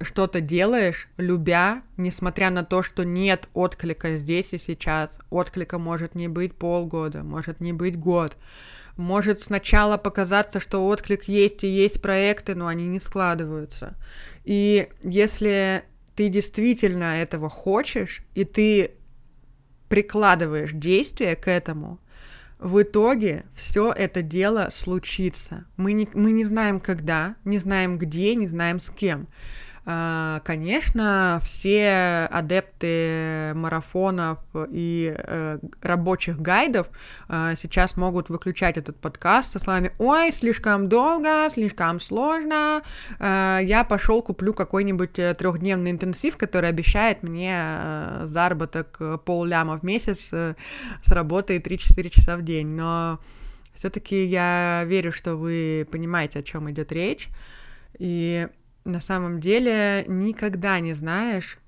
что-то 0.00 0.40
делаешь, 0.40 1.08
любя, 1.16 1.82
несмотря 1.96 2.50
на 2.50 2.64
то, 2.64 2.82
что 2.82 3.04
нет 3.04 3.48
отклика 3.54 4.18
здесь 4.18 4.48
и 4.52 4.58
сейчас. 4.58 5.10
Отклика 5.30 5.78
может 5.78 6.14
не 6.14 6.28
быть 6.28 6.54
полгода, 6.54 7.22
может 7.22 7.60
не 7.60 7.72
быть 7.72 7.98
год. 7.98 8.36
Может 8.96 9.40
сначала 9.40 9.96
показаться, 9.96 10.60
что 10.60 10.86
отклик 10.86 11.24
есть 11.24 11.64
и 11.64 11.68
есть 11.68 12.02
проекты, 12.02 12.54
но 12.54 12.66
они 12.66 12.86
не 12.86 13.00
складываются. 13.00 13.96
И 14.44 14.88
если 15.02 15.84
ты 16.14 16.28
действительно 16.28 17.16
этого 17.22 17.48
хочешь, 17.48 18.22
и 18.34 18.44
ты 18.44 18.92
прикладываешь 19.88 20.72
действия 20.72 21.34
к 21.34 21.48
этому, 21.48 21.98
в 22.60 22.82
итоге 22.82 23.44
все 23.54 23.90
это 23.90 24.20
дело 24.20 24.68
случится. 24.70 25.64
Мы 25.78 25.92
не, 25.92 26.06
мы 26.12 26.30
не 26.30 26.44
знаем 26.44 26.78
когда, 26.78 27.36
не 27.44 27.58
знаем 27.58 27.96
где, 27.96 28.34
не 28.34 28.46
знаем 28.48 28.80
с 28.80 28.90
кем. 28.90 29.28
А, 29.86 30.40
конечно, 30.44 31.40
все 31.42 32.28
адепты 32.30 33.52
марафонов 33.54 34.38
и 34.70 35.14
э, 35.16 35.58
рабочих 35.80 36.38
гайдов 36.38 36.88
э, 37.28 37.54
сейчас 37.56 37.96
могут 37.96 38.28
выключать 38.28 38.76
этот 38.76 38.96
подкаст 38.96 39.52
со 39.52 39.58
словами 39.58 39.92
«Ой, 39.98 40.32
слишком 40.32 40.88
долго, 40.88 41.48
слишком 41.50 41.98
сложно, 41.98 42.82
э, 43.18 43.60
я 43.62 43.84
пошел 43.84 44.22
куплю 44.22 44.52
какой-нибудь 44.52 45.12
трехдневный 45.12 45.92
интенсив, 45.92 46.36
который 46.36 46.68
обещает 46.68 47.22
мне 47.22 47.64
заработок 48.24 49.00
полляма 49.24 49.78
в 49.78 49.82
месяц 49.82 50.28
с 50.28 51.08
работой 51.08 51.58
3-4 51.58 52.10
часа 52.10 52.36
в 52.36 52.42
день». 52.42 52.68
Но 52.68 53.18
все-таки 53.72 54.24
я 54.24 54.84
верю, 54.86 55.10
что 55.10 55.36
вы 55.36 55.88
понимаете, 55.90 56.40
о 56.40 56.42
чем 56.42 56.70
идет 56.70 56.92
речь. 56.92 57.28
И 57.98 58.48
на 58.84 59.00
самом 59.00 59.40
деле 59.40 60.04
никогда 60.06 60.80
не 60.80 60.94
знаешь, 60.94 61.58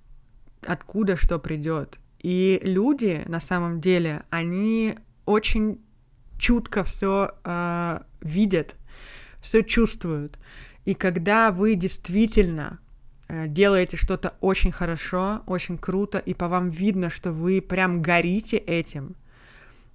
откуда 0.66 1.16
что 1.16 1.38
придет. 1.38 1.98
И 2.22 2.60
люди, 2.62 3.22
на 3.26 3.40
самом 3.40 3.80
деле, 3.80 4.22
они 4.30 4.96
очень 5.26 5.80
чутко 6.38 6.84
все 6.84 7.28
э, 7.28 7.30
а, 7.44 8.02
видят, 8.20 8.76
все 9.40 9.62
чувствуют. 9.62 10.38
И 10.84 10.94
когда 10.94 11.50
вы 11.50 11.74
действительно 11.74 12.80
э, 13.28 13.46
делаете 13.48 13.96
что-то 13.96 14.34
очень 14.40 14.72
хорошо, 14.72 15.42
очень 15.46 15.78
круто, 15.78 16.18
и 16.18 16.34
по 16.34 16.48
вам 16.48 16.70
видно, 16.70 17.10
что 17.10 17.32
вы 17.32 17.60
прям 17.60 18.02
горите 18.02 18.56
этим, 18.56 19.16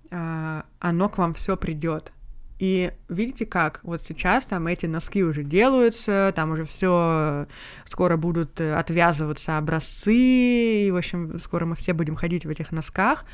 э, 0.09 0.61
оно 0.80 1.09
к 1.09 1.18
вам 1.18 1.34
все 1.34 1.57
придет. 1.57 2.11
И 2.60 2.91
видите 3.08 3.45
как, 3.45 3.82
вот 3.84 4.01
сейчас 4.01 4.45
там 4.47 4.66
эти 4.68 4.88
носки 4.88 5.24
уже 5.24 5.43
делаются, 5.43 6.34
там 6.36 6.51
уже 6.51 6.66
все 6.66 7.47
скоро 7.86 8.18
будут 8.18 8.60
э, 8.60 8.74
отвязываться 8.74 9.58
образцы, 9.58 10.88
и, 10.88 10.91
в 10.91 10.95
общем, 10.95 11.38
скоро 11.39 11.66
мы 11.66 11.76
все 11.76 11.93
будем 11.93 12.16
ходить 12.16 12.45
в 12.45 12.49
этих 12.49 12.72
носках. 12.72 13.26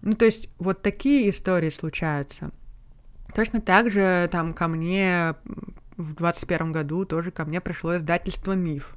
Ну, 0.00 0.14
то 0.14 0.24
есть 0.24 0.48
вот 0.58 0.80
такие 0.80 1.28
истории 1.28 1.70
случаются. 1.70 2.50
Точно 3.34 3.60
так 3.60 3.90
же 3.90 4.28
там 4.32 4.54
ко 4.54 4.68
мне 4.68 5.34
в 5.96 6.14
21 6.14 6.72
году 6.72 7.04
тоже 7.04 7.30
ко 7.30 7.44
мне 7.44 7.60
пришло 7.60 7.96
издательство 7.96 8.52
«Миф». 8.52 8.96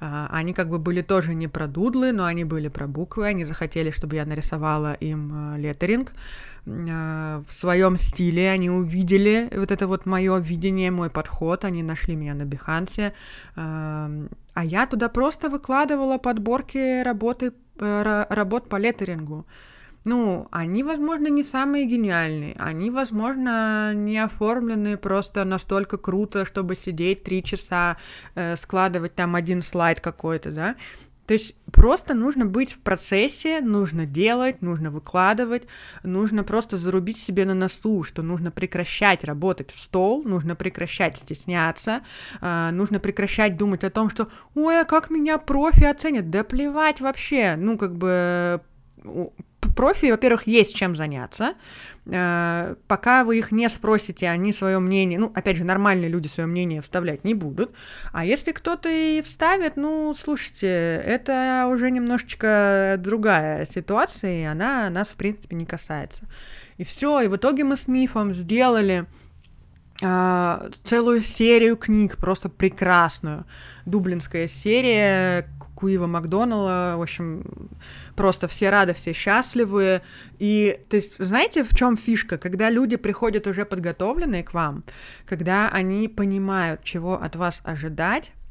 А, 0.00 0.28
они 0.30 0.52
как 0.52 0.68
бы 0.68 0.78
были 0.78 1.02
тоже 1.02 1.34
не 1.34 1.48
про 1.48 1.66
дудлы, 1.66 2.12
но 2.12 2.24
они 2.24 2.44
были 2.44 2.68
про 2.68 2.86
буквы, 2.86 3.26
они 3.26 3.44
захотели, 3.44 3.90
чтобы 3.90 4.16
я 4.16 4.26
нарисовала 4.26 4.94
им 4.94 5.32
а, 5.32 5.56
леттеринг. 5.56 6.12
А, 6.66 7.42
в 7.48 7.52
своем 7.52 7.96
стиле, 7.96 8.50
они 8.50 8.70
увидели 8.70 9.48
вот 9.56 9.70
это 9.70 9.86
вот 9.86 10.06
мое 10.06 10.38
видение, 10.38 10.90
мой 10.90 11.10
подход, 11.10 11.64
они 11.64 11.82
нашли 11.82 12.16
меня 12.16 12.34
на 12.34 12.44
Бихансе, 12.44 13.14
а 13.56 14.64
я 14.64 14.86
туда 14.86 15.08
просто 15.08 15.48
выкладывала 15.50 16.18
подборки 16.18 17.02
работы, 17.02 17.52
э, 17.78 18.26
работ 18.30 18.68
по 18.70 18.76
леттерингу 18.76 19.44
ну, 20.06 20.46
они, 20.52 20.82
возможно, 20.82 21.26
не 21.26 21.42
самые 21.42 21.84
гениальные, 21.84 22.54
они, 22.58 22.90
возможно, 22.90 23.92
не 23.92 24.18
оформлены 24.18 24.96
просто 24.96 25.44
настолько 25.44 25.98
круто, 25.98 26.44
чтобы 26.44 26.76
сидеть 26.76 27.24
три 27.24 27.42
часа, 27.42 27.96
э, 28.36 28.56
складывать 28.56 29.14
там 29.14 29.34
один 29.34 29.62
слайд 29.62 30.00
какой-то, 30.00 30.52
да. 30.52 30.76
То 31.26 31.34
есть 31.34 31.56
просто 31.72 32.14
нужно 32.14 32.46
быть 32.46 32.72
в 32.72 32.78
процессе, 32.78 33.60
нужно 33.60 34.06
делать, 34.06 34.62
нужно 34.62 34.92
выкладывать, 34.92 35.64
нужно 36.04 36.44
просто 36.44 36.76
зарубить 36.76 37.18
себе 37.18 37.44
на 37.44 37.54
носу, 37.54 38.04
что 38.04 38.22
нужно 38.22 38.52
прекращать 38.52 39.24
работать 39.24 39.72
в 39.72 39.80
стол, 39.80 40.22
нужно 40.22 40.54
прекращать 40.54 41.16
стесняться, 41.16 42.02
э, 42.40 42.70
нужно 42.70 43.00
прекращать 43.00 43.56
думать 43.56 43.82
о 43.82 43.90
том, 43.90 44.08
что 44.08 44.28
«Ой, 44.54 44.80
а 44.80 44.84
как 44.84 45.10
меня 45.10 45.38
профи 45.38 45.84
оценят?» 45.84 46.30
Да 46.30 46.44
плевать 46.44 47.00
вообще, 47.00 47.56
ну 47.56 47.76
как 47.76 47.96
бы 47.96 48.62
профи, 49.76 50.10
во-первых, 50.10 50.46
есть 50.46 50.74
чем 50.74 50.96
заняться. 50.96 51.54
Э, 52.06 52.74
пока 52.88 53.24
вы 53.24 53.38
их 53.38 53.52
не 53.52 53.68
спросите, 53.68 54.28
они 54.28 54.52
свое 54.52 54.78
мнение, 54.78 55.18
ну, 55.18 55.30
опять 55.34 55.56
же, 55.56 55.64
нормальные 55.64 56.08
люди 56.08 56.28
свое 56.28 56.46
мнение 56.46 56.82
вставлять 56.82 57.24
не 57.24 57.34
будут. 57.34 57.72
А 58.12 58.24
если 58.24 58.52
кто-то 58.52 58.88
и 58.88 59.22
вставит, 59.22 59.76
ну, 59.76 60.14
слушайте, 60.14 60.66
это 60.66 61.68
уже 61.70 61.90
немножечко 61.90 62.96
другая 62.98 63.66
ситуация, 63.66 64.42
и 64.42 64.44
она 64.44 64.88
нас, 64.90 65.08
в 65.08 65.16
принципе, 65.16 65.54
не 65.56 65.66
касается. 65.66 66.24
И 66.78 66.84
все, 66.84 67.20
и 67.20 67.28
в 67.28 67.36
итоге 67.36 67.64
мы 67.64 67.76
с 67.76 67.88
Мифом 67.88 68.32
сделали 68.32 69.06
Uh, 70.02 70.74
целую 70.84 71.22
серию 71.22 71.76
книг, 71.76 72.18
просто 72.18 72.50
прекрасную. 72.50 73.46
Дублинская 73.86 74.46
серия 74.46 75.48
Куива 75.74 76.06
Макдонала, 76.06 76.96
в 76.96 77.02
общем, 77.02 77.70
просто 78.14 78.48
все 78.48 78.70
рады, 78.70 78.94
все 78.94 79.12
счастливы. 79.12 80.02
И, 80.38 80.80
то 80.88 80.96
есть, 80.96 81.16
знаете, 81.18 81.64
в 81.64 81.74
чем 81.74 81.96
фишка? 81.96 82.36
Когда 82.38 82.68
люди 82.70 82.96
приходят 82.96 83.46
уже 83.46 83.64
подготовленные 83.64 84.42
к 84.42 84.54
вам, 84.54 84.84
когда 85.24 85.68
они 85.68 86.08
понимают, 86.08 86.82
чего 86.82 87.22
от 87.22 87.36
вас 87.36 87.60
ожидать, 87.64 88.32
а, 88.32 88.45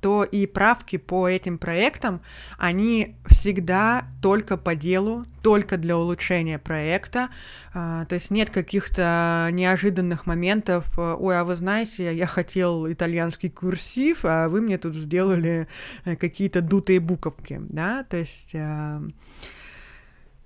то 0.00 0.24
и 0.24 0.46
правки 0.46 0.96
по 0.96 1.28
этим 1.28 1.58
проектам, 1.58 2.20
они 2.58 3.16
всегда 3.26 4.06
только 4.20 4.56
по 4.56 4.74
делу, 4.74 5.26
только 5.42 5.76
для 5.76 5.96
улучшения 5.96 6.58
проекта. 6.58 7.28
А, 7.74 8.06
то 8.06 8.14
есть 8.14 8.30
нет 8.30 8.48
каких-то 8.48 9.50
неожиданных 9.52 10.26
моментов. 10.26 10.86
Ой, 10.98 11.38
а 11.38 11.44
вы 11.44 11.54
знаете, 11.54 12.14
я 12.14 12.26
хотел 12.26 12.90
итальянский 12.90 13.50
курсив, 13.50 14.20
а 14.24 14.48
вы 14.48 14.62
мне 14.62 14.78
тут 14.78 14.94
сделали 14.94 15.68
э, 16.06 16.16
какие-то 16.16 16.62
дутые 16.62 16.98
буковки, 16.98 17.60
да, 17.68 18.04
то 18.04 18.16
есть 18.16 18.54
а, 18.54 19.02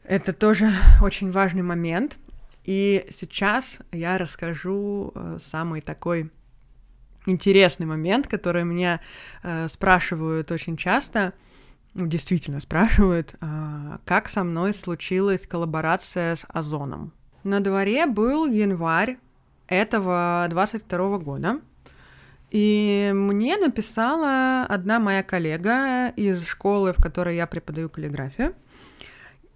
это 0.02 0.32
тоже 0.32 0.70
очень 1.02 1.30
важный 1.30 1.62
момент. 1.62 2.18
И 2.64 3.06
сейчас 3.10 3.78
я 3.92 4.18
расскажу 4.18 5.12
э, 5.14 5.38
самый 5.40 5.80
такой 5.80 6.30
интересный 7.28 7.86
момент, 7.86 8.26
который 8.26 8.64
меня 8.64 9.00
э, 9.42 9.68
спрашивают 9.68 10.50
очень 10.50 10.76
часто, 10.76 11.34
ну, 11.94 12.06
действительно 12.06 12.60
спрашивают, 12.60 13.34
э, 13.40 13.98
как 14.04 14.28
со 14.28 14.44
мной 14.44 14.74
случилась 14.74 15.46
коллаборация 15.46 16.36
с 16.36 16.44
Озоном. 16.48 17.12
На 17.44 17.60
дворе 17.60 18.06
был 18.06 18.46
январь 18.46 19.18
этого 19.66 20.46
22 20.50 21.18
года, 21.18 21.60
и 22.50 23.10
мне 23.14 23.56
написала 23.58 24.64
одна 24.68 24.98
моя 24.98 25.22
коллега 25.22 26.08
из 26.16 26.46
школы, 26.46 26.92
в 26.92 27.02
которой 27.02 27.36
я 27.36 27.46
преподаю 27.46 27.90
каллиграфию, 27.90 28.54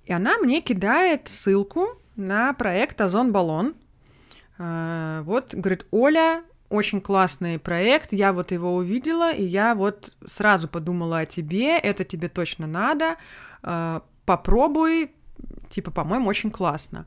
и 0.05 0.13
она 0.13 0.39
мне 0.39 0.61
кидает 0.61 1.29
ссылку 1.29 1.89
на 2.17 2.53
проект 2.53 3.01
Озон 3.01 3.33
Баллон. 3.33 3.75
Э, 4.59 5.23
вот, 5.25 5.55
говорит, 5.55 5.87
Оля, 5.91 6.43
очень 6.73 7.01
классный 7.01 7.59
проект, 7.59 8.13
я 8.13 8.33
вот 8.33 8.51
его 8.51 8.75
увидела, 8.75 9.33
и 9.33 9.45
я 9.45 9.75
вот 9.75 10.15
сразу 10.27 10.69
подумала 10.69 11.21
о 11.21 11.27
тебе, 11.27 11.79
это 11.79 12.05
тебе 12.05 12.29
точно 12.29 12.67
надо, 12.67 13.17
э, 13.63 14.01
попробуй, 14.25 15.13
типа, 15.71 15.91
по-моему, 15.91 16.29
очень 16.29 16.51
классно. 16.51 17.07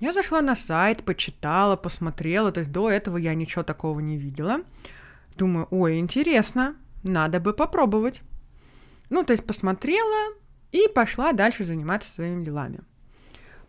Я 0.00 0.12
зашла 0.12 0.40
на 0.40 0.56
сайт, 0.56 1.04
почитала, 1.04 1.76
посмотрела, 1.76 2.52
то 2.52 2.60
есть 2.60 2.72
до 2.72 2.88
этого 2.88 3.16
я 3.16 3.34
ничего 3.34 3.62
такого 3.62 4.00
не 4.00 4.16
видела. 4.16 4.60
Думаю, 5.36 5.66
ой, 5.70 5.98
интересно, 5.98 6.76
надо 7.02 7.40
бы 7.40 7.52
попробовать. 7.52 8.22
Ну, 9.10 9.24
то 9.24 9.32
есть 9.32 9.44
посмотрела 9.44 10.34
и 10.72 10.88
пошла 10.94 11.32
дальше 11.32 11.64
заниматься 11.64 12.10
своими 12.10 12.44
делами. 12.44 12.80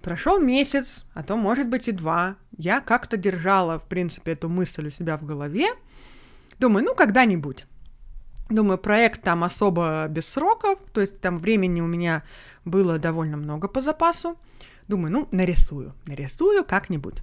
Прошел 0.01 0.39
месяц, 0.39 1.05
а 1.13 1.23
то, 1.23 1.35
может 1.35 1.67
быть, 1.67 1.87
и 1.87 1.91
два. 1.91 2.37
Я 2.57 2.79
как-то 2.79 3.17
держала, 3.17 3.79
в 3.79 3.83
принципе, 3.83 4.31
эту 4.31 4.47
мысль 4.47 4.87
у 4.87 4.91
себя 4.91 5.17
в 5.17 5.25
голове. 5.25 5.67
Думаю, 6.57 6.85
ну, 6.85 6.95
когда-нибудь. 6.95 7.65
Думаю, 8.49 8.77
проект 8.77 9.21
там 9.21 9.43
особо 9.43 10.07
без 10.09 10.27
сроков, 10.27 10.79
то 10.93 11.01
есть 11.01 11.21
там 11.21 11.37
времени 11.37 11.81
у 11.81 11.87
меня 11.87 12.23
было 12.65 12.97
довольно 12.97 13.37
много 13.37 13.67
по 13.67 13.81
запасу. 13.81 14.37
Думаю, 14.87 15.11
ну, 15.11 15.27
нарисую, 15.31 15.93
нарисую 16.07 16.65
как-нибудь. 16.65 17.21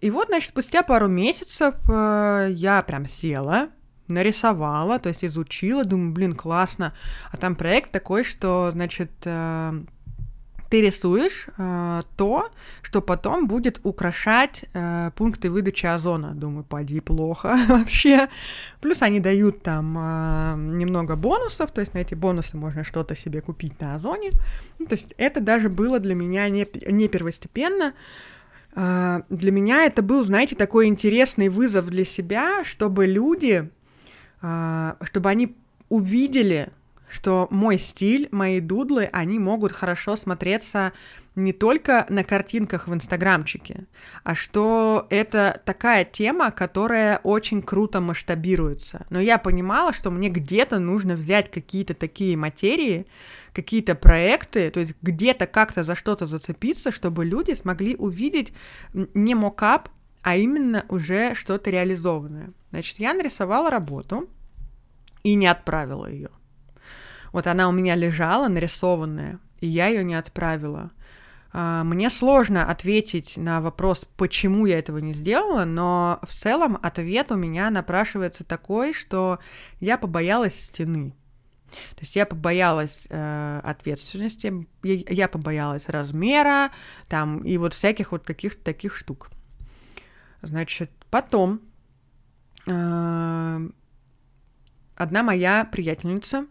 И 0.00 0.10
вот, 0.10 0.28
значит, 0.28 0.50
спустя 0.50 0.82
пару 0.82 1.08
месяцев 1.08 1.74
э, 1.90 2.48
я 2.52 2.82
прям 2.82 3.06
села, 3.06 3.70
нарисовала, 4.06 4.98
то 4.98 5.08
есть 5.08 5.24
изучила, 5.24 5.84
думаю, 5.84 6.12
блин, 6.12 6.34
классно. 6.34 6.94
А 7.32 7.36
там 7.36 7.56
проект 7.56 7.90
такой, 7.90 8.22
что, 8.22 8.70
значит, 8.70 9.10
э, 9.24 9.84
ты 10.74 10.80
рисуешь 10.80 11.46
э, 11.56 12.02
то, 12.16 12.50
что 12.82 13.00
потом 13.00 13.46
будет 13.46 13.78
украшать 13.84 14.64
э, 14.72 15.12
пункты 15.14 15.48
выдачи 15.48 15.86
озона. 15.86 16.34
Думаю, 16.34 16.64
поди 16.64 16.98
плохо 16.98 17.56
вообще. 17.68 18.28
Плюс 18.80 19.00
они 19.02 19.20
дают 19.20 19.62
там 19.62 19.96
э, 19.96 20.54
немного 20.56 21.14
бонусов, 21.14 21.70
то 21.70 21.80
есть 21.80 21.94
на 21.94 21.98
эти 21.98 22.16
бонусы 22.16 22.56
можно 22.56 22.82
что-то 22.82 23.14
себе 23.14 23.40
купить 23.40 23.80
на 23.80 23.94
озоне. 23.94 24.30
Ну, 24.80 24.86
то 24.86 24.96
есть 24.96 25.14
это 25.16 25.40
даже 25.40 25.68
было 25.68 26.00
для 26.00 26.16
меня 26.16 26.48
не, 26.48 26.66
не 26.90 27.06
первостепенно. 27.06 27.94
Э, 28.74 29.22
для 29.30 29.52
меня 29.52 29.84
это 29.84 30.02
был, 30.02 30.24
знаете, 30.24 30.56
такой 30.56 30.86
интересный 30.88 31.50
вызов 31.50 31.88
для 31.88 32.04
себя, 32.04 32.64
чтобы 32.64 33.06
люди, 33.06 33.70
э, 34.42 34.94
чтобы 35.02 35.28
они 35.30 35.54
увидели 35.88 36.72
что 37.14 37.46
мой 37.50 37.78
стиль, 37.78 38.28
мои 38.32 38.58
дудлы, 38.58 39.08
они 39.12 39.38
могут 39.38 39.70
хорошо 39.70 40.16
смотреться 40.16 40.92
не 41.36 41.52
только 41.52 42.06
на 42.08 42.24
картинках 42.24 42.88
в 42.88 42.94
инстаграмчике, 42.94 43.86
а 44.24 44.34
что 44.34 45.06
это 45.10 45.60
такая 45.64 46.04
тема, 46.04 46.50
которая 46.50 47.18
очень 47.22 47.62
круто 47.62 48.00
масштабируется. 48.00 49.06
Но 49.10 49.20
я 49.20 49.38
понимала, 49.38 49.92
что 49.92 50.10
мне 50.10 50.28
где-то 50.28 50.78
нужно 50.80 51.14
взять 51.14 51.50
какие-то 51.50 51.94
такие 51.94 52.36
материи, 52.36 53.06
какие-то 53.52 53.94
проекты, 53.94 54.70
то 54.70 54.80
есть 54.80 54.94
где-то 55.00 55.46
как-то 55.46 55.84
за 55.84 55.94
что-то 55.94 56.26
зацепиться, 56.26 56.90
чтобы 56.90 57.24
люди 57.24 57.54
смогли 57.54 57.94
увидеть 57.94 58.52
не 58.92 59.36
мокап, 59.36 59.88
а 60.22 60.36
именно 60.36 60.84
уже 60.88 61.34
что-то 61.34 61.70
реализованное. 61.70 62.52
Значит, 62.70 62.98
я 62.98 63.14
нарисовала 63.14 63.70
работу 63.70 64.28
и 65.22 65.34
не 65.34 65.46
отправила 65.46 66.06
ее. 66.06 66.30
Вот 67.34 67.48
она 67.48 67.68
у 67.68 67.72
меня 67.72 67.96
лежала, 67.96 68.46
нарисованная, 68.46 69.40
и 69.58 69.66
я 69.66 69.88
ее 69.88 70.04
не 70.04 70.14
отправила. 70.14 70.92
А, 71.52 71.82
мне 71.82 72.08
сложно 72.08 72.70
ответить 72.70 73.36
на 73.36 73.60
вопрос, 73.60 74.06
почему 74.16 74.66
я 74.66 74.78
этого 74.78 74.98
не 74.98 75.14
сделала, 75.14 75.64
но 75.64 76.20
в 76.22 76.32
целом 76.32 76.78
ответ 76.80 77.32
у 77.32 77.34
меня 77.34 77.70
напрашивается 77.70 78.44
такой, 78.44 78.94
что 78.94 79.40
я 79.80 79.98
побоялась 79.98 80.54
стены. 80.54 81.12
То 81.70 82.02
есть 82.02 82.14
я 82.14 82.24
побоялась 82.24 83.08
э, 83.10 83.60
ответственности, 83.64 84.68
я, 84.84 85.26
побоялась 85.26 85.88
размера, 85.88 86.70
там, 87.08 87.40
и 87.40 87.58
вот 87.58 87.74
всяких 87.74 88.12
вот 88.12 88.22
каких-то 88.22 88.62
таких 88.62 88.94
штук. 88.94 89.28
Значит, 90.40 90.92
потом 91.10 91.62
э, 92.68 93.68
одна 94.94 95.22
моя 95.24 95.64
приятельница 95.64 96.46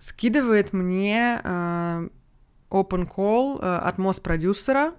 скидывает 0.00 0.72
мне 0.72 1.40
э, 1.42 2.08
open 2.70 3.08
call 3.08 3.58
э, 3.60 3.76
от 3.78 3.98
мост-продюсера, 3.98 4.94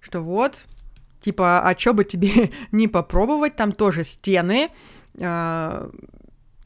что 0.00 0.20
вот, 0.20 0.64
типа, 1.20 1.62
а 1.66 1.74
чё 1.74 1.94
бы 1.94 2.04
тебе 2.04 2.50
не 2.72 2.88
попробовать, 2.88 3.56
там 3.56 3.72
тоже 3.72 4.04
стены, 4.04 4.70
э, 5.18 5.90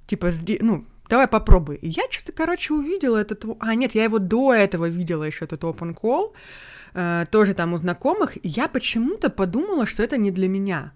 типа, 0.06 0.32
ну, 0.60 0.84
давай 1.08 1.28
попробуй. 1.28 1.76
И 1.76 1.88
я 1.88 2.04
что-то, 2.10 2.32
короче, 2.32 2.74
увидела 2.74 3.18
этот... 3.18 3.44
А, 3.60 3.74
нет, 3.74 3.94
я 3.94 4.04
его 4.04 4.18
до 4.18 4.52
этого 4.52 4.88
видела 4.88 5.24
еще 5.24 5.44
этот 5.44 5.62
open 5.62 5.96
call, 5.96 6.32
э, 6.94 7.24
тоже 7.30 7.54
там 7.54 7.74
у 7.74 7.78
знакомых, 7.78 8.36
и 8.36 8.48
я 8.48 8.68
почему-то 8.68 9.30
подумала, 9.30 9.86
что 9.86 10.02
это 10.02 10.16
не 10.16 10.30
для 10.30 10.48
меня 10.48 10.92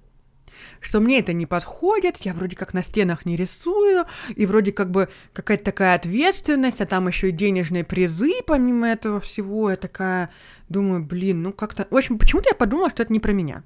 что 0.81 1.01
мне 1.01 1.21
это 1.21 1.33
не 1.33 1.47
подходит, 1.47 2.19
я 2.19 2.35
вроде 2.35 2.57
как 2.57 2.75
на 2.75 2.83
стенах 2.83 3.25
не 3.25 3.37
рисую, 3.37 4.05
и 4.35 4.47
вроде 4.47 4.73
как 4.73 4.91
бы 4.91 5.09
какая-то 5.33 5.65
такая 5.65 5.95
ответственность, 5.95 6.81
а 6.81 6.87
там 6.87 7.09
еще 7.09 7.29
и 7.29 7.33
денежные 7.33 7.85
призы 7.85 8.33
помимо 8.47 8.89
этого 8.89 9.21
всего, 9.21 9.71
я 9.71 9.77
такая 9.77 10.31
думаю, 10.69 11.05
блин, 11.05 11.43
ну 11.43 11.53
как-то... 11.53 11.87
В 11.91 11.97
общем, 11.97 12.19
почему-то 12.19 12.51
я 12.51 12.55
подумала, 12.55 12.91
что 12.91 13.03
это 13.03 13.13
не 13.13 13.21
про 13.21 13.33
меня. 13.33 13.63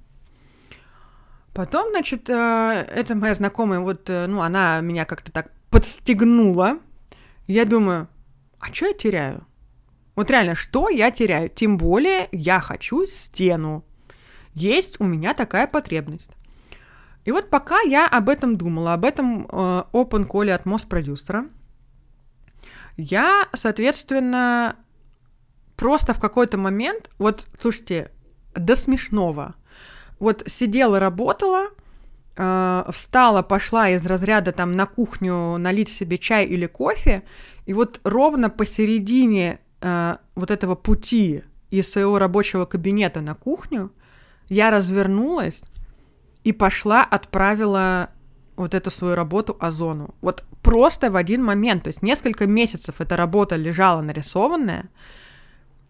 Потом, 1.56 1.88
значит, 1.90 2.28
э, 2.28 2.86
эта 2.94 3.14
моя 3.14 3.34
знакомая, 3.34 3.80
вот, 3.80 4.10
э, 4.10 4.26
ну, 4.26 4.42
она 4.42 4.80
меня 4.82 5.06
как-то 5.06 5.32
так 5.32 5.52
подстегнула. 5.70 6.80
Я 7.46 7.64
думаю, 7.64 8.08
а 8.60 8.66
что 8.74 8.86
я 8.86 8.92
теряю? 8.92 9.46
Вот 10.16 10.30
реально, 10.30 10.54
что 10.54 10.90
я 10.90 11.10
теряю? 11.10 11.48
Тем 11.48 11.78
более 11.78 12.28
я 12.30 12.60
хочу 12.60 13.06
стену. 13.06 13.84
Есть 14.54 15.00
у 15.00 15.04
меня 15.04 15.32
такая 15.32 15.66
потребность. 15.66 16.28
И 17.26 17.32
вот 17.32 17.50
пока 17.50 17.80
я 17.80 18.06
об 18.06 18.28
этом 18.28 18.56
думала, 18.56 18.94
об 18.94 19.04
этом 19.04 19.46
э, 19.46 19.48
open 19.92 20.28
call 20.28 20.48
от 20.52 20.64
мост 20.64 20.88
продюсера, 20.88 21.46
я, 22.96 23.48
соответственно, 23.52 24.76
просто 25.74 26.14
в 26.14 26.20
какой-то 26.20 26.56
момент, 26.56 27.10
вот, 27.18 27.48
слушайте, 27.60 28.12
до 28.54 28.76
смешного, 28.76 29.56
вот 30.20 30.44
сидела, 30.46 31.00
работала, 31.00 31.70
э, 32.36 32.84
встала, 32.92 33.42
пошла 33.42 33.88
из 33.88 34.06
разряда 34.06 34.52
там 34.52 34.76
на 34.76 34.86
кухню 34.86 35.58
налить 35.58 35.88
себе 35.88 36.18
чай 36.18 36.46
или 36.46 36.66
кофе, 36.66 37.24
и 37.66 37.74
вот 37.74 38.00
ровно 38.04 38.50
посередине 38.50 39.58
э, 39.80 40.16
вот 40.36 40.52
этого 40.52 40.76
пути 40.76 41.42
из 41.70 41.90
своего 41.90 42.20
рабочего 42.20 42.66
кабинета 42.66 43.20
на 43.20 43.34
кухню 43.34 43.90
я 44.48 44.70
развернулась 44.70 45.60
и 46.46 46.52
пошла, 46.52 47.02
отправила 47.02 48.10
вот 48.54 48.72
эту 48.72 48.92
свою 48.92 49.16
работу 49.16 49.56
Озону. 49.58 50.14
Вот 50.20 50.44
просто 50.62 51.10
в 51.10 51.16
один 51.16 51.42
момент, 51.42 51.82
то 51.82 51.88
есть 51.88 52.02
несколько 52.02 52.46
месяцев 52.46 53.00
эта 53.00 53.16
работа 53.16 53.56
лежала 53.56 54.00
нарисованная, 54.00 54.88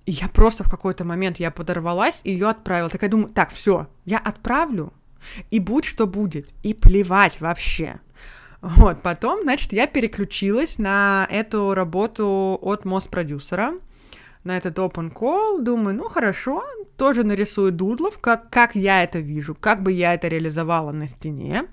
и 0.07 0.13
я 0.13 0.29
просто 0.29 0.65
в 0.65 0.71
какой-то 0.71 1.05
момент 1.05 1.39
я 1.39 1.51
подорвалась 1.51 2.19
и 2.25 2.33
ее 2.33 2.49
отправила. 2.49 2.89
Так 2.89 3.03
я 3.03 3.09
думаю, 3.09 3.29
так, 3.35 3.51
все, 3.51 3.87
я 4.07 4.17
отправлю, 4.17 4.95
и 5.51 5.61
будь 5.61 5.85
что 5.85 6.07
будет, 6.07 6.49
и 6.63 6.73
плевать 6.73 7.39
вообще. 7.43 8.01
Вот, 8.63 9.03
потом, 9.03 9.43
значит, 9.43 9.75
я 9.75 9.87
переключилась 9.87 10.79
на 10.79 11.29
эту 11.31 11.75
работу 11.75 12.59
от 12.63 12.87
Мост-продюсера, 12.87 13.75
на 14.47 14.57
этот 14.57 14.79
open 14.79 15.13
call, 15.13 15.63
думаю, 15.63 15.97
ну 15.97 16.09
хорошо, 16.09 16.65
тоже 16.97 17.25
нарисую 17.25 17.73
дудлов, 17.73 18.19
как, 18.19 18.49
как 18.51 18.75
я 18.75 19.03
это 19.03 19.19
вижу, 19.19 19.55
как 19.55 19.83
бы 19.83 19.93
я 19.93 20.15
это 20.15 20.29
реализовала 20.29 20.93
на 20.93 21.09
стене. 21.09 21.67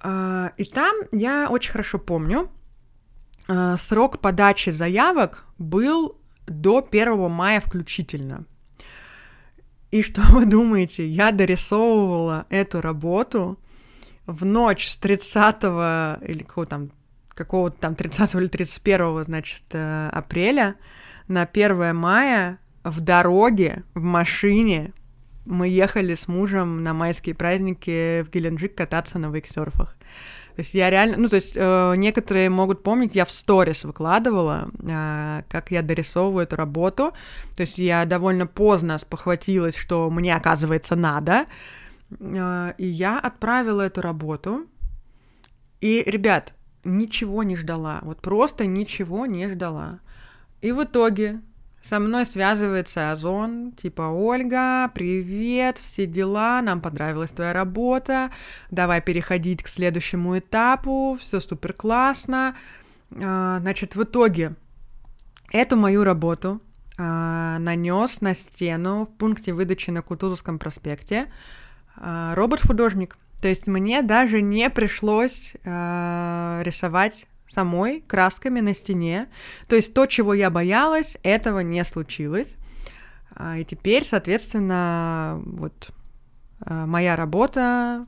А, 0.00 0.52
и 0.56 0.64
там 0.64 0.94
я 1.10 1.48
очень 1.50 1.72
хорошо 1.72 1.98
помню, 1.98 2.48
а, 3.48 3.76
срок 3.76 4.20
подачи 4.20 4.70
заявок 4.70 5.44
был 5.58 6.16
до 6.46 6.86
1 6.88 7.30
мая 7.30 7.60
включительно. 7.60 8.44
И 9.90 10.02
что 10.02 10.22
вы 10.30 10.46
думаете, 10.46 11.06
я 11.06 11.32
дорисовывала 11.32 12.46
эту 12.50 12.80
работу 12.80 13.58
в 14.26 14.44
ночь 14.44 14.88
с 14.88 14.96
30 14.96 15.62
или 16.22 16.44
какого 16.44 16.66
там 16.66 16.90
какого-то 17.34 17.78
там 17.78 17.94
30 17.94 18.34
или 18.34 18.46
31, 18.46 19.24
значит, 19.24 19.64
э, 19.70 20.08
апреля 20.12 20.76
на 21.28 21.42
1 21.42 21.94
мая 21.94 22.58
в 22.84 23.00
дороге, 23.00 23.84
в 23.94 24.02
машине 24.02 24.92
мы 25.44 25.68
ехали 25.68 26.14
с 26.14 26.28
мужем 26.28 26.82
на 26.82 26.94
майские 26.94 27.34
праздники 27.34 28.22
в 28.22 28.30
Геленджик 28.30 28.74
кататься 28.74 29.18
на 29.18 29.26
вейксерфах. 29.26 29.96
То 30.54 30.60
есть 30.60 30.74
я 30.74 30.90
реально, 30.90 31.16
ну 31.16 31.28
то 31.28 31.36
есть 31.36 31.54
э, 31.56 31.94
некоторые 31.96 32.50
могут 32.50 32.82
помнить, 32.82 33.14
я 33.14 33.24
в 33.24 33.30
сторис 33.30 33.84
выкладывала, 33.84 34.68
э, 34.82 35.42
как 35.48 35.70
я 35.70 35.82
дорисовываю 35.82 36.44
эту 36.44 36.56
работу. 36.56 37.12
То 37.56 37.62
есть 37.62 37.78
я 37.78 38.04
довольно 38.04 38.46
поздно 38.46 38.98
спохватилась, 38.98 39.74
что 39.74 40.10
мне 40.10 40.36
оказывается 40.36 40.94
надо, 40.94 41.46
э, 42.10 42.74
и 42.76 42.86
я 42.86 43.18
отправила 43.18 43.80
эту 43.80 44.02
работу. 44.02 44.66
И, 45.80 46.02
ребят, 46.06 46.54
ничего 46.84 47.42
не 47.42 47.56
ждала, 47.56 48.00
вот 48.02 48.20
просто 48.20 48.66
ничего 48.66 49.26
не 49.26 49.48
ждала. 49.48 50.00
И 50.62 50.70
в 50.70 50.84
итоге 50.84 51.40
со 51.82 51.98
мной 51.98 52.24
связывается 52.24 53.10
Озон, 53.10 53.72
типа, 53.72 54.02
Ольга, 54.02 54.88
привет, 54.94 55.78
все 55.78 56.06
дела, 56.06 56.62
нам 56.62 56.80
понравилась 56.80 57.32
твоя 57.32 57.52
работа, 57.52 58.30
давай 58.70 59.02
переходить 59.02 59.64
к 59.64 59.68
следующему 59.68 60.38
этапу, 60.38 61.18
все 61.20 61.40
супер 61.40 61.72
классно. 61.72 62.56
А, 63.20 63.58
значит, 63.58 63.96
в 63.96 64.04
итоге 64.04 64.54
эту 65.50 65.76
мою 65.76 66.04
работу 66.04 66.62
а, 66.96 67.58
нанес 67.58 68.20
на 68.20 68.36
стену 68.36 69.06
в 69.06 69.18
пункте 69.18 69.52
выдачи 69.52 69.90
на 69.90 70.02
Кутузовском 70.02 70.60
проспекте 70.60 71.26
а, 71.96 72.36
робот-художник. 72.36 73.18
То 73.40 73.48
есть 73.48 73.66
мне 73.66 74.02
даже 74.02 74.40
не 74.40 74.70
пришлось 74.70 75.54
рисовать 75.64 77.26
самой 77.52 78.00
красками 78.00 78.60
на 78.60 78.74
стене. 78.74 79.28
То 79.68 79.76
есть 79.76 79.94
то, 79.94 80.06
чего 80.06 80.34
я 80.34 80.50
боялась, 80.50 81.16
этого 81.22 81.60
не 81.60 81.84
случилось. 81.84 82.56
А, 83.34 83.58
и 83.58 83.64
теперь, 83.64 84.04
соответственно, 84.04 85.40
вот 85.44 85.90
а, 86.60 86.86
моя 86.86 87.16
работа 87.16 88.06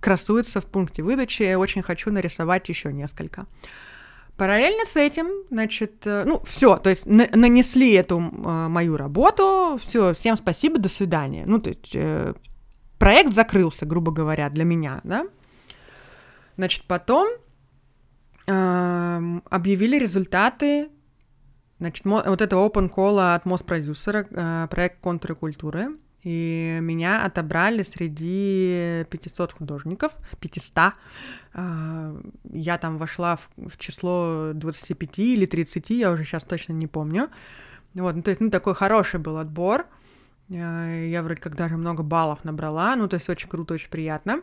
красуется 0.00 0.60
в 0.60 0.66
пункте 0.66 1.02
выдачи. 1.02 1.54
Очень 1.54 1.82
хочу 1.82 2.12
нарисовать 2.12 2.68
еще 2.68 2.92
несколько. 2.92 3.46
Параллельно 4.36 4.84
с 4.84 4.96
этим, 4.96 5.28
значит, 5.50 6.06
э, 6.06 6.24
ну, 6.26 6.42
все, 6.44 6.76
то 6.76 6.90
есть 6.90 7.06
на- 7.06 7.28
нанесли 7.32 7.94
эту 7.94 8.18
э, 8.18 8.68
мою 8.68 8.98
работу, 8.98 9.80
все, 9.82 10.12
всем 10.12 10.36
спасибо, 10.36 10.78
до 10.78 10.90
свидания. 10.90 11.44
Ну, 11.46 11.58
то 11.58 11.70
есть 11.70 11.92
э, 11.94 12.34
проект 12.98 13.32
закрылся, 13.32 13.86
грубо 13.86 14.12
говоря, 14.12 14.50
для 14.50 14.64
меня, 14.64 15.00
да. 15.04 15.26
Значит, 16.58 16.84
потом 16.86 17.30
объявили 18.46 19.98
результаты, 19.98 20.88
значит, 21.78 22.04
вот 22.04 22.40
этого 22.40 22.68
open 22.68 22.88
call 22.88 23.34
от 23.34 23.44
Моспродюсера, 23.44 24.26
э, 24.30 24.68
проект 24.70 25.00
контуры 25.00 25.34
культуры. 25.34 25.88
И 26.26 26.78
меня 26.80 27.24
отобрали 27.24 27.82
среди 27.82 29.06
500 29.10 29.52
художников, 29.52 30.12
500. 30.40 30.94
А, 31.54 32.16
я 32.52 32.78
там 32.78 32.98
вошла 32.98 33.36
в, 33.36 33.76
число 33.78 34.50
25 34.52 35.20
или 35.20 35.46
30, 35.46 35.90
я 35.90 36.10
уже 36.10 36.24
сейчас 36.24 36.42
точно 36.42 36.72
не 36.72 36.88
помню. 36.88 37.30
Вот, 37.94 38.16
ну, 38.16 38.22
то 38.22 38.30
есть, 38.30 38.40
ну, 38.40 38.50
такой 38.50 38.74
хороший 38.74 39.20
был 39.20 39.38
отбор. 39.38 39.86
А, 40.50 41.06
я 41.06 41.22
вроде 41.22 41.40
как 41.40 41.54
даже 41.54 41.76
много 41.76 42.02
баллов 42.02 42.42
набрала, 42.42 42.96
ну, 42.96 43.06
то 43.06 43.14
есть 43.14 43.28
очень 43.28 43.48
круто, 43.48 43.74
очень 43.74 43.90
приятно. 43.90 44.42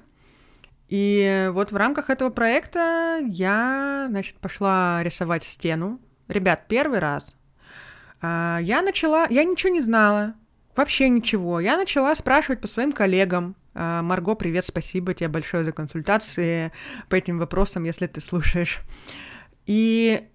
И 0.93 1.49
вот 1.53 1.71
в 1.71 1.75
рамках 1.75 2.11
этого 2.11 2.29
проекта 2.29 3.19
я, 3.25 4.05
значит, 4.09 4.35
пошла 4.35 5.01
рисовать 5.01 5.43
стену. 5.43 5.99
Ребят, 6.27 6.67
первый 6.67 6.99
раз. 6.99 7.33
А, 8.21 8.59
я 8.61 8.83
начала, 8.83 9.25
я 9.31 9.43
ничего 9.43 9.73
не 9.73 9.81
знала, 9.81 10.35
Вообще 10.75 11.09
ничего. 11.09 11.59
Я 11.59 11.77
начала 11.77 12.15
спрашивать 12.15 12.61
по 12.61 12.67
своим 12.67 12.91
коллегам. 12.91 13.55
А, 13.73 14.03
Марго, 14.03 14.35
привет, 14.35 14.65
спасибо 14.65 15.15
тебе 15.15 15.29
большое 15.29 15.65
за 15.65 15.71
консультации 15.71 16.71
по 17.09 17.15
этим 17.15 17.39
вопросам, 17.39 17.85
если 17.85 18.05
ты 18.05 18.21
слушаешь. 18.21 18.79
И 19.65 20.27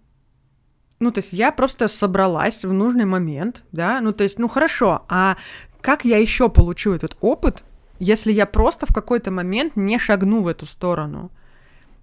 ну, 0.99 1.13
то 1.13 1.21
есть 1.21 1.33
я 1.33 1.53
просто 1.53 1.87
собралась 1.87 2.65
в 2.65 2.73
нужный 2.73 3.05
момент, 3.05 3.63
да, 3.71 4.01
ну, 4.01 4.11
то 4.11 4.25
есть, 4.25 4.41
ну, 4.41 4.49
хорошо, 4.49 5.05
а 5.09 5.37
как 5.81 6.05
я 6.05 6.19
еще 6.19 6.49
получу 6.49 6.93
этот 6.93 7.17
опыт, 7.21 7.63
если 7.99 8.33
я 8.33 8.47
просто 8.47 8.87
в 8.87 8.95
какой-то 8.95 9.31
момент 9.31 9.77
не 9.77 9.99
шагну 9.99 10.43
в 10.43 10.49
эту 10.49 10.67
сторону? 10.67 11.31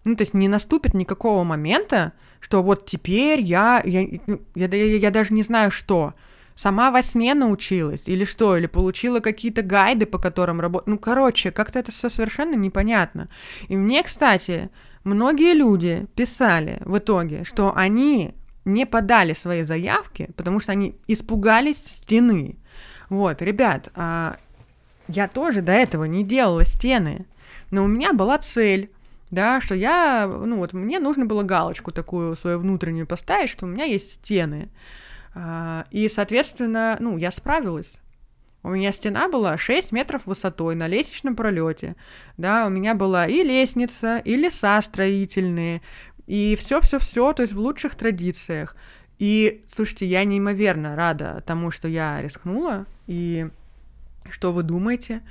Ну, 0.03 0.15
то 0.15 0.21
есть 0.21 0.33
не 0.33 0.47
наступит 0.47 0.93
никакого 0.93 1.43
момента, 1.43 2.13
что 2.39 2.61
вот 2.61 2.85
теперь 2.85 3.41
я, 3.41 3.81
я, 3.83 4.19
ну, 4.27 4.41
я, 4.53 4.67
я, 4.67 4.97
я 4.97 5.11
даже 5.11 5.33
не 5.33 5.41
знаю 5.41 5.71
что, 5.71 6.13
сама 6.55 6.91
во 6.91 7.01
сне 7.01 7.33
научилась 7.33 8.03
или 8.05 8.23
что, 8.23 8.55
или 8.55 8.67
получила 8.67 9.19
какие-то 9.19 9.61
гайды, 9.61 10.05
по 10.05 10.19
которым 10.19 10.61
работать. 10.61 10.87
Ну, 10.87 10.97
короче, 10.97 11.51
как-то 11.51 11.79
это 11.79 11.91
все 11.91 12.09
совершенно 12.09 12.55
непонятно. 12.55 13.29
И 13.67 13.75
мне, 13.75 14.03
кстати, 14.03 14.69
многие 15.03 15.53
люди 15.53 16.07
писали 16.15 16.81
в 16.85 16.97
итоге, 16.97 17.43
что 17.43 17.75
они 17.75 18.35
не 18.63 18.85
подали 18.85 19.33
свои 19.33 19.63
заявки, 19.63 20.29
потому 20.35 20.59
что 20.59 20.71
они 20.71 20.95
испугались 21.07 21.77
стены. 21.77 22.57
Вот, 23.09 23.41
ребят, 23.41 23.91
а 23.95 24.37
я 25.07 25.27
тоже 25.27 25.61
до 25.61 25.71
этого 25.71 26.05
не 26.05 26.23
делала 26.23 26.65
стены, 26.65 27.25
но 27.71 27.83
у 27.83 27.87
меня 27.87 28.13
была 28.13 28.37
цель 28.37 28.91
да, 29.31 29.59
что 29.59 29.75
я, 29.75 30.27
ну 30.27 30.57
вот 30.57 30.73
мне 30.73 30.99
нужно 30.99 31.25
было 31.25 31.43
галочку 31.43 31.91
такую 31.91 32.35
свою 32.35 32.59
внутреннюю 32.59 33.07
поставить, 33.07 33.49
что 33.49 33.65
у 33.65 33.69
меня 33.69 33.83
есть 33.85 34.13
стены. 34.13 34.69
А, 35.33 35.85
и, 35.91 36.07
соответственно, 36.07 36.95
ну, 36.99 37.17
я 37.17 37.31
справилась. 37.31 37.95
У 38.63 38.69
меня 38.69 38.91
стена 38.91 39.27
была 39.27 39.57
6 39.57 39.91
метров 39.91 40.25
высотой 40.25 40.75
на 40.75 40.87
лестничном 40.87 41.35
пролете. 41.35 41.95
Да, 42.37 42.65
у 42.65 42.69
меня 42.69 42.95
была 42.95 43.27
и 43.27 43.43
лестница, 43.43 44.17
и 44.19 44.35
леса 44.35 44.81
строительные, 44.81 45.81
и 46.25 46.55
все-все-все, 46.55 47.33
то 47.33 47.43
есть 47.43 47.53
в 47.53 47.59
лучших 47.59 47.95
традициях. 47.95 48.75
И, 49.19 49.63
слушайте, 49.67 50.05
я 50.05 50.23
неимоверно 50.23 50.95
рада 50.95 51.43
тому, 51.45 51.71
что 51.71 51.87
я 51.87 52.21
рискнула. 52.21 52.85
И 53.07 53.47
что 54.29 54.51
вы 54.51 54.63
думаете? 54.63 55.21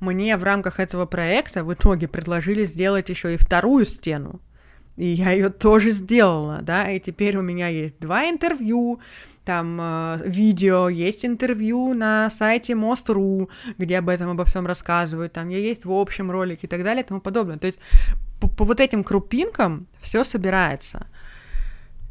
Мне 0.00 0.36
в 0.36 0.44
рамках 0.44 0.80
этого 0.80 1.06
проекта 1.06 1.64
в 1.64 1.72
итоге 1.72 2.08
предложили 2.08 2.66
сделать 2.66 3.08
еще 3.08 3.34
и 3.34 3.38
вторую 3.38 3.86
стену. 3.86 4.40
И 4.96 5.06
я 5.06 5.32
ее 5.32 5.48
тоже 5.48 5.90
сделала, 5.90 6.60
да, 6.62 6.90
и 6.90 7.00
теперь 7.00 7.36
у 7.36 7.42
меня 7.42 7.66
есть 7.66 7.98
два 7.98 8.28
интервью, 8.28 9.00
там 9.44 9.78
э, 9.80 10.20
видео, 10.24 10.88
есть 10.88 11.24
интервью 11.24 11.94
на 11.94 12.30
сайте 12.30 12.76
Мост.ру, 12.76 13.50
где 13.76 13.98
об 13.98 14.08
этом 14.08 14.30
обо 14.30 14.44
всем 14.44 14.66
рассказывают, 14.66 15.32
там 15.32 15.48
я 15.48 15.58
есть 15.58 15.84
в 15.84 15.92
общем 15.92 16.30
ролике 16.30 16.66
и 16.66 16.70
так 16.70 16.84
далее 16.84 17.02
и 17.02 17.06
тому 17.06 17.20
подобное. 17.20 17.58
То 17.58 17.66
есть 17.66 17.80
по, 18.40 18.48
по 18.48 18.64
вот 18.64 18.80
этим 18.80 19.02
крупинкам 19.02 19.88
все 20.00 20.22
собирается. 20.22 21.08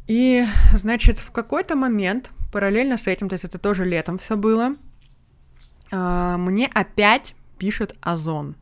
И, 0.06 0.44
значит, 0.74 1.18
в 1.18 1.30
какой-то 1.30 1.76
момент, 1.76 2.30
параллельно 2.52 2.98
с 2.98 3.06
этим, 3.06 3.30
то 3.30 3.34
есть 3.34 3.44
это 3.44 3.58
тоже 3.58 3.84
летом 3.84 4.18
все 4.18 4.36
было, 4.36 4.74
мне 5.90 6.70
опять 6.74 7.34
пишет 7.58 7.94
Озон. 8.00 8.56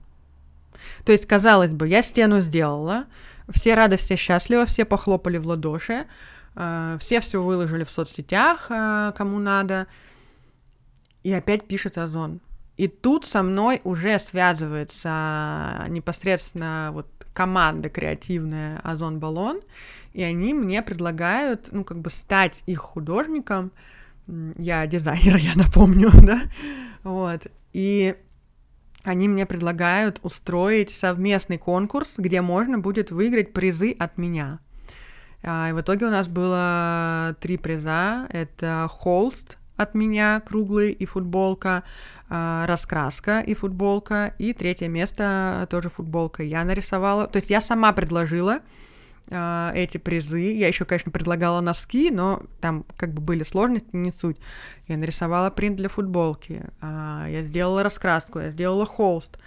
То 1.05 1.13
есть, 1.13 1.27
казалось 1.27 1.71
бы, 1.71 1.89
я 1.89 2.03
стену 2.03 2.41
сделала, 2.41 3.07
все 3.49 3.75
рады, 3.75 3.97
все 3.97 4.17
счастливы, 4.17 4.67
все 4.67 4.85
похлопали 4.85 5.39
в 5.39 5.47
ладоши, 5.47 6.07
Э, 6.55 6.97
все 7.01 7.21
все 7.21 7.43
выложили 7.43 7.85
в 7.85 7.91
соцсетях, 7.91 8.67
э, 8.71 9.13
кому 9.17 9.39
надо. 9.39 9.87
И 11.23 11.33
опять 11.33 11.67
пишет 11.67 11.99
Озон. 11.99 12.41
И 12.77 12.89
тут 12.89 13.25
со 13.25 13.43
мной 13.43 13.81
уже 13.85 14.19
связывается 14.19 15.87
непосредственно 15.89 16.91
вот 16.93 17.07
команда 17.33 17.89
креативная 17.89 18.81
Озон 18.83 19.19
Баллон, 19.19 19.61
и 20.13 20.23
они 20.23 20.53
мне 20.53 20.83
предлагают, 20.83 21.69
ну, 21.71 21.85
как 21.85 21.99
бы 21.99 22.11
стать 22.11 22.63
их 22.67 22.81
художником. 22.81 23.73
Я 24.27 24.87
дизайнер, 24.87 25.37
я 25.39 25.55
напомню, 25.55 26.11
да? 26.13 26.43
Вот. 27.03 27.47
И 27.73 28.15
они 29.03 29.29
мне 29.29 29.47
предлагают 29.47 30.21
устроить 30.23 30.91
совместный 30.91 31.59
конкурс, 31.59 32.15
где 32.17 32.41
можно 32.41 32.79
будет 32.79 33.11
выиграть 33.11 33.53
призы 33.53 33.95
от 33.99 34.17
меня. 34.19 34.61
А, 35.43 35.71
и 35.71 35.73
в 35.73 35.81
итоге 35.81 36.07
у 36.07 36.11
нас 36.11 36.29
было 36.29 37.37
три 37.41 37.57
приза. 37.57 38.27
Это 38.31 38.87
холст 38.91 39.59
от 39.77 39.95
меня, 39.95 40.41
круглый 40.47 40.93
и 40.93 41.05
футболка, 41.05 41.83
а, 42.29 42.67
раскраска 42.67 43.41
и 43.41 43.55
футболка, 43.55 44.35
и 44.39 44.53
третье 44.53 44.89
место 44.89 45.67
тоже 45.71 45.91
футболка. 45.91 46.45
Я 46.45 46.65
нарисовала, 46.65 47.27
то 47.27 47.39
есть 47.39 47.51
я 47.51 47.61
сама 47.61 47.93
предложила 47.93 48.61
а, 49.31 49.73
эти 49.75 49.99
призы. 49.99 50.53
Я 50.53 50.69
еще, 50.69 50.85
конечно, 50.85 51.11
предлагала 51.11 51.61
носки, 51.61 52.11
но 52.11 52.43
там 52.61 52.85
как 52.97 53.13
бы 53.13 53.21
были 53.21 53.43
сложности, 53.43 53.89
не 53.93 54.13
суть. 54.13 54.37
Я 54.89 54.97
нарисовала 54.97 55.51
принт 55.51 55.77
для 55.77 55.89
футболки, 55.89 56.65
я 56.83 57.43
сделала 57.47 57.83
раскраску, 57.83 58.41
я 58.41 58.51
сделала 58.51 58.85
холст. 58.85 59.39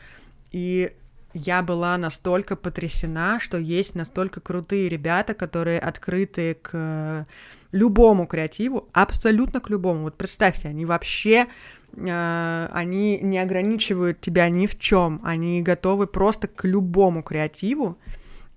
И 0.51 0.91
я 1.36 1.61
была 1.61 1.97
настолько 1.97 2.55
потрясена, 2.55 3.41
что 3.41 3.57
есть 3.57 3.93
настолько 3.93 4.39
крутые 4.39 4.88
ребята, 4.88 5.34
которые 5.34 5.80
открыты 5.80 6.57
к 6.61 7.28
любому 7.73 8.26
креативу, 8.26 8.88
абсолютно 8.93 9.59
к 9.59 9.69
любому. 9.69 10.03
Вот 10.03 10.15
представьте, 10.15 10.69
они 10.69 10.86
вообще 10.86 11.47
э, 11.91 12.69
они 12.71 13.19
не 13.19 13.38
ограничивают 13.38 14.21
тебя 14.21 14.47
ни 14.47 14.65
в 14.65 14.80
чем, 14.80 15.19
они 15.26 15.61
готовы 15.61 16.07
просто 16.07 16.47
к 16.47 16.63
любому 16.63 17.21
креативу, 17.21 17.97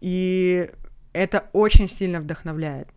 и 0.01 0.71
это 1.13 1.49
очень 1.53 1.89
сильно 1.89 2.21
вдохновляет. 2.21 2.89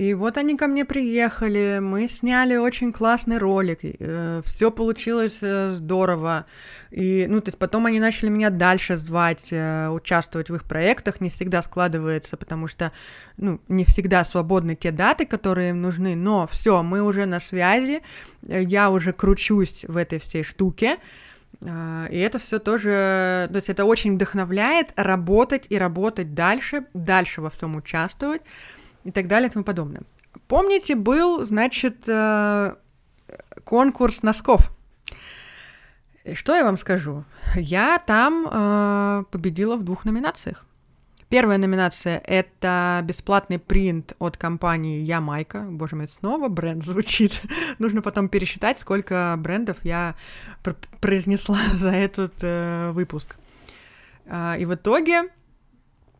И 0.00 0.14
вот 0.14 0.38
они 0.38 0.56
ко 0.56 0.66
мне 0.66 0.86
приехали, 0.86 1.78
мы 1.82 2.08
сняли 2.08 2.56
очень 2.56 2.90
классный 2.90 3.36
ролик, 3.36 3.80
э, 3.82 4.40
все 4.46 4.70
получилось 4.70 5.40
э, 5.42 5.72
здорово. 5.72 6.46
И, 6.90 7.26
ну, 7.28 7.42
то 7.42 7.48
есть 7.48 7.58
потом 7.58 7.84
они 7.84 8.00
начали 8.00 8.30
меня 8.30 8.48
дальше 8.48 8.96
звать, 8.96 9.48
э, 9.50 9.90
участвовать 9.90 10.48
в 10.48 10.54
их 10.54 10.64
проектах, 10.64 11.20
не 11.20 11.28
всегда 11.28 11.62
складывается, 11.62 12.38
потому 12.38 12.66
что, 12.66 12.92
ну, 13.36 13.60
не 13.68 13.84
всегда 13.84 14.24
свободны 14.24 14.74
те 14.74 14.90
даты, 14.90 15.26
которые 15.26 15.70
им 15.70 15.82
нужны, 15.82 16.16
но 16.16 16.48
все, 16.50 16.82
мы 16.82 17.02
уже 17.02 17.26
на 17.26 17.38
связи, 17.38 18.00
я 18.40 18.90
уже 18.90 19.12
кручусь 19.12 19.84
в 19.86 19.98
этой 19.98 20.18
всей 20.18 20.44
штуке, 20.44 20.96
и 21.62 22.18
это 22.18 22.38
все 22.38 22.58
тоже, 22.58 23.48
то 23.50 23.56
есть 23.56 23.68
это 23.68 23.84
очень 23.84 24.14
вдохновляет 24.14 24.92
работать 24.96 25.66
и 25.68 25.76
работать 25.76 26.32
дальше, 26.32 26.86
дальше 26.94 27.42
во 27.42 27.50
всем 27.50 27.76
участвовать 27.76 28.42
и 29.04 29.10
так 29.10 29.26
далее 29.26 29.48
и 29.48 29.52
тому 29.52 29.64
подобное. 29.64 30.02
Помните, 30.48 30.94
был, 30.94 31.44
значит, 31.44 32.04
э, 32.08 32.74
конкурс 33.64 34.22
носков. 34.22 34.70
Что 36.34 36.54
я 36.54 36.64
вам 36.64 36.76
скажу? 36.76 37.24
Я 37.54 37.98
там 37.98 38.46
э, 38.50 39.24
победила 39.30 39.76
в 39.76 39.84
двух 39.84 40.04
номинациях. 40.04 40.66
Первая 41.30 41.58
номинация— 41.58 42.20
это 42.26 43.02
бесплатный 43.04 43.60
принт 43.60 44.14
от 44.18 44.36
компании 44.36 45.02
Ямайка. 45.02 45.60
Боже 45.60 45.94
мой, 45.94 46.08
снова 46.08 46.48
бренд 46.48 46.84
звучит. 46.84 47.40
Нужно 47.78 48.02
потом 48.02 48.28
пересчитать, 48.28 48.80
сколько 48.80 49.36
брендов 49.38 49.76
я 49.84 50.16
пр- 50.64 50.76
произнесла 51.00 51.60
за 51.74 51.90
этот 51.90 52.34
э, 52.42 52.90
выпуск. 52.90 53.36
Э, 54.24 54.56
и 54.58 54.64
в 54.64 54.74
итоге 54.74 55.28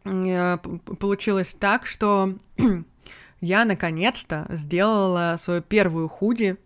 э, 0.05 0.59
получилось 1.01 1.57
так, 1.59 1.87
что 1.87 2.37
я 3.41 3.65
наконец-то 3.65 4.47
сделала 4.49 5.39
свою 5.43 5.61
первую 5.61 6.07
худи 6.07 6.57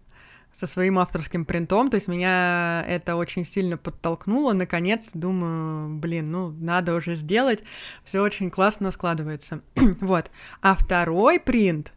со 0.57 0.66
своим 0.66 0.98
авторским 0.98 1.44
принтом, 1.44 1.90
то 1.90 1.96
есть 1.96 2.09
меня 2.09 2.84
это 2.86 3.16
очень 3.16 3.44
сильно 3.44 3.76
подтолкнуло. 3.76 4.52
Наконец, 4.52 5.11
думаю, 5.14 5.98
блин, 5.98 6.30
ну 6.30 6.50
надо 6.50 6.94
уже 6.94 7.16
сделать, 7.16 7.62
все 8.05 8.20
очень 8.20 8.50
классно 8.50 8.90
складывается. 8.90 9.62
вот. 10.00 10.30
А 10.62 10.74
второй 10.74 11.40
принт, 11.40 11.92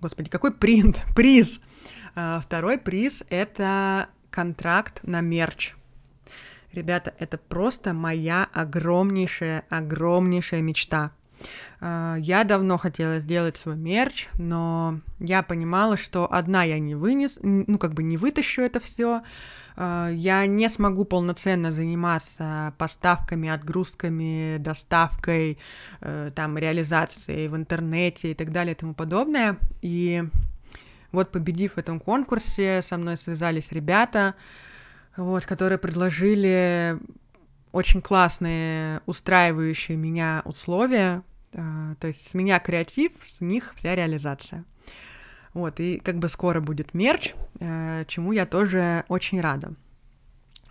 господи, 0.00 0.28
какой 0.30 0.52
принт, 0.52 1.00
приз. 1.16 1.60
А, 2.14 2.40
второй 2.40 2.78
приз 2.78 3.22
это 3.28 4.08
контракт 4.30 5.00
на 5.02 5.20
мерч. 5.20 5.74
Ребята, 6.72 7.14
это 7.18 7.36
просто 7.36 7.92
моя 7.92 8.48
огромнейшая, 8.52 9.64
огромнейшая 9.68 10.62
мечта. 10.62 11.12
А, 11.80 12.16
я 12.16 12.44
давно 12.44 12.78
хотела 12.78 13.18
сделать 13.18 13.56
свой 13.56 13.76
мерч, 13.76 14.28
но 14.38 15.00
я 15.18 15.42
понимала, 15.42 15.96
что 15.96 16.32
одна 16.32 16.62
я 16.62 16.78
не 16.78 16.94
вынес, 16.94 17.38
ну 17.42 17.78
как 17.78 17.94
бы 17.94 18.02
не 18.02 18.16
вытащу 18.16 18.62
это 18.62 18.80
все. 18.80 19.22
А, 19.76 20.08
я 20.10 20.46
не 20.46 20.68
смогу 20.68 21.04
полноценно 21.04 21.72
заниматься 21.72 22.74
поставками, 22.78 23.48
отгрузками, 23.48 24.58
доставкой, 24.58 25.58
э, 26.00 26.30
там 26.34 26.58
реализацией 26.58 27.48
в 27.48 27.56
интернете 27.56 28.30
и 28.30 28.34
так 28.34 28.52
далее 28.52 28.74
и 28.74 28.78
тому 28.78 28.94
подобное. 28.94 29.58
И 29.80 30.22
вот 31.10 31.30
победив 31.30 31.74
в 31.74 31.78
этом 31.78 32.00
конкурсе, 32.00 32.82
со 32.82 32.96
мной 32.96 33.16
связались 33.16 33.72
ребята, 33.72 34.34
вот, 35.16 35.46
которые 35.46 35.78
предложили 35.78 36.98
очень 37.72 38.02
классные, 38.02 39.00
устраивающие 39.06 39.96
меня 39.96 40.42
условия 40.44 41.22
то 41.52 42.06
есть 42.06 42.28
с 42.28 42.34
меня 42.34 42.58
креатив, 42.58 43.12
с 43.22 43.40
них 43.40 43.74
вся 43.76 43.94
реализация. 43.94 44.64
Вот, 45.54 45.80
и 45.80 45.98
как 45.98 46.18
бы 46.18 46.28
скоро 46.28 46.60
будет 46.60 46.94
мерч, 46.94 47.34
э, 47.60 48.04
чему 48.08 48.32
я 48.32 48.46
тоже 48.46 49.04
очень 49.08 49.40
рада. 49.40 49.74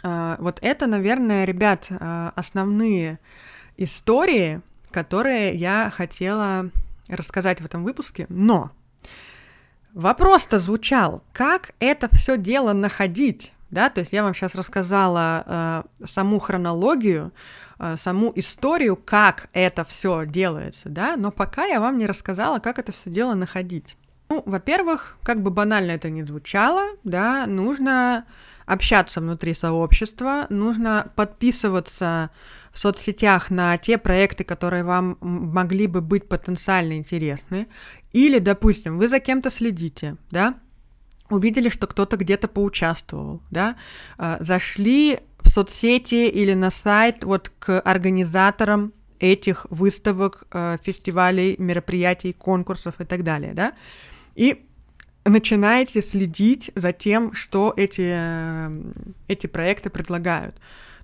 А, 0.03 0.38
вот 0.39 0.59
это, 0.61 0.88
наверное, 0.88 1.45
ребят, 1.45 1.88
а, 1.91 2.34
основные 2.36 3.19
истории, 3.77 4.61
которые 4.89 5.53
я 5.53 5.91
хотела 5.93 6.71
рассказать 7.07 7.61
в 7.61 7.65
этом 7.65 7.84
выпуске, 7.84 8.25
но 8.29 8.71
вопрос-то 9.93 10.59
звучал, 10.59 11.23
как 11.34 11.73
это 11.79 12.13
все 12.15 12.38
дело 12.38 12.73
находить? 12.73 13.53
Да, 13.72 13.89
то 13.89 14.01
есть 14.01 14.11
я 14.11 14.24
вам 14.24 14.34
сейчас 14.34 14.53
рассказала 14.53 15.86
э, 15.99 16.05
саму 16.05 16.39
хронологию, 16.39 17.32
Э, 17.84 17.95
саму 17.97 18.32
историю, 18.36 18.95
как 18.95 19.49
это 19.53 19.84
все 19.84 20.28
делается, 20.28 20.88
да, 20.88 21.15
но 21.17 21.32
пока 21.32 21.65
я 21.65 21.80
вам 21.80 21.97
не 21.97 22.05
рассказала, 22.05 22.59
как 22.59 22.78
это 22.78 22.91
все 22.91 23.09
дело 23.09 23.34
находить. 23.34 23.97
Ну, 24.30 24.43
во-первых, 24.45 25.17
как 25.24 25.41
бы 25.41 25.49
банально 25.49 25.89
это 25.89 26.11
ни 26.11 26.22
звучало, 26.22 26.95
да, 27.03 27.47
нужно 27.47 28.26
общаться 28.67 29.19
внутри 29.19 29.55
сообщества, 29.55 30.45
нужно 30.49 31.11
подписываться 31.15 32.30
в 32.72 32.78
соцсетях 32.78 33.49
на 33.49 33.76
те 33.80 33.97
проекты, 33.97 34.43
которые 34.43 34.84
вам 34.84 35.17
могли 35.19 35.88
бы 35.88 36.01
быть 36.01 36.30
потенциально 36.30 36.93
интересны, 36.93 37.67
или, 38.13 38.38
допустим, 38.38 38.99
вы 38.99 39.07
за 39.07 39.19
кем-то 39.19 39.49
следите, 39.49 40.17
да, 40.30 40.53
увидели, 41.32 41.69
что 41.69 41.88
кто-то 41.88 42.17
где-то 42.17 42.47
поучаствовал, 42.47 43.41
да, 43.51 43.75
э, 44.17 44.38
зашли 44.39 45.19
в 45.39 45.49
соцсети 45.49 46.27
или 46.27 46.53
на 46.53 46.71
сайт 46.71 47.23
вот 47.23 47.51
к 47.59 47.79
организаторам 47.79 48.93
этих 49.19 49.65
выставок, 49.69 50.43
э, 50.51 50.77
фестивалей, 50.84 51.55
мероприятий, 51.57 52.34
конкурсов 52.34 52.95
и 52.99 53.05
так 53.05 53.23
далее, 53.23 53.53
да, 53.53 53.73
и 54.36 54.65
начинаете 55.25 56.01
следить 56.01 56.71
за 56.75 56.93
тем, 56.93 57.34
что 57.34 57.73
эти, 57.77 58.15
эти 59.27 59.47
проекты 59.47 59.89
предлагают. 59.89 60.55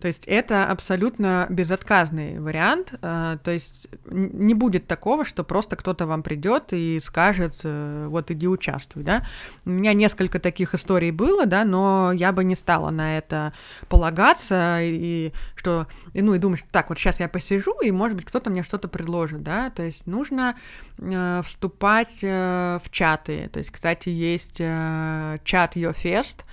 То 0.02 0.08
есть 0.08 0.24
это 0.26 0.66
абсолютно 0.66 1.48
безотказный 1.50 2.39
вариант. 2.39 2.93
Э, 3.02 3.38
то 3.43 3.52
есть 3.52 3.88
не 4.06 4.54
будет 4.54 4.88
такого, 4.88 5.26
что 5.26 5.43
просто 5.43 5.76
кто-то 5.76 6.06
вам 6.06 6.24
придет 6.24 6.72
и 6.72 7.00
скажет, 7.04 7.60
э, 7.64 8.08
вот 8.10 8.32
иди 8.32 8.48
участвуй, 8.48 9.04
да. 9.04 9.26
У 9.66 9.70
меня 9.70 9.93
несколько 9.93 10.39
таких 10.39 10.74
историй 10.74 11.12
было, 11.12 11.45
да, 11.45 11.66
но 11.66 12.12
я 12.12 12.32
бы 12.32 12.43
не 12.43 12.56
стала 12.56 12.89
на 12.89 13.18
это 13.18 13.54
полагаться 13.89 14.80
и 14.82 15.32
что, 15.56 15.88
ну 16.14 16.34
и 16.34 16.38
думать, 16.38 16.64
так, 16.72 16.89
вот 16.89 16.98
сейчас 16.98 17.20
я 17.20 17.28
посижу 17.28 17.74
и, 17.82 17.91
может 17.91 18.18
быть, 18.18 18.26
кто-то 18.26 18.50
мне 18.50 18.64
что-то 18.64 18.88
предложит, 18.88 19.43
да. 19.43 19.70
То 19.72 19.84
есть 19.84 20.06
нужно 20.08 20.56
э, 20.98 21.41
вступать 21.43 22.22
в 22.22 22.84
чаты. 22.91 23.50
То 23.52 23.60
есть, 23.60 23.72
кстати, 23.72 24.10
есть 24.10 24.58
чат 24.58 25.76
Your 25.76 25.95
Fest, 25.95 26.43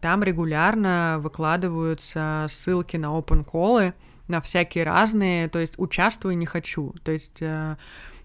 там 0.00 0.22
регулярно 0.22 1.18
выкладываются 1.20 2.48
ссылки 2.50 2.77
ссылки 2.78 2.96
на 2.96 3.06
open 3.06 3.44
колы, 3.44 3.94
на 4.28 4.40
всякие 4.40 4.84
разные, 4.84 5.48
то 5.48 5.58
есть 5.58 5.74
участвую 5.78 6.36
не 6.36 6.46
хочу. 6.46 6.94
То 7.02 7.12
есть 7.12 7.38
э, 7.40 7.76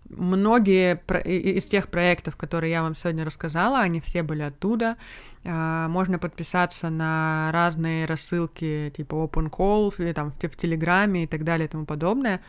многие 0.09 0.99
из 1.25 1.63
тех 1.63 1.87
проектов, 1.87 2.35
которые 2.35 2.71
я 2.71 2.81
вам 2.81 2.95
сегодня 2.95 3.25
рассказала, 3.25 3.79
они 3.79 4.01
все 4.01 4.21
были 4.21 4.41
оттуда. 4.43 4.97
Э, 5.43 5.87
можно 5.87 6.19
подписаться 6.19 6.89
на 6.89 7.49
разные 7.53 8.05
рассылки 8.05 8.93
типа 8.95 9.15
open 9.15 9.49
call, 9.49 9.93
или 9.97 10.13
там 10.13 10.31
в, 10.31 10.55
Телеграме 10.57 11.23
и 11.23 11.27
так 11.27 11.43
далее 11.43 11.67
и 11.67 11.69
тому 11.69 11.85
подобное. 11.85 12.41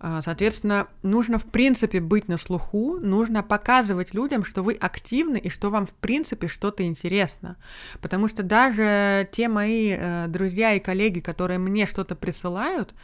А, 0.00 0.22
соответственно, 0.22 0.88
нужно 1.02 1.38
в 1.38 1.44
принципе 1.44 2.00
быть 2.00 2.28
на 2.28 2.36
слуху, 2.36 2.98
нужно 3.00 3.42
показывать 3.42 4.14
людям, 4.14 4.44
что 4.44 4.62
вы 4.62 4.74
активны 4.74 5.38
и 5.38 5.48
что 5.48 5.70
вам 5.70 5.86
в 5.86 5.92
принципе 5.92 6.48
что-то 6.48 6.84
интересно. 6.84 7.56
Потому 8.00 8.28
что 8.28 8.42
даже 8.42 9.28
те 9.32 9.48
мои 9.48 9.94
э, 9.96 10.26
друзья 10.28 10.74
и 10.74 10.80
коллеги, 10.80 11.20
которые 11.20 11.58
мне 11.58 11.86
что-то 11.86 12.14
присылают, 12.14 12.94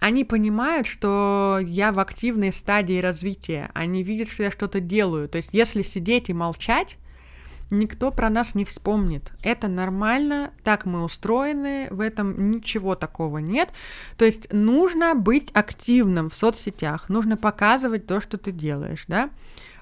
они 0.00 0.24
понимают, 0.24 0.86
что 0.86 1.58
я 1.60 1.92
в 1.92 1.98
активной 1.98 2.52
стадии 2.52 3.00
развития, 3.00 3.70
они 3.74 4.02
видят, 4.02 4.28
что 4.28 4.44
я 4.44 4.50
что-то 4.50 4.80
делаю. 4.80 5.28
То 5.28 5.38
есть 5.38 5.50
если 5.52 5.82
сидеть 5.82 6.28
и 6.28 6.34
молчать, 6.34 6.98
никто 7.70 8.10
про 8.10 8.30
нас 8.30 8.54
не 8.54 8.64
вспомнит. 8.64 9.32
Это 9.42 9.68
нормально, 9.68 10.50
так 10.64 10.86
мы 10.86 11.04
устроены, 11.04 11.88
в 11.90 12.00
этом 12.00 12.50
ничего 12.50 12.94
такого 12.94 13.38
нет. 13.38 13.70
То 14.16 14.24
есть 14.24 14.52
нужно 14.52 15.14
быть 15.14 15.50
активным 15.52 16.30
в 16.30 16.34
соцсетях, 16.34 17.08
нужно 17.08 17.36
показывать 17.36 18.06
то, 18.06 18.20
что 18.20 18.38
ты 18.38 18.52
делаешь, 18.52 19.04
да. 19.08 19.30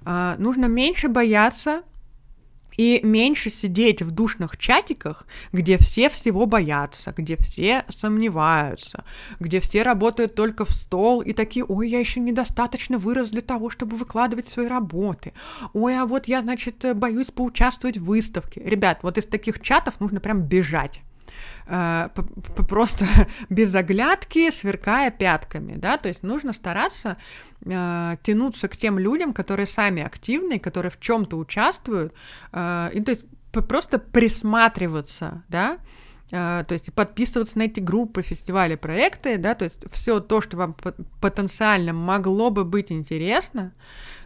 А, 0.05 0.37
нужно 0.39 0.67
меньше 0.67 1.09
бояться 1.09 1.83
и 2.77 3.01
меньше 3.03 3.51
сидеть 3.51 4.03
в 4.03 4.11
душных 4.11 4.57
чатиках, 4.57 5.27
где 5.53 5.79
все 5.79 6.09
всего 6.09 6.47
боятся, 6.47 7.13
где 7.17 7.37
все 7.37 7.85
сомневаются, 7.89 9.05
где 9.41 9.61
все 9.61 9.83
работают 9.83 10.35
только 10.35 10.65
в 10.65 10.73
стол 10.73 11.21
и 11.23 11.33
такие, 11.33 11.65
ой, 11.65 11.89
я 11.89 12.01
еще 12.01 12.21
недостаточно 12.21 12.99
вырос 12.99 13.31
для 13.31 13.43
того, 13.43 13.71
чтобы 13.71 13.97
выкладывать 13.97 14.49
свои 14.49 14.67
работы. 14.67 15.33
Ой, 15.73 15.99
а 15.99 16.07
вот 16.07 16.29
я, 16.29 16.43
значит, 16.43 16.85
боюсь 16.97 17.29
поучаствовать 17.29 17.99
в 17.99 18.05
выставке. 18.05 18.63
Ребят, 18.63 19.01
вот 19.03 19.19
из 19.19 19.27
таких 19.27 19.61
чатов 19.61 20.01
нужно 20.01 20.21
прям 20.21 20.43
бежать. 20.43 21.03
Э, 21.69 22.09
просто 22.69 23.07
без 23.51 23.75
оглядки, 23.75 24.51
сверкая 24.51 25.11
пятками, 25.11 25.75
да, 25.77 25.97
то 25.97 26.09
есть 26.09 26.23
нужно 26.23 26.53
стараться 26.53 27.17
э, 27.65 28.17
тянуться 28.23 28.69
к 28.69 28.77
тем 28.77 28.99
людям, 28.99 29.33
которые 29.33 29.67
сами 29.67 30.03
активны, 30.03 30.61
которые 30.61 30.91
в 30.91 31.01
чем-то 31.01 31.37
участвуют, 31.37 32.15
э, 32.53 32.91
и 32.95 33.01
то 33.01 33.11
есть 33.11 33.25
просто 33.51 33.99
присматриваться, 33.99 35.43
да, 35.49 35.79
то 36.29 36.67
есть 36.71 36.93
подписываться 36.93 37.57
на 37.57 37.63
эти 37.63 37.79
группы, 37.79 38.23
фестивали, 38.23 38.75
проекты, 38.75 39.39
да, 39.39 39.55
то 39.55 39.65
есть 39.65 39.85
все 39.93 40.19
то, 40.19 40.41
что 40.41 40.57
вам 40.57 40.77
потенциально 41.21 41.93
могло 41.93 42.51
бы 42.51 42.65
быть 42.65 42.91
интересно, 42.91 43.73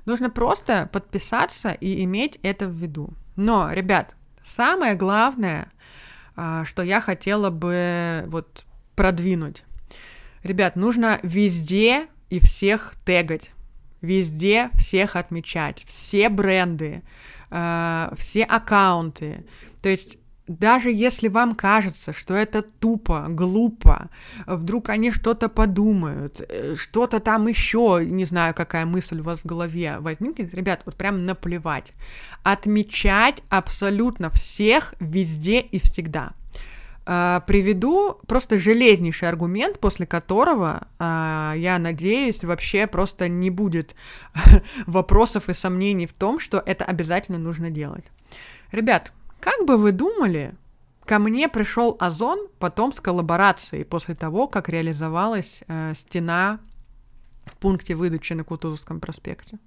нужно 0.06 0.30
просто 0.30 0.88
подписаться 0.90 1.72
и 1.72 2.02
иметь 2.04 2.40
это 2.42 2.66
в 2.66 2.72
виду. 2.72 3.10
Но, 3.36 3.70
ребят, 3.70 4.16
самое 4.42 4.94
главное— 4.94 5.70
что 6.34 6.82
я 6.82 7.00
хотела 7.00 7.50
бы 7.50 8.24
вот 8.28 8.64
продвинуть. 8.96 9.64
Ребят, 10.42 10.76
нужно 10.76 11.20
везде 11.22 12.06
и 12.30 12.40
всех 12.40 12.94
тегать, 13.04 13.50
везде 14.00 14.70
всех 14.74 15.16
отмечать, 15.16 15.82
все 15.86 16.28
бренды, 16.28 17.02
а, 17.50 18.14
все 18.16 18.44
аккаунты. 18.44 19.44
То 19.82 19.88
есть 19.88 20.16
даже 20.50 20.90
если 20.90 21.28
вам 21.28 21.54
кажется, 21.54 22.12
что 22.12 22.34
это 22.34 22.62
тупо, 22.62 23.26
глупо, 23.28 24.10
вдруг 24.46 24.88
они 24.88 25.12
что-то 25.12 25.48
подумают, 25.48 26.40
э, 26.40 26.74
что-то 26.76 27.20
там 27.20 27.46
еще, 27.46 28.00
не 28.04 28.24
знаю, 28.24 28.52
какая 28.52 28.84
мысль 28.84 29.20
у 29.20 29.22
вас 29.22 29.40
в 29.40 29.46
голове 29.46 29.98
возникнет, 30.00 30.52
ребят, 30.52 30.82
вот 30.86 30.96
прям 30.96 31.24
наплевать. 31.24 31.92
Отмечать 32.42 33.42
абсолютно 33.48 34.30
всех 34.30 34.94
везде 34.98 35.60
и 35.60 35.78
всегда. 35.78 36.32
э, 37.06 37.40
приведу 37.46 38.18
просто 38.26 38.58
железнейший 38.58 39.28
аргумент, 39.28 39.78
после 39.78 40.04
которого, 40.04 40.88
э, 40.98 41.54
я 41.58 41.78
надеюсь, 41.78 42.42
вообще 42.42 42.88
просто 42.88 43.28
не 43.28 43.50
будет 43.50 43.94
вопросов 44.86 45.48
и 45.48 45.54
сомнений 45.54 46.06
в 46.06 46.12
том, 46.12 46.40
что 46.40 46.60
это 46.66 46.84
обязательно 46.84 47.38
нужно 47.38 47.70
делать. 47.70 48.04
Ребят, 48.72 49.12
как 49.40 49.66
бы 49.66 49.76
вы 49.76 49.92
думали, 49.92 50.54
ко 51.04 51.18
мне 51.18 51.48
пришел 51.48 51.96
Озон 51.98 52.48
потом 52.58 52.92
с 52.92 53.00
коллаборацией 53.00 53.84
после 53.84 54.14
того, 54.14 54.46
как 54.46 54.68
реализовалась 54.68 55.62
э, 55.66 55.94
стена 55.96 56.60
в 57.46 57.56
пункте 57.56 57.94
выдачи 57.94 58.32
на 58.34 58.44
Кутузовском 58.44 59.00
проспекте? 59.00 59.58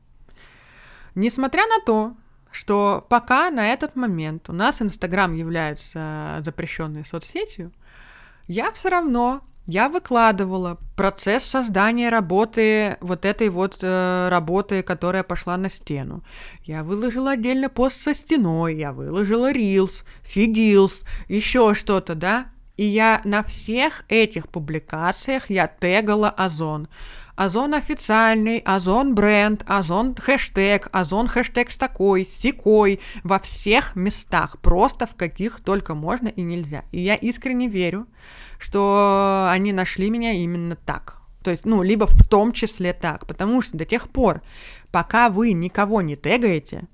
Несмотря 1.15 1.67
на 1.67 1.79
то, 1.85 2.15
что 2.51 3.05
пока 3.09 3.49
на 3.49 3.73
этот 3.73 3.95
момент 3.95 4.49
у 4.49 4.53
нас 4.53 4.81
Инстаграм 4.81 5.33
является 5.33 6.41
запрещенной 6.45 7.05
соцсетью, 7.05 7.71
я 8.47 8.71
все 8.71 8.89
равно 8.89 9.41
я 9.65 9.89
выкладывала 9.89 10.77
процесс 10.95 11.43
создания 11.43 12.09
работы, 12.09 12.97
вот 13.01 13.25
этой 13.25 13.49
вот 13.49 13.79
э, 13.81 14.27
работы, 14.29 14.83
которая 14.83 15.23
пошла 15.23 15.57
на 15.57 15.69
стену. 15.69 16.23
Я 16.63 16.83
выложила 16.83 17.31
отдельно 17.31 17.69
пост 17.69 18.01
со 18.01 18.13
стеной, 18.13 18.75
я 18.75 18.91
выложила 18.91 19.51
Reels, 19.51 20.03
Фигилс, 20.23 21.01
еще 21.27 21.73
что-то, 21.73 22.15
да? 22.15 22.47
И 22.75 22.85
я 22.85 23.21
на 23.23 23.43
всех 23.43 24.03
этих 24.09 24.49
публикациях 24.49 25.49
я 25.49 25.67
тегала 25.67 26.29
Озон. 26.29 26.87
Озон 27.35 27.73
официальный, 27.75 28.59
Озон 28.59 29.13
бренд, 29.13 29.63
Озон 29.67 30.15
хэштег, 30.15 30.89
Озон 30.91 31.27
хэштег 31.27 31.71
с 31.71 31.77
такой, 31.77 32.25
секой, 32.25 32.99
во 33.23 33.39
всех 33.39 33.95
местах, 33.95 34.59
просто 34.59 35.07
в 35.07 35.15
каких 35.15 35.59
только 35.61 35.93
можно 35.93 36.27
и 36.27 36.41
нельзя. 36.41 36.83
И 36.91 37.01
я 37.01 37.15
искренне 37.15 37.67
верю, 37.67 38.07
что 38.59 39.49
они 39.51 39.71
нашли 39.71 40.09
меня 40.09 40.31
именно 40.31 40.75
так. 40.75 41.21
То 41.43 41.51
есть, 41.51 41.65
ну, 41.65 41.83
либо 41.83 42.07
в 42.07 42.27
том 42.27 42.53
числе 42.53 42.93
так, 42.93 43.27
потому 43.27 43.61
что 43.61 43.77
до 43.77 43.85
тех 43.85 44.09
пор, 44.09 44.41
пока 44.91 45.29
вы 45.29 45.51
никого 45.53 46.01
не 46.01 46.15
тегаете, 46.15 46.87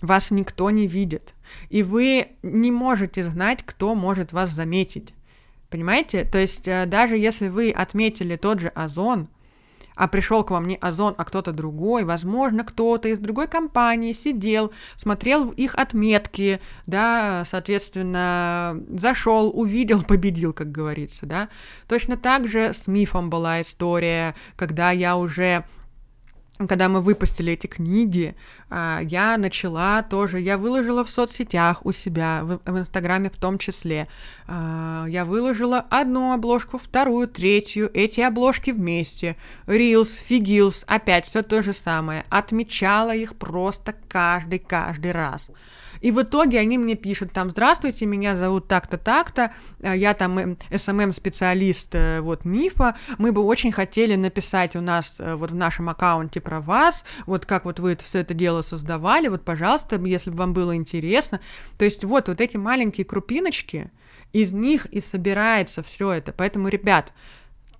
вас 0.00 0.30
никто 0.30 0.70
не 0.70 0.86
видит, 0.86 1.34
и 1.70 1.82
вы 1.82 2.28
не 2.42 2.70
можете 2.70 3.28
знать, 3.28 3.62
кто 3.64 3.94
может 3.94 4.32
вас 4.32 4.50
заметить. 4.50 5.12
Понимаете? 5.70 6.24
То 6.24 6.38
есть 6.38 6.66
э, 6.68 6.86
даже 6.86 7.16
если 7.16 7.48
вы 7.48 7.70
отметили 7.70 8.36
тот 8.36 8.60
же 8.60 8.68
озон, 8.68 9.28
а 9.96 10.08
пришел 10.08 10.44
к 10.44 10.50
вам 10.50 10.68
не 10.68 10.76
Озон, 10.76 11.14
а 11.16 11.24
кто-то 11.24 11.52
другой, 11.52 12.04
возможно, 12.04 12.64
кто-то 12.64 13.08
из 13.08 13.18
другой 13.18 13.48
компании 13.48 14.12
сидел, 14.12 14.70
смотрел 14.98 15.50
их 15.50 15.74
отметки, 15.74 16.60
да, 16.86 17.44
соответственно, 17.48 18.78
зашел, 18.88 19.50
увидел, 19.52 20.02
победил, 20.08 20.52
как 20.52 20.70
говорится, 20.70 21.24
да. 21.24 21.48
Точно 21.88 22.16
так 22.16 22.46
же 22.46 22.74
с 22.74 22.86
мифом 22.86 23.30
была 23.30 23.62
история, 23.62 24.34
когда 24.54 24.90
я 24.90 25.16
уже 25.16 25.64
когда 26.68 26.88
мы 26.88 27.02
выпустили 27.02 27.52
эти 27.52 27.66
книги, 27.66 28.34
а, 28.70 29.00
я 29.02 29.36
начала 29.36 30.02
тоже, 30.02 30.40
я 30.40 30.56
выложила 30.56 31.04
в 31.04 31.10
соцсетях 31.10 31.84
у 31.84 31.92
себя, 31.92 32.42
в, 32.42 32.78
Инстаграме 32.78 33.30
в 33.30 33.36
том 33.36 33.58
числе, 33.58 34.08
а, 34.46 35.04
я 35.06 35.24
выложила 35.24 35.84
одну 35.90 36.32
обложку, 36.32 36.78
вторую, 36.78 37.28
третью, 37.28 37.90
эти 37.92 38.20
обложки 38.20 38.70
вместе, 38.70 39.36
Reels, 39.66 40.08
Figils, 40.28 40.84
опять 40.86 41.26
все 41.26 41.42
то 41.42 41.62
же 41.62 41.74
самое, 41.74 42.24
отмечала 42.30 43.14
их 43.14 43.36
просто 43.36 43.94
каждый, 44.08 44.58
каждый 44.58 45.12
раз. 45.12 45.48
И 46.00 46.10
в 46.10 46.22
итоге 46.22 46.58
они 46.58 46.78
мне 46.78 46.94
пишут 46.94 47.32
там, 47.32 47.50
здравствуйте, 47.50 48.06
меня 48.06 48.36
зовут 48.36 48.68
так-то, 48.68 48.98
так-то, 48.98 49.52
э, 49.80 49.96
я 49.96 50.14
там 50.14 50.38
SMM-специалист 50.38 51.94
эм 51.94 52.00
эм 52.00 52.06
э, 52.06 52.20
вот 52.20 52.44
МИФа, 52.44 52.96
мы 53.18 53.32
бы 53.32 53.42
очень 53.42 53.72
хотели 53.72 54.16
написать 54.16 54.76
у 54.76 54.80
нас 54.80 55.16
э, 55.18 55.34
вот 55.34 55.50
в 55.50 55.54
нашем 55.54 55.88
аккаунте 55.88 56.40
про 56.40 56.60
вас, 56.60 57.04
вот 57.26 57.46
как 57.46 57.64
вот 57.64 57.78
вы 57.78 57.96
все 57.96 58.20
это 58.20 58.34
дело 58.34 58.62
создавали, 58.62 59.28
вот, 59.28 59.44
пожалуйста, 59.44 59.96
если 59.96 60.30
бы 60.30 60.38
вам 60.38 60.52
было 60.52 60.76
интересно. 60.76 61.40
То 61.78 61.84
есть 61.84 62.04
вот, 62.04 62.28
вот 62.28 62.40
эти 62.40 62.56
маленькие 62.56 63.04
крупиночки, 63.04 63.90
из 64.32 64.52
них 64.52 64.86
и 64.86 65.00
собирается 65.00 65.82
все 65.82 66.12
это. 66.12 66.32
Поэтому, 66.32 66.68
ребят, 66.68 67.12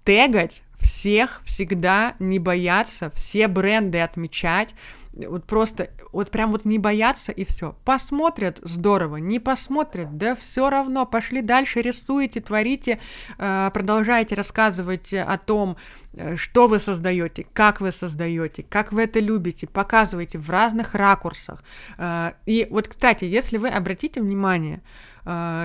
тегать 0.05 0.63
всех 0.81 1.43
всегда 1.45 2.15
не 2.19 2.39
бояться, 2.39 3.11
все 3.15 3.49
бренды 3.49 4.01
отмечать, 4.01 4.75
вот 5.17 5.45
просто, 5.45 5.91
вот 6.13 6.31
прям 6.31 6.53
вот 6.53 6.65
не 6.65 6.79
бояться 6.79 7.33
и 7.33 7.45
все. 7.45 7.75
Посмотрят, 7.85 8.61
здорово, 8.63 9.17
не 9.17 9.39
посмотрят, 9.39 10.17
да 10.19 10.35
все 10.35 10.69
равно, 10.69 11.07
пошли 11.07 11.41
дальше, 11.41 11.81
рисуете, 11.81 12.41
творите, 12.41 13.01
э, 13.39 13.71
продолжайте 13.73 14.35
рассказывать 14.35 15.15
о 15.15 15.39
том, 15.39 15.77
э, 16.15 16.37
что 16.37 16.69
вы 16.69 16.79
создаете, 16.79 17.47
как 17.53 17.81
вы 17.81 17.93
создаете, 17.93 18.63
как 18.63 18.93
вы 18.93 19.05
это 19.05 19.21
любите, 19.21 19.67
показывайте 19.67 20.39
в 20.39 20.51
разных 20.51 20.95
ракурсах. 20.95 21.63
Э, 21.97 22.33
и 22.45 22.67
вот, 22.71 22.89
кстати, 22.89 23.25
если 23.25 23.57
вы 23.57 23.69
обратите 23.69 24.21
внимание, 24.21 24.83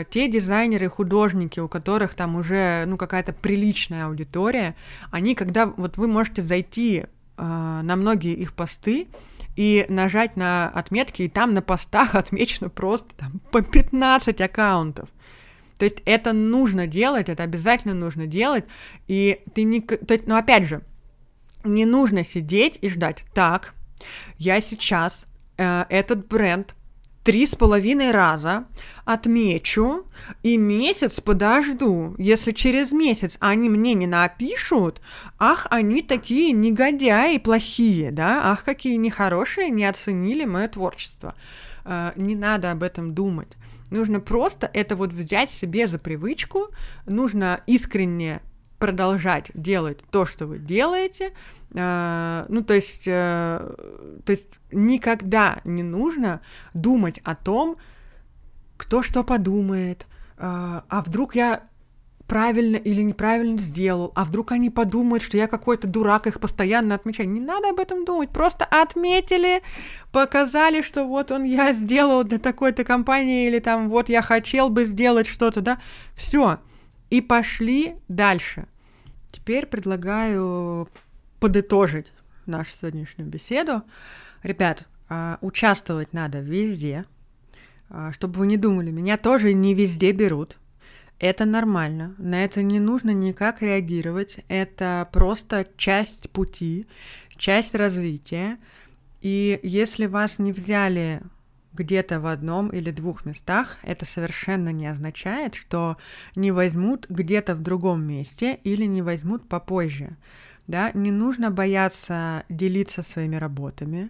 те 0.09 0.27
дизайнеры, 0.27 0.89
художники, 0.89 1.59
у 1.59 1.67
которых 1.67 2.15
там 2.15 2.35
уже, 2.35 2.85
ну, 2.87 2.97
какая-то 2.97 3.31
приличная 3.31 4.07
аудитория, 4.07 4.75
они, 5.11 5.35
когда 5.35 5.67
вот 5.67 5.97
вы 5.97 6.07
можете 6.07 6.41
зайти 6.41 7.05
на 7.37 7.95
многие 7.95 8.33
их 8.33 8.53
посты, 8.53 9.07
и 9.55 9.85
нажать 9.89 10.37
на 10.37 10.67
отметки, 10.69 11.23
и 11.23 11.29
там 11.29 11.53
на 11.53 11.61
постах 11.61 12.15
отмечено 12.15 12.69
просто 12.69 13.13
там, 13.15 13.41
по 13.51 13.61
15 13.61 14.41
аккаунтов. 14.41 15.09
То 15.77 15.85
есть 15.85 15.97
это 16.05 16.31
нужно 16.33 16.85
делать, 16.85 17.27
это 17.27 17.43
обязательно 17.43 17.95
нужно 17.95 18.27
делать, 18.27 18.65
и 19.07 19.41
ты 19.55 19.63
не... 19.63 19.81
То 19.81 20.13
есть, 20.13 20.27
но 20.27 20.37
опять 20.37 20.65
же, 20.65 20.83
не 21.63 21.85
нужно 21.85 22.23
сидеть 22.23 22.77
и 22.81 22.89
ждать. 22.89 23.23
Так, 23.33 23.73
я 24.37 24.61
сейчас 24.61 25.25
э, 25.57 25.85
этот 25.89 26.27
бренд 26.27 26.75
три 27.23 27.45
с 27.45 27.55
половиной 27.55 28.11
раза 28.11 28.65
отмечу 29.05 30.05
и 30.43 30.57
месяц 30.57 31.19
подожду. 31.19 32.15
Если 32.17 32.51
через 32.51 32.91
месяц 32.91 33.37
они 33.39 33.69
мне 33.69 33.93
не 33.93 34.07
напишут, 34.07 35.01
ах, 35.37 35.67
они 35.69 36.01
такие 36.01 36.51
негодяи 36.51 37.37
плохие, 37.37 38.11
да, 38.11 38.41
ах, 38.51 38.63
какие 38.63 38.95
нехорошие, 38.95 39.69
не 39.69 39.85
оценили 39.85 40.45
мое 40.45 40.67
творчество. 40.67 41.35
Э, 41.85 42.11
не 42.15 42.35
надо 42.35 42.71
об 42.71 42.83
этом 42.83 43.13
думать. 43.13 43.57
Нужно 43.89 44.21
просто 44.21 44.71
это 44.73 44.95
вот 44.95 45.11
взять 45.11 45.51
себе 45.51 45.87
за 45.87 45.99
привычку, 45.99 46.69
нужно 47.05 47.61
искренне 47.67 48.41
продолжать 48.81 49.51
делать 49.53 49.99
то, 50.11 50.25
что 50.25 50.47
вы 50.47 50.59
делаете, 50.59 51.31
Uh, 51.73 52.45
ну, 52.49 52.65
то 52.65 52.73
есть, 52.73 53.07
uh, 53.07 54.21
то 54.25 54.31
есть 54.33 54.59
никогда 54.73 55.61
не 55.63 55.83
нужно 55.83 56.41
думать 56.73 57.21
о 57.23 57.33
том, 57.33 57.77
кто 58.75 59.01
что 59.01 59.23
подумает, 59.23 60.05
uh, 60.35 60.83
а 60.89 61.01
вдруг 61.01 61.33
я 61.33 61.63
правильно 62.27 62.75
или 62.75 63.01
неправильно 63.01 63.57
сделал, 63.57 64.11
а 64.15 64.25
вдруг 64.25 64.51
они 64.51 64.69
подумают, 64.69 65.23
что 65.23 65.37
я 65.37 65.47
какой-то 65.47 65.87
дурак, 65.87 66.27
их 66.27 66.41
постоянно 66.41 66.95
отмечаю. 66.95 67.29
Не 67.29 67.39
надо 67.39 67.69
об 67.69 67.79
этом 67.79 68.03
думать, 68.03 68.31
просто 68.31 68.65
отметили, 68.65 69.61
показали, 70.11 70.81
что 70.81 71.05
вот 71.05 71.31
он 71.31 71.45
я 71.45 71.71
сделал 71.71 72.25
для 72.25 72.39
такой-то 72.39 72.83
компании, 72.83 73.47
или 73.47 73.59
там 73.59 73.89
вот 73.89 74.09
я 74.09 74.21
хотел 74.21 74.69
бы 74.69 74.87
сделать 74.87 75.27
что-то, 75.27 75.61
да, 75.61 75.81
все, 76.17 76.59
и 77.09 77.21
пошли 77.21 77.95
дальше. 78.09 78.67
Теперь 79.31 79.65
предлагаю 79.65 80.89
подытожить 81.39 82.11
нашу 82.45 82.73
сегодняшнюю 82.73 83.29
беседу. 83.29 83.83
Ребят, 84.43 84.87
а, 85.09 85.37
участвовать 85.41 86.13
надо 86.13 86.39
везде, 86.39 87.05
а, 87.89 88.11
чтобы 88.11 88.39
вы 88.39 88.47
не 88.47 88.57
думали, 88.57 88.91
меня 88.91 89.17
тоже 89.17 89.53
не 89.53 89.73
везде 89.73 90.11
берут. 90.11 90.57
Это 91.19 91.45
нормально, 91.45 92.15
на 92.17 92.43
это 92.43 92.63
не 92.63 92.79
нужно 92.79 93.11
никак 93.11 93.61
реагировать, 93.61 94.39
это 94.47 95.07
просто 95.11 95.67
часть 95.77 96.29
пути, 96.31 96.87
часть 97.37 97.75
развития. 97.75 98.57
И 99.21 99.59
если 99.61 100.07
вас 100.07 100.39
не 100.39 100.51
взяли 100.51 101.21
где-то 101.73 102.19
в 102.19 102.27
одном 102.27 102.69
или 102.69 102.91
двух 102.91 103.25
местах, 103.25 103.77
это 103.83 104.05
совершенно 104.05 104.69
не 104.69 104.87
означает, 104.87 105.55
что 105.55 105.97
не 106.35 106.51
возьмут 106.51 107.07
где-то 107.09 107.55
в 107.55 107.61
другом 107.61 108.03
месте 108.03 108.59
или 108.63 108.85
не 108.85 109.01
возьмут 109.01 109.47
попозже. 109.47 110.17
Да, 110.67 110.91
не 110.93 111.11
нужно 111.11 111.51
бояться 111.51 112.43
делиться 112.47 113.03
своими 113.03 113.35
работами, 113.35 114.09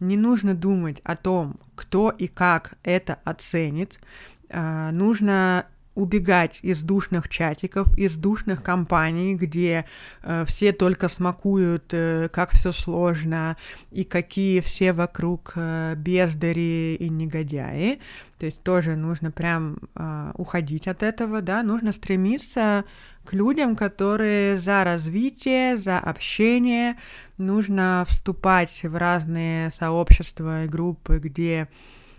не 0.00 0.16
нужно 0.16 0.54
думать 0.54 1.00
о 1.04 1.14
том, 1.14 1.60
кто 1.74 2.10
и 2.10 2.26
как 2.26 2.78
это 2.82 3.18
оценит, 3.24 4.00
а, 4.48 4.90
нужно 4.92 5.66
убегать 5.94 6.60
из 6.62 6.82
душных 6.82 7.28
чатиков, 7.28 7.86
из 7.98 8.14
душных 8.14 8.62
компаний, 8.62 9.34
где 9.34 9.84
э, 10.22 10.44
все 10.46 10.72
только 10.72 11.08
смакуют, 11.08 11.92
э, 11.92 12.28
как 12.32 12.52
все 12.52 12.72
сложно 12.72 13.56
и 13.90 14.04
какие 14.04 14.60
все 14.60 14.92
вокруг 14.92 15.52
э, 15.56 15.94
бездари 15.96 16.94
и 16.94 17.08
негодяи. 17.08 18.00
То 18.38 18.46
есть 18.46 18.62
тоже 18.62 18.96
нужно 18.96 19.30
прям 19.30 19.78
э, 19.94 20.32
уходить 20.36 20.86
от 20.86 21.02
этого, 21.02 21.42
да, 21.42 21.62
нужно 21.62 21.92
стремиться 21.92 22.84
к 23.24 23.32
людям, 23.32 23.76
которые 23.76 24.58
за 24.58 24.84
развитие, 24.84 25.76
за 25.76 25.98
общение, 25.98 26.96
нужно 27.36 28.06
вступать 28.08 28.82
в 28.82 28.96
разные 28.96 29.70
сообщества 29.72 30.64
и 30.64 30.68
группы, 30.68 31.18
где 31.18 31.68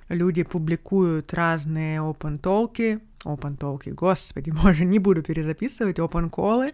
люди 0.10 0.44
публикуют 0.44 1.34
разные 1.34 2.00
open 2.00 2.38
толки, 2.38 3.00
open 3.26 3.58
толки, 3.58 3.90
господи 3.90 4.52
боже, 4.64 4.86
не 4.86 5.00
буду 5.00 5.24
перезаписывать, 5.24 6.00
open 6.00 6.30
колы, 6.30 6.74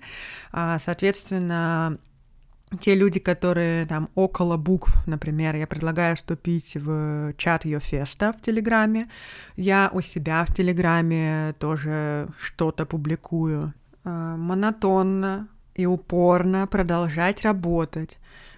а, 0.52 0.80
соответственно, 0.80 1.98
те 2.82 2.96
люди, 2.96 3.20
которые 3.20 3.86
там 3.86 4.10
около 4.16 4.58
букв, 4.58 4.92
например, 5.06 5.56
я 5.56 5.68
предлагаю 5.68 6.18
вступить 6.18 6.76
в 6.76 7.34
чат 7.38 7.66
Йофеста 7.66 8.34
в 8.34 8.42
Телеграме, 8.42 9.10
я 9.56 9.90
у 9.94 10.02
себя 10.02 10.46
в 10.46 10.54
Телеграме 10.54 11.56
тоже 11.60 12.28
что-то 12.38 12.86
публикую, 12.86 13.74
а, 14.04 14.36
монотонно 14.36 15.48
и 15.76 15.86
упорно 15.86 16.68
продолжать 16.68 17.44
работать, 17.44 18.18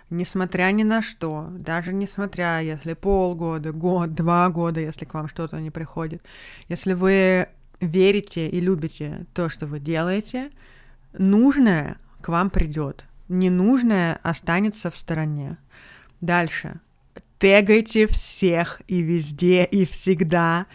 несмотря 0.09 0.71
ни 0.71 0.83
на 0.83 1.01
что, 1.03 1.47
даже 1.51 1.93
несмотря, 1.93 2.59
если 2.59 2.93
полгода, 2.93 3.71
год, 3.71 4.15
два 4.15 4.49
года, 4.49 4.79
если 4.79 5.05
к 5.05 5.13
вам 5.13 5.27
что-то 5.27 5.59
не 5.59 5.69
приходит, 5.69 6.23
если 6.67 6.93
вы 6.93 7.49
верите 7.79 8.47
и 8.47 8.59
любите 8.59 9.25
то, 9.33 9.49
что 9.49 9.67
вы 9.67 9.79
делаете, 9.79 10.51
нужное 11.13 11.97
к 12.21 12.29
вам 12.29 12.49
придет, 12.49 13.05
ненужное 13.27 14.19
останется 14.23 14.91
в 14.91 14.97
стороне. 14.97 15.57
Дальше. 16.21 16.81
Тегайте 17.37 18.05
всех 18.07 18.81
и 18.87 19.01
везде, 19.01 19.63
и 19.63 19.85
всегда. 19.85 20.65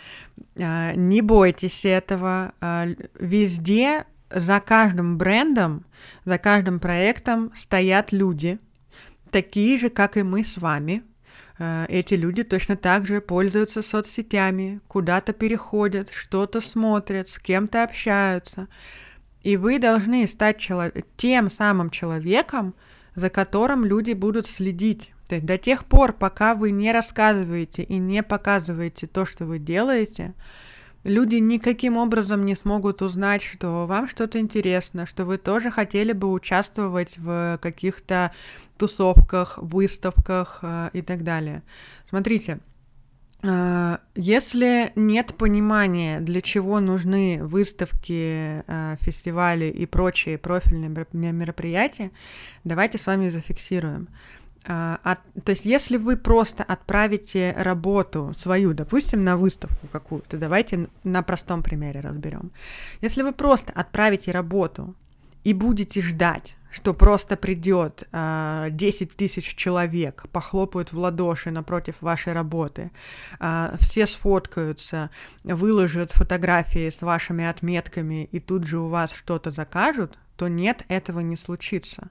А, 0.58 0.94
не 0.94 1.20
бойтесь 1.20 1.84
этого. 1.84 2.54
А, 2.60 2.86
везде 3.18 4.06
за 4.30 4.60
каждым 4.60 5.18
брендом, 5.18 5.84
за 6.24 6.38
каждым 6.38 6.80
проектом 6.80 7.52
стоят 7.54 8.12
люди, 8.12 8.58
такие 9.30 9.78
же, 9.78 9.90
как 9.90 10.16
и 10.16 10.22
мы 10.22 10.42
с 10.44 10.56
вами. 10.56 11.02
Э, 11.58 11.86
эти 11.88 12.14
люди 12.14 12.42
точно 12.42 12.76
так 12.76 13.06
же 13.06 13.20
пользуются 13.20 13.82
соцсетями, 13.82 14.80
куда-то 14.88 15.32
переходят, 15.32 16.10
что-то 16.10 16.60
смотрят, 16.60 17.28
с 17.28 17.38
кем-то 17.38 17.82
общаются. 17.82 18.68
И 19.42 19.56
вы 19.56 19.78
должны 19.78 20.26
стать 20.26 20.58
челов... 20.58 20.92
тем 21.16 21.50
самым 21.50 21.90
человеком, 21.90 22.74
за 23.14 23.30
которым 23.30 23.84
люди 23.84 24.12
будут 24.12 24.46
следить. 24.46 25.12
То 25.28 25.36
есть 25.36 25.46
до 25.46 25.58
тех 25.58 25.84
пор, 25.84 26.12
пока 26.12 26.54
вы 26.54 26.70
не 26.70 26.92
рассказываете 26.92 27.82
и 27.82 27.98
не 27.98 28.22
показываете 28.22 29.06
то, 29.06 29.24
что 29.24 29.46
вы 29.46 29.58
делаете, 29.58 30.34
люди 31.04 31.36
никаким 31.36 31.96
образом 31.96 32.44
не 32.44 32.54
смогут 32.54 33.02
узнать, 33.02 33.42
что 33.42 33.86
вам 33.86 34.08
что-то 34.08 34.38
интересно, 34.38 35.06
что 35.06 35.24
вы 35.24 35.38
тоже 35.38 35.70
хотели 35.70 36.12
бы 36.12 36.30
участвовать 36.30 37.16
в 37.16 37.58
каких-то 37.62 38.32
тусовках, 38.76 39.58
выставках 39.58 40.58
э, 40.62 40.90
и 40.92 41.02
так 41.02 41.22
далее. 41.22 41.62
Смотрите, 42.08 42.58
э, 43.42 43.98
если 44.14 44.92
нет 44.96 45.34
понимания, 45.34 46.20
для 46.20 46.40
чего 46.40 46.80
нужны 46.80 47.40
выставки, 47.42 48.64
э, 48.66 48.96
фестивали 49.00 49.66
и 49.66 49.86
прочие 49.86 50.38
профильные 50.38 51.06
мероприятия, 51.32 52.10
давайте 52.64 52.98
с 52.98 53.06
вами 53.06 53.28
зафиксируем. 53.28 54.08
От, 54.66 55.18
то 55.44 55.50
есть, 55.50 55.66
если 55.66 55.98
вы 55.98 56.16
просто 56.16 56.62
отправите 56.62 57.54
работу 57.58 58.32
свою, 58.34 58.72
допустим, 58.72 59.22
на 59.22 59.36
выставку 59.36 59.86
какую-то, 59.92 60.38
давайте 60.38 60.88
на 61.02 61.22
простом 61.22 61.62
примере 61.62 62.00
разберем. 62.00 62.50
Если 63.02 63.20
вы 63.20 63.32
просто 63.32 63.72
отправите 63.72 64.32
работу 64.32 64.94
и 65.44 65.52
будете 65.52 66.00
ждать, 66.00 66.56
что 66.74 66.92
просто 66.92 67.36
придет 67.36 68.02
э, 68.02 68.06
а, 68.12 68.68
10 68.68 69.16
тысяч 69.16 69.54
человек, 69.54 70.24
похлопают 70.32 70.92
в 70.92 70.98
ладоши 70.98 71.52
напротив 71.52 71.94
вашей 72.00 72.32
работы, 72.32 72.90
э, 73.38 73.76
все 73.78 74.08
сфоткаются, 74.08 75.10
выложат 75.44 76.10
фотографии 76.10 76.90
с 76.90 77.00
вашими 77.00 77.44
отметками 77.44 78.24
и 78.24 78.40
тут 78.40 78.66
же 78.66 78.78
у 78.78 78.88
вас 78.88 79.12
что-то 79.12 79.52
закажут, 79.52 80.18
то 80.36 80.48
нет, 80.48 80.84
этого 80.88 81.20
не 81.20 81.36
случится. 81.36 82.10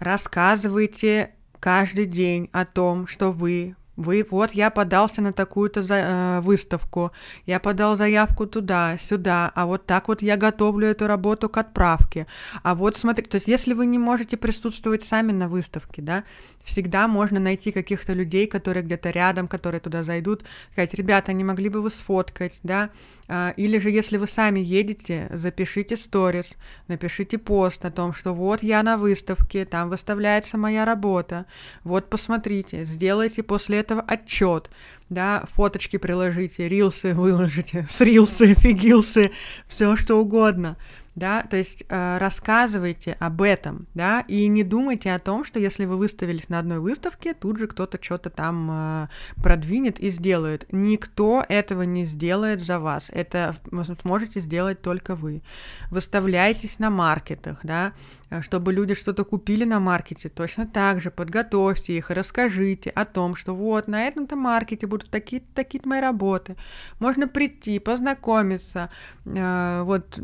Рассказывайте 0.00 1.30
каждый 1.60 2.06
день 2.06 2.50
о 2.52 2.64
том, 2.64 3.06
что 3.06 3.30
вы 3.30 3.76
вы, 3.98 4.24
вот 4.30 4.52
я 4.52 4.70
подался 4.70 5.20
на 5.20 5.32
такую-то 5.32 5.82
за, 5.82 5.94
э, 5.94 6.40
выставку, 6.40 7.10
я 7.46 7.58
подал 7.58 7.96
заявку 7.96 8.46
туда, 8.46 8.96
сюда, 8.96 9.50
а 9.54 9.66
вот 9.66 9.86
так 9.86 10.06
вот 10.06 10.22
я 10.22 10.36
готовлю 10.36 10.86
эту 10.86 11.08
работу 11.08 11.48
к 11.48 11.56
отправке. 11.56 12.28
А 12.62 12.74
вот 12.74 12.96
смотри, 12.96 13.26
то 13.26 13.34
есть 13.34 13.48
если 13.48 13.74
вы 13.74 13.86
не 13.86 13.98
можете 13.98 14.36
присутствовать 14.36 15.02
сами 15.04 15.32
на 15.32 15.48
выставке, 15.48 16.00
да, 16.00 16.22
всегда 16.68 17.08
можно 17.08 17.40
найти 17.40 17.72
каких-то 17.72 18.12
людей, 18.12 18.46
которые 18.46 18.84
где-то 18.84 19.10
рядом, 19.10 19.48
которые 19.48 19.80
туда 19.80 20.04
зайдут, 20.04 20.44
сказать, 20.72 20.92
ребята, 20.94 21.32
не 21.32 21.42
могли 21.42 21.70
бы 21.70 21.80
вы 21.80 21.90
сфоткать, 21.90 22.60
да, 22.62 22.90
а, 23.26 23.54
или 23.56 23.78
же 23.78 23.90
если 23.90 24.18
вы 24.18 24.28
сами 24.28 24.60
едете, 24.60 25.28
запишите 25.32 25.96
сторис, 25.96 26.56
напишите 26.86 27.38
пост 27.38 27.84
о 27.84 27.90
том, 27.90 28.12
что 28.12 28.34
вот 28.34 28.62
я 28.62 28.82
на 28.82 28.98
выставке, 28.98 29.64
там 29.64 29.88
выставляется 29.88 30.58
моя 30.58 30.84
работа, 30.84 31.46
вот 31.84 32.10
посмотрите, 32.10 32.84
сделайте 32.84 33.42
после 33.42 33.78
этого 33.78 34.02
отчет, 34.02 34.70
да, 35.08 35.44
фоточки 35.54 35.96
приложите, 35.96 36.68
рилсы 36.68 37.14
выложите, 37.14 37.86
с 37.90 38.00
рилсы, 38.02 38.54
фигилсы, 38.54 39.30
все 39.66 39.96
что 39.96 40.16
угодно 40.16 40.76
да, 41.18 41.42
то 41.42 41.56
есть 41.56 41.84
э, 41.88 42.18
рассказывайте 42.18 43.16
об 43.18 43.42
этом, 43.42 43.86
да, 43.94 44.24
и 44.28 44.46
не 44.46 44.62
думайте 44.62 45.12
о 45.12 45.18
том, 45.18 45.44
что 45.44 45.58
если 45.58 45.84
вы 45.84 45.96
выставились 45.96 46.48
на 46.48 46.58
одной 46.58 46.78
выставке, 46.78 47.34
тут 47.34 47.58
же 47.58 47.66
кто-то 47.66 47.98
что-то 48.00 48.30
там 48.30 48.68
э, 48.70 49.08
продвинет 49.42 50.00
и 50.00 50.10
сделает. 50.10 50.66
Никто 50.72 51.44
этого 51.48 51.82
не 51.82 52.06
сделает 52.06 52.60
за 52.60 52.78
вас, 52.78 53.06
это 53.08 53.56
сможете 54.00 54.40
сделать 54.40 54.80
только 54.80 55.14
вы. 55.14 55.42
Выставляйтесь 55.90 56.78
на 56.78 56.90
маркетах, 56.90 57.58
да, 57.62 57.92
э, 58.30 58.40
чтобы 58.40 58.72
люди 58.72 58.94
что-то 58.94 59.24
купили 59.24 59.64
на 59.64 59.80
маркете, 59.80 60.28
точно 60.28 60.66
так 60.66 61.00
же 61.00 61.10
подготовьте 61.10 61.96
их, 61.96 62.10
расскажите 62.10 62.90
о 62.90 63.04
том, 63.04 63.36
что 63.36 63.54
вот 63.54 63.88
на 63.88 64.06
этом-то 64.06 64.36
маркете 64.36 64.86
будут 64.86 65.10
такие-то 65.10 65.52
такие 65.54 65.82
мои 65.84 66.00
работы. 66.00 66.56
Можно 67.00 67.28
прийти, 67.28 67.78
познакомиться, 67.78 68.90
э, 69.24 69.82
вот 69.84 70.20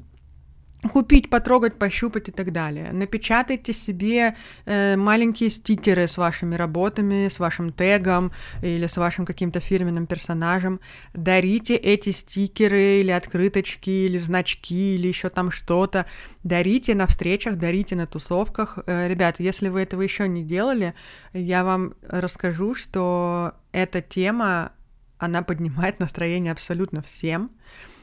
купить, 0.89 1.31
потрогать, 1.31 1.79
пощупать 1.79 2.29
и 2.29 2.33
так 2.33 2.53
далее. 2.53 2.93
Напечатайте 2.93 3.73
себе 3.73 4.37
э, 4.65 4.97
маленькие 4.97 5.51
стикеры 5.51 6.09
с 6.09 6.17
вашими 6.17 6.55
работами, 6.55 7.29
с 7.29 7.39
вашим 7.39 7.73
тегом 7.73 8.33
или 8.63 8.87
с 8.87 8.97
вашим 8.97 9.25
каким-то 9.25 9.61
фирменным 9.61 10.07
персонажем. 10.07 10.81
Дарите 11.13 11.75
эти 11.77 12.11
стикеры 12.11 13.01
или 13.01 13.11
открыточки, 13.11 13.91
или 13.91 14.19
значки, 14.19 14.95
или 14.95 15.09
еще 15.09 15.31
там 15.31 15.51
что-то. 15.51 16.07
Дарите 16.43 16.95
на 16.95 17.07
встречах, 17.07 17.57
дарите 17.57 17.97
на 17.97 18.07
тусовках. 18.07 18.79
Э, 18.87 19.09
ребят, 19.09 19.41
если 19.41 19.69
вы 19.69 19.83
этого 19.83 20.03
еще 20.03 20.29
не 20.29 20.45
делали, 20.45 20.95
я 21.33 21.65
вам 21.65 21.95
расскажу, 22.03 22.75
что 22.75 23.55
эта 23.73 24.01
тема, 24.01 24.73
она 25.19 25.43
поднимает 25.43 26.01
настроение 26.01 26.53
абсолютно 26.53 27.03
всем. 27.03 27.51
Э, 27.51 27.94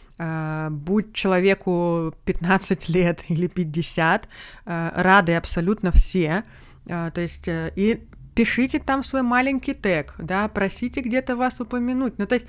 будь 0.69 1.13
человеку 1.13 2.13
15 2.25 2.89
лет 2.89 3.23
или 3.29 3.47
50, 3.47 4.27
э, 4.65 4.91
рады 4.95 5.35
абсолютно 5.35 5.91
все. 5.91 6.43
Э, 6.85 7.11
то 7.13 7.21
есть 7.21 7.47
и 7.47 8.03
пишите 8.35 8.79
там 8.79 9.03
свой 9.03 9.23
маленький 9.23 9.73
тег, 9.73 10.15
да, 10.17 10.47
просите 10.47 11.01
где-то 11.01 11.35
вас 11.35 11.59
упомянуть. 11.59 12.17
Ну, 12.17 12.25
то 12.25 12.35
есть 12.35 12.47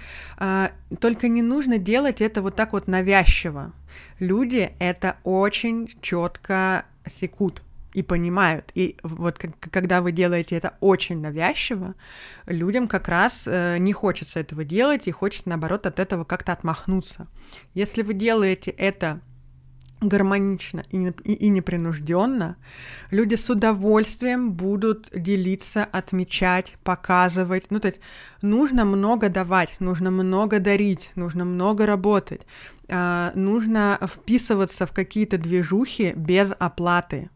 только 1.01 1.27
не 1.27 1.43
нужно 1.43 1.79
делать 1.79 2.21
это 2.21 2.41
вот 2.41 2.55
так 2.55 2.73
вот 2.73 2.87
навязчиво. 2.87 3.73
Люди 4.21 4.71
это 4.79 5.17
очень 5.25 5.91
четко 6.01 6.85
секут 7.05 7.63
и 7.93 8.03
понимают. 8.03 8.71
И 8.75 8.97
вот 9.03 9.39
когда 9.39 10.01
вы 10.01 10.13
делаете 10.13 10.57
это 10.57 10.77
очень 10.81 11.21
навязчиво, 11.21 11.95
людям 12.47 12.89
как 12.89 13.09
раз 13.09 13.45
э, 13.47 13.79
не 13.79 13.93
хочется 13.93 14.41
этого 14.41 14.65
делать, 14.65 15.07
и 15.07 15.11
хочется, 15.11 15.49
наоборот, 15.49 15.87
от 15.87 15.99
этого 15.99 16.25
как-то 16.25 16.53
отмахнуться. 16.53 17.29
Если 17.75 18.03
вы 18.03 18.15
делаете 18.15 18.71
это 18.71 19.21
гармонично 20.03 20.83
и, 20.91 21.13
и, 21.25 21.33
и 21.33 21.49
непринужденно, 21.49 22.57
люди 23.11 23.37
с 23.37 23.49
удовольствием 23.49 24.53
будут 24.53 25.11
делиться, 25.15 25.85
отмечать, 25.85 26.75
показывать. 26.83 27.67
Ну, 27.71 27.81
то 27.81 27.89
есть 27.89 28.01
нужно 28.43 28.85
много 28.85 29.29
давать, 29.29 29.77
нужно 29.81 30.11
много 30.11 30.59
дарить, 30.59 31.13
нужно 31.15 31.45
много 31.45 31.87
работать, 31.87 32.43
э, 32.89 33.31
нужно 33.35 33.99
вписываться 34.03 34.87
в 34.87 34.93
какие-то 34.93 35.39
движухи 35.39 36.13
без 36.17 36.53
оплаты 36.59 37.31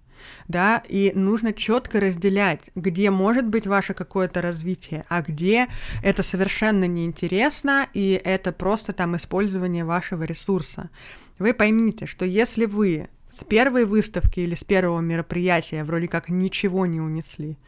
да, 0.48 0.82
и 0.88 1.12
нужно 1.14 1.52
четко 1.52 2.00
разделять, 2.00 2.70
где 2.74 3.10
может 3.10 3.46
быть 3.46 3.66
ваше 3.66 3.94
какое-то 3.94 4.42
развитие, 4.42 5.04
а 5.08 5.22
где 5.22 5.68
это 6.02 6.22
совершенно 6.22 6.84
неинтересно, 6.84 7.88
и 7.94 8.20
это 8.24 8.52
просто 8.52 8.92
там 8.92 9.16
использование 9.16 9.84
вашего 9.84 10.24
ресурса. 10.24 10.90
Вы 11.38 11.52
поймите, 11.52 12.06
что 12.06 12.24
если 12.24 12.64
вы 12.64 13.08
с 13.38 13.44
первой 13.44 13.84
выставки 13.84 14.40
или 14.40 14.54
с 14.54 14.64
первого 14.64 15.00
мероприятия 15.00 15.84
вроде 15.84 16.08
как 16.08 16.28
ничего 16.28 16.86
не 16.86 17.00
унесли, 17.00 17.58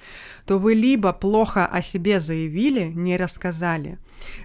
то 0.47 0.59
вы 0.59 0.75
либо 0.75 1.13
плохо 1.13 1.67
о 1.67 1.83
себе 1.83 2.21
заявили, 2.21 2.85
не 2.85 3.17
рассказали, 3.17 3.99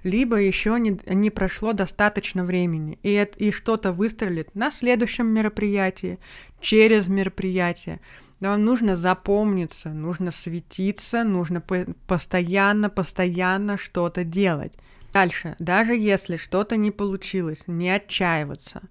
либо 0.03 0.35
еще 0.37 0.77
не, 0.79 0.99
не 1.07 1.29
прошло 1.29 1.71
достаточно 1.71 2.43
времени, 2.43 2.99
и, 3.03 3.11
это, 3.11 3.37
и 3.39 3.51
что-то 3.51 3.93
выстрелит 3.93 4.53
на 4.53 4.69
следующем 4.71 5.27
мероприятии, 5.27 6.19
через 6.59 7.07
мероприятие. 7.07 8.01
Вам 8.41 8.65
нужно 8.65 8.97
запомниться, 8.97 9.89
нужно 9.89 10.31
светиться, 10.31 11.23
нужно 11.23 11.61
постоянно, 11.61 12.89
постоянно 12.89 13.77
что-то 13.77 14.25
делать. 14.25 14.73
Дальше, 15.13 15.55
даже 15.59 15.95
если 15.95 16.35
что-то 16.35 16.75
не 16.75 16.91
получилось, 16.91 17.63
не 17.67 17.89
отчаиваться 17.89 18.81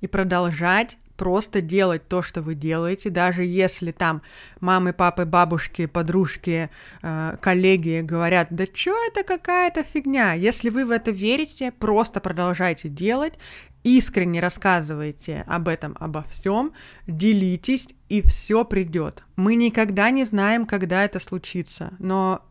и 0.00 0.08
продолжать 0.08 0.98
просто 1.16 1.60
делать 1.60 2.06
то, 2.08 2.22
что 2.22 2.42
вы 2.42 2.54
делаете, 2.54 3.10
даже 3.10 3.44
если 3.44 3.92
там 3.92 4.22
мамы, 4.60 4.92
папы, 4.92 5.24
бабушки, 5.24 5.86
подружки, 5.86 6.70
э, 7.02 7.36
коллеги 7.40 8.00
говорят, 8.02 8.48
да 8.50 8.64
что 8.72 8.94
это 9.08 9.24
какая-то 9.24 9.82
фигня, 9.82 10.34
если 10.34 10.68
вы 10.68 10.84
в 10.84 10.90
это 10.90 11.10
верите, 11.10 11.72
просто 11.72 12.20
продолжайте 12.20 12.88
делать, 12.88 13.34
искренне 13.82 14.40
рассказывайте 14.40 15.44
об 15.46 15.68
этом, 15.68 15.96
обо 16.00 16.24
всем, 16.30 16.72
делитесь, 17.06 17.88
и 18.08 18.20
все 18.22 18.64
придет. 18.64 19.24
Мы 19.36 19.54
никогда 19.54 20.10
не 20.10 20.24
знаем, 20.24 20.66
когда 20.66 21.04
это 21.04 21.20
случится, 21.20 21.94
но 21.98 22.42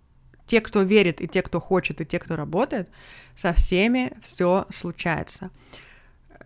те, 0.47 0.61
кто 0.61 0.83
верит, 0.83 1.21
и 1.21 1.27
те, 1.27 1.41
кто 1.41 1.59
хочет, 1.59 2.01
и 2.01 2.05
те, 2.05 2.19
кто 2.19 2.35
работает, 2.35 2.89
со 3.35 3.53
всеми 3.53 4.13
все 4.21 4.65
случается. 4.73 5.49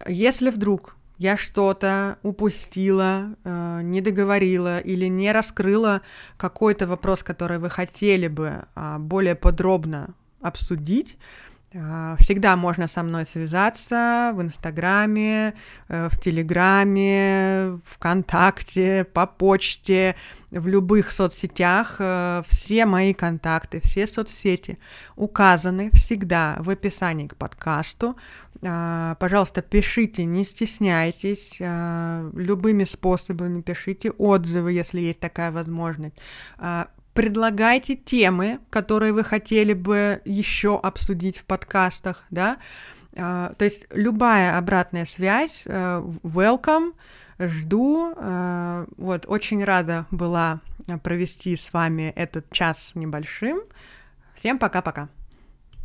Если 0.08 0.50
вдруг 0.50 0.96
я 1.20 1.36
что-то 1.36 2.18
упустила, 2.24 3.36
э, 3.44 3.82
не 3.84 4.00
договорила 4.00 4.80
или 4.80 5.06
не 5.06 5.34
раскрыла 5.34 6.02
какой-то 6.38 6.88
вопрос, 6.88 7.24
который 7.24 7.60
вы 7.60 7.70
хотели 7.70 8.30
бы 8.30 8.64
э, 8.74 8.96
более 9.00 9.36
подробно 9.36 10.16
обсудить, 10.42 11.18
Всегда 11.72 12.56
можно 12.56 12.88
со 12.88 13.04
мной 13.04 13.28
связаться 13.28 14.32
в 14.34 14.42
Инстаграме, 14.42 15.54
э, 15.88 16.10
в 16.10 16.20
Телеграме, 16.20 17.80
ВКонтакте, 17.86 19.04
по 19.04 19.28
почте, 19.28 20.16
в 20.50 20.68
любых 20.68 21.12
соцсетях. 21.12 21.98
Э, 22.00 22.42
все 22.48 22.88
мои 22.88 23.14
контакты, 23.14 23.82
все 23.82 24.08
соцсети 24.08 24.80
указаны 25.16 25.92
всегда 25.94 26.56
в 26.58 26.72
описании 26.72 27.28
к 27.28 27.36
подкасту. 27.36 28.18
А, 28.64 29.14
пожалуйста, 29.16 29.62
пишите, 29.62 30.26
не 30.26 30.44
стесняйтесь, 30.44 31.58
а, 31.62 32.30
любыми 32.34 32.86
способами 32.86 33.62
пишите 33.62 34.10
отзывы, 34.10 34.74
если 34.74 35.00
есть 35.02 35.20
такая 35.20 35.52
возможность. 35.52 36.16
А, 37.14 37.16
предлагайте 37.16 37.96
темы, 37.96 38.60
которые 38.70 39.14
вы 39.14 39.24
хотели 39.24 39.74
бы 39.74 40.22
еще 40.26 40.80
обсудить 40.80 41.40
в 41.40 41.46
подкастах, 41.46 42.24
да. 42.30 42.58
То 43.14 43.56
есть 43.60 43.88
любая 43.92 44.58
обратная 44.58 45.06
связь, 45.06 45.64
welcome, 45.66 46.94
жду. 47.40 48.14
Вот, 48.98 49.26
очень 49.28 49.64
рада 49.64 50.06
была 50.12 50.62
провести 51.04 51.56
с 51.56 51.74
вами 51.74 52.14
этот 52.16 52.50
час 52.52 52.92
небольшим. 52.94 53.62
Всем 54.36 54.60
пока-пока. 54.60 55.10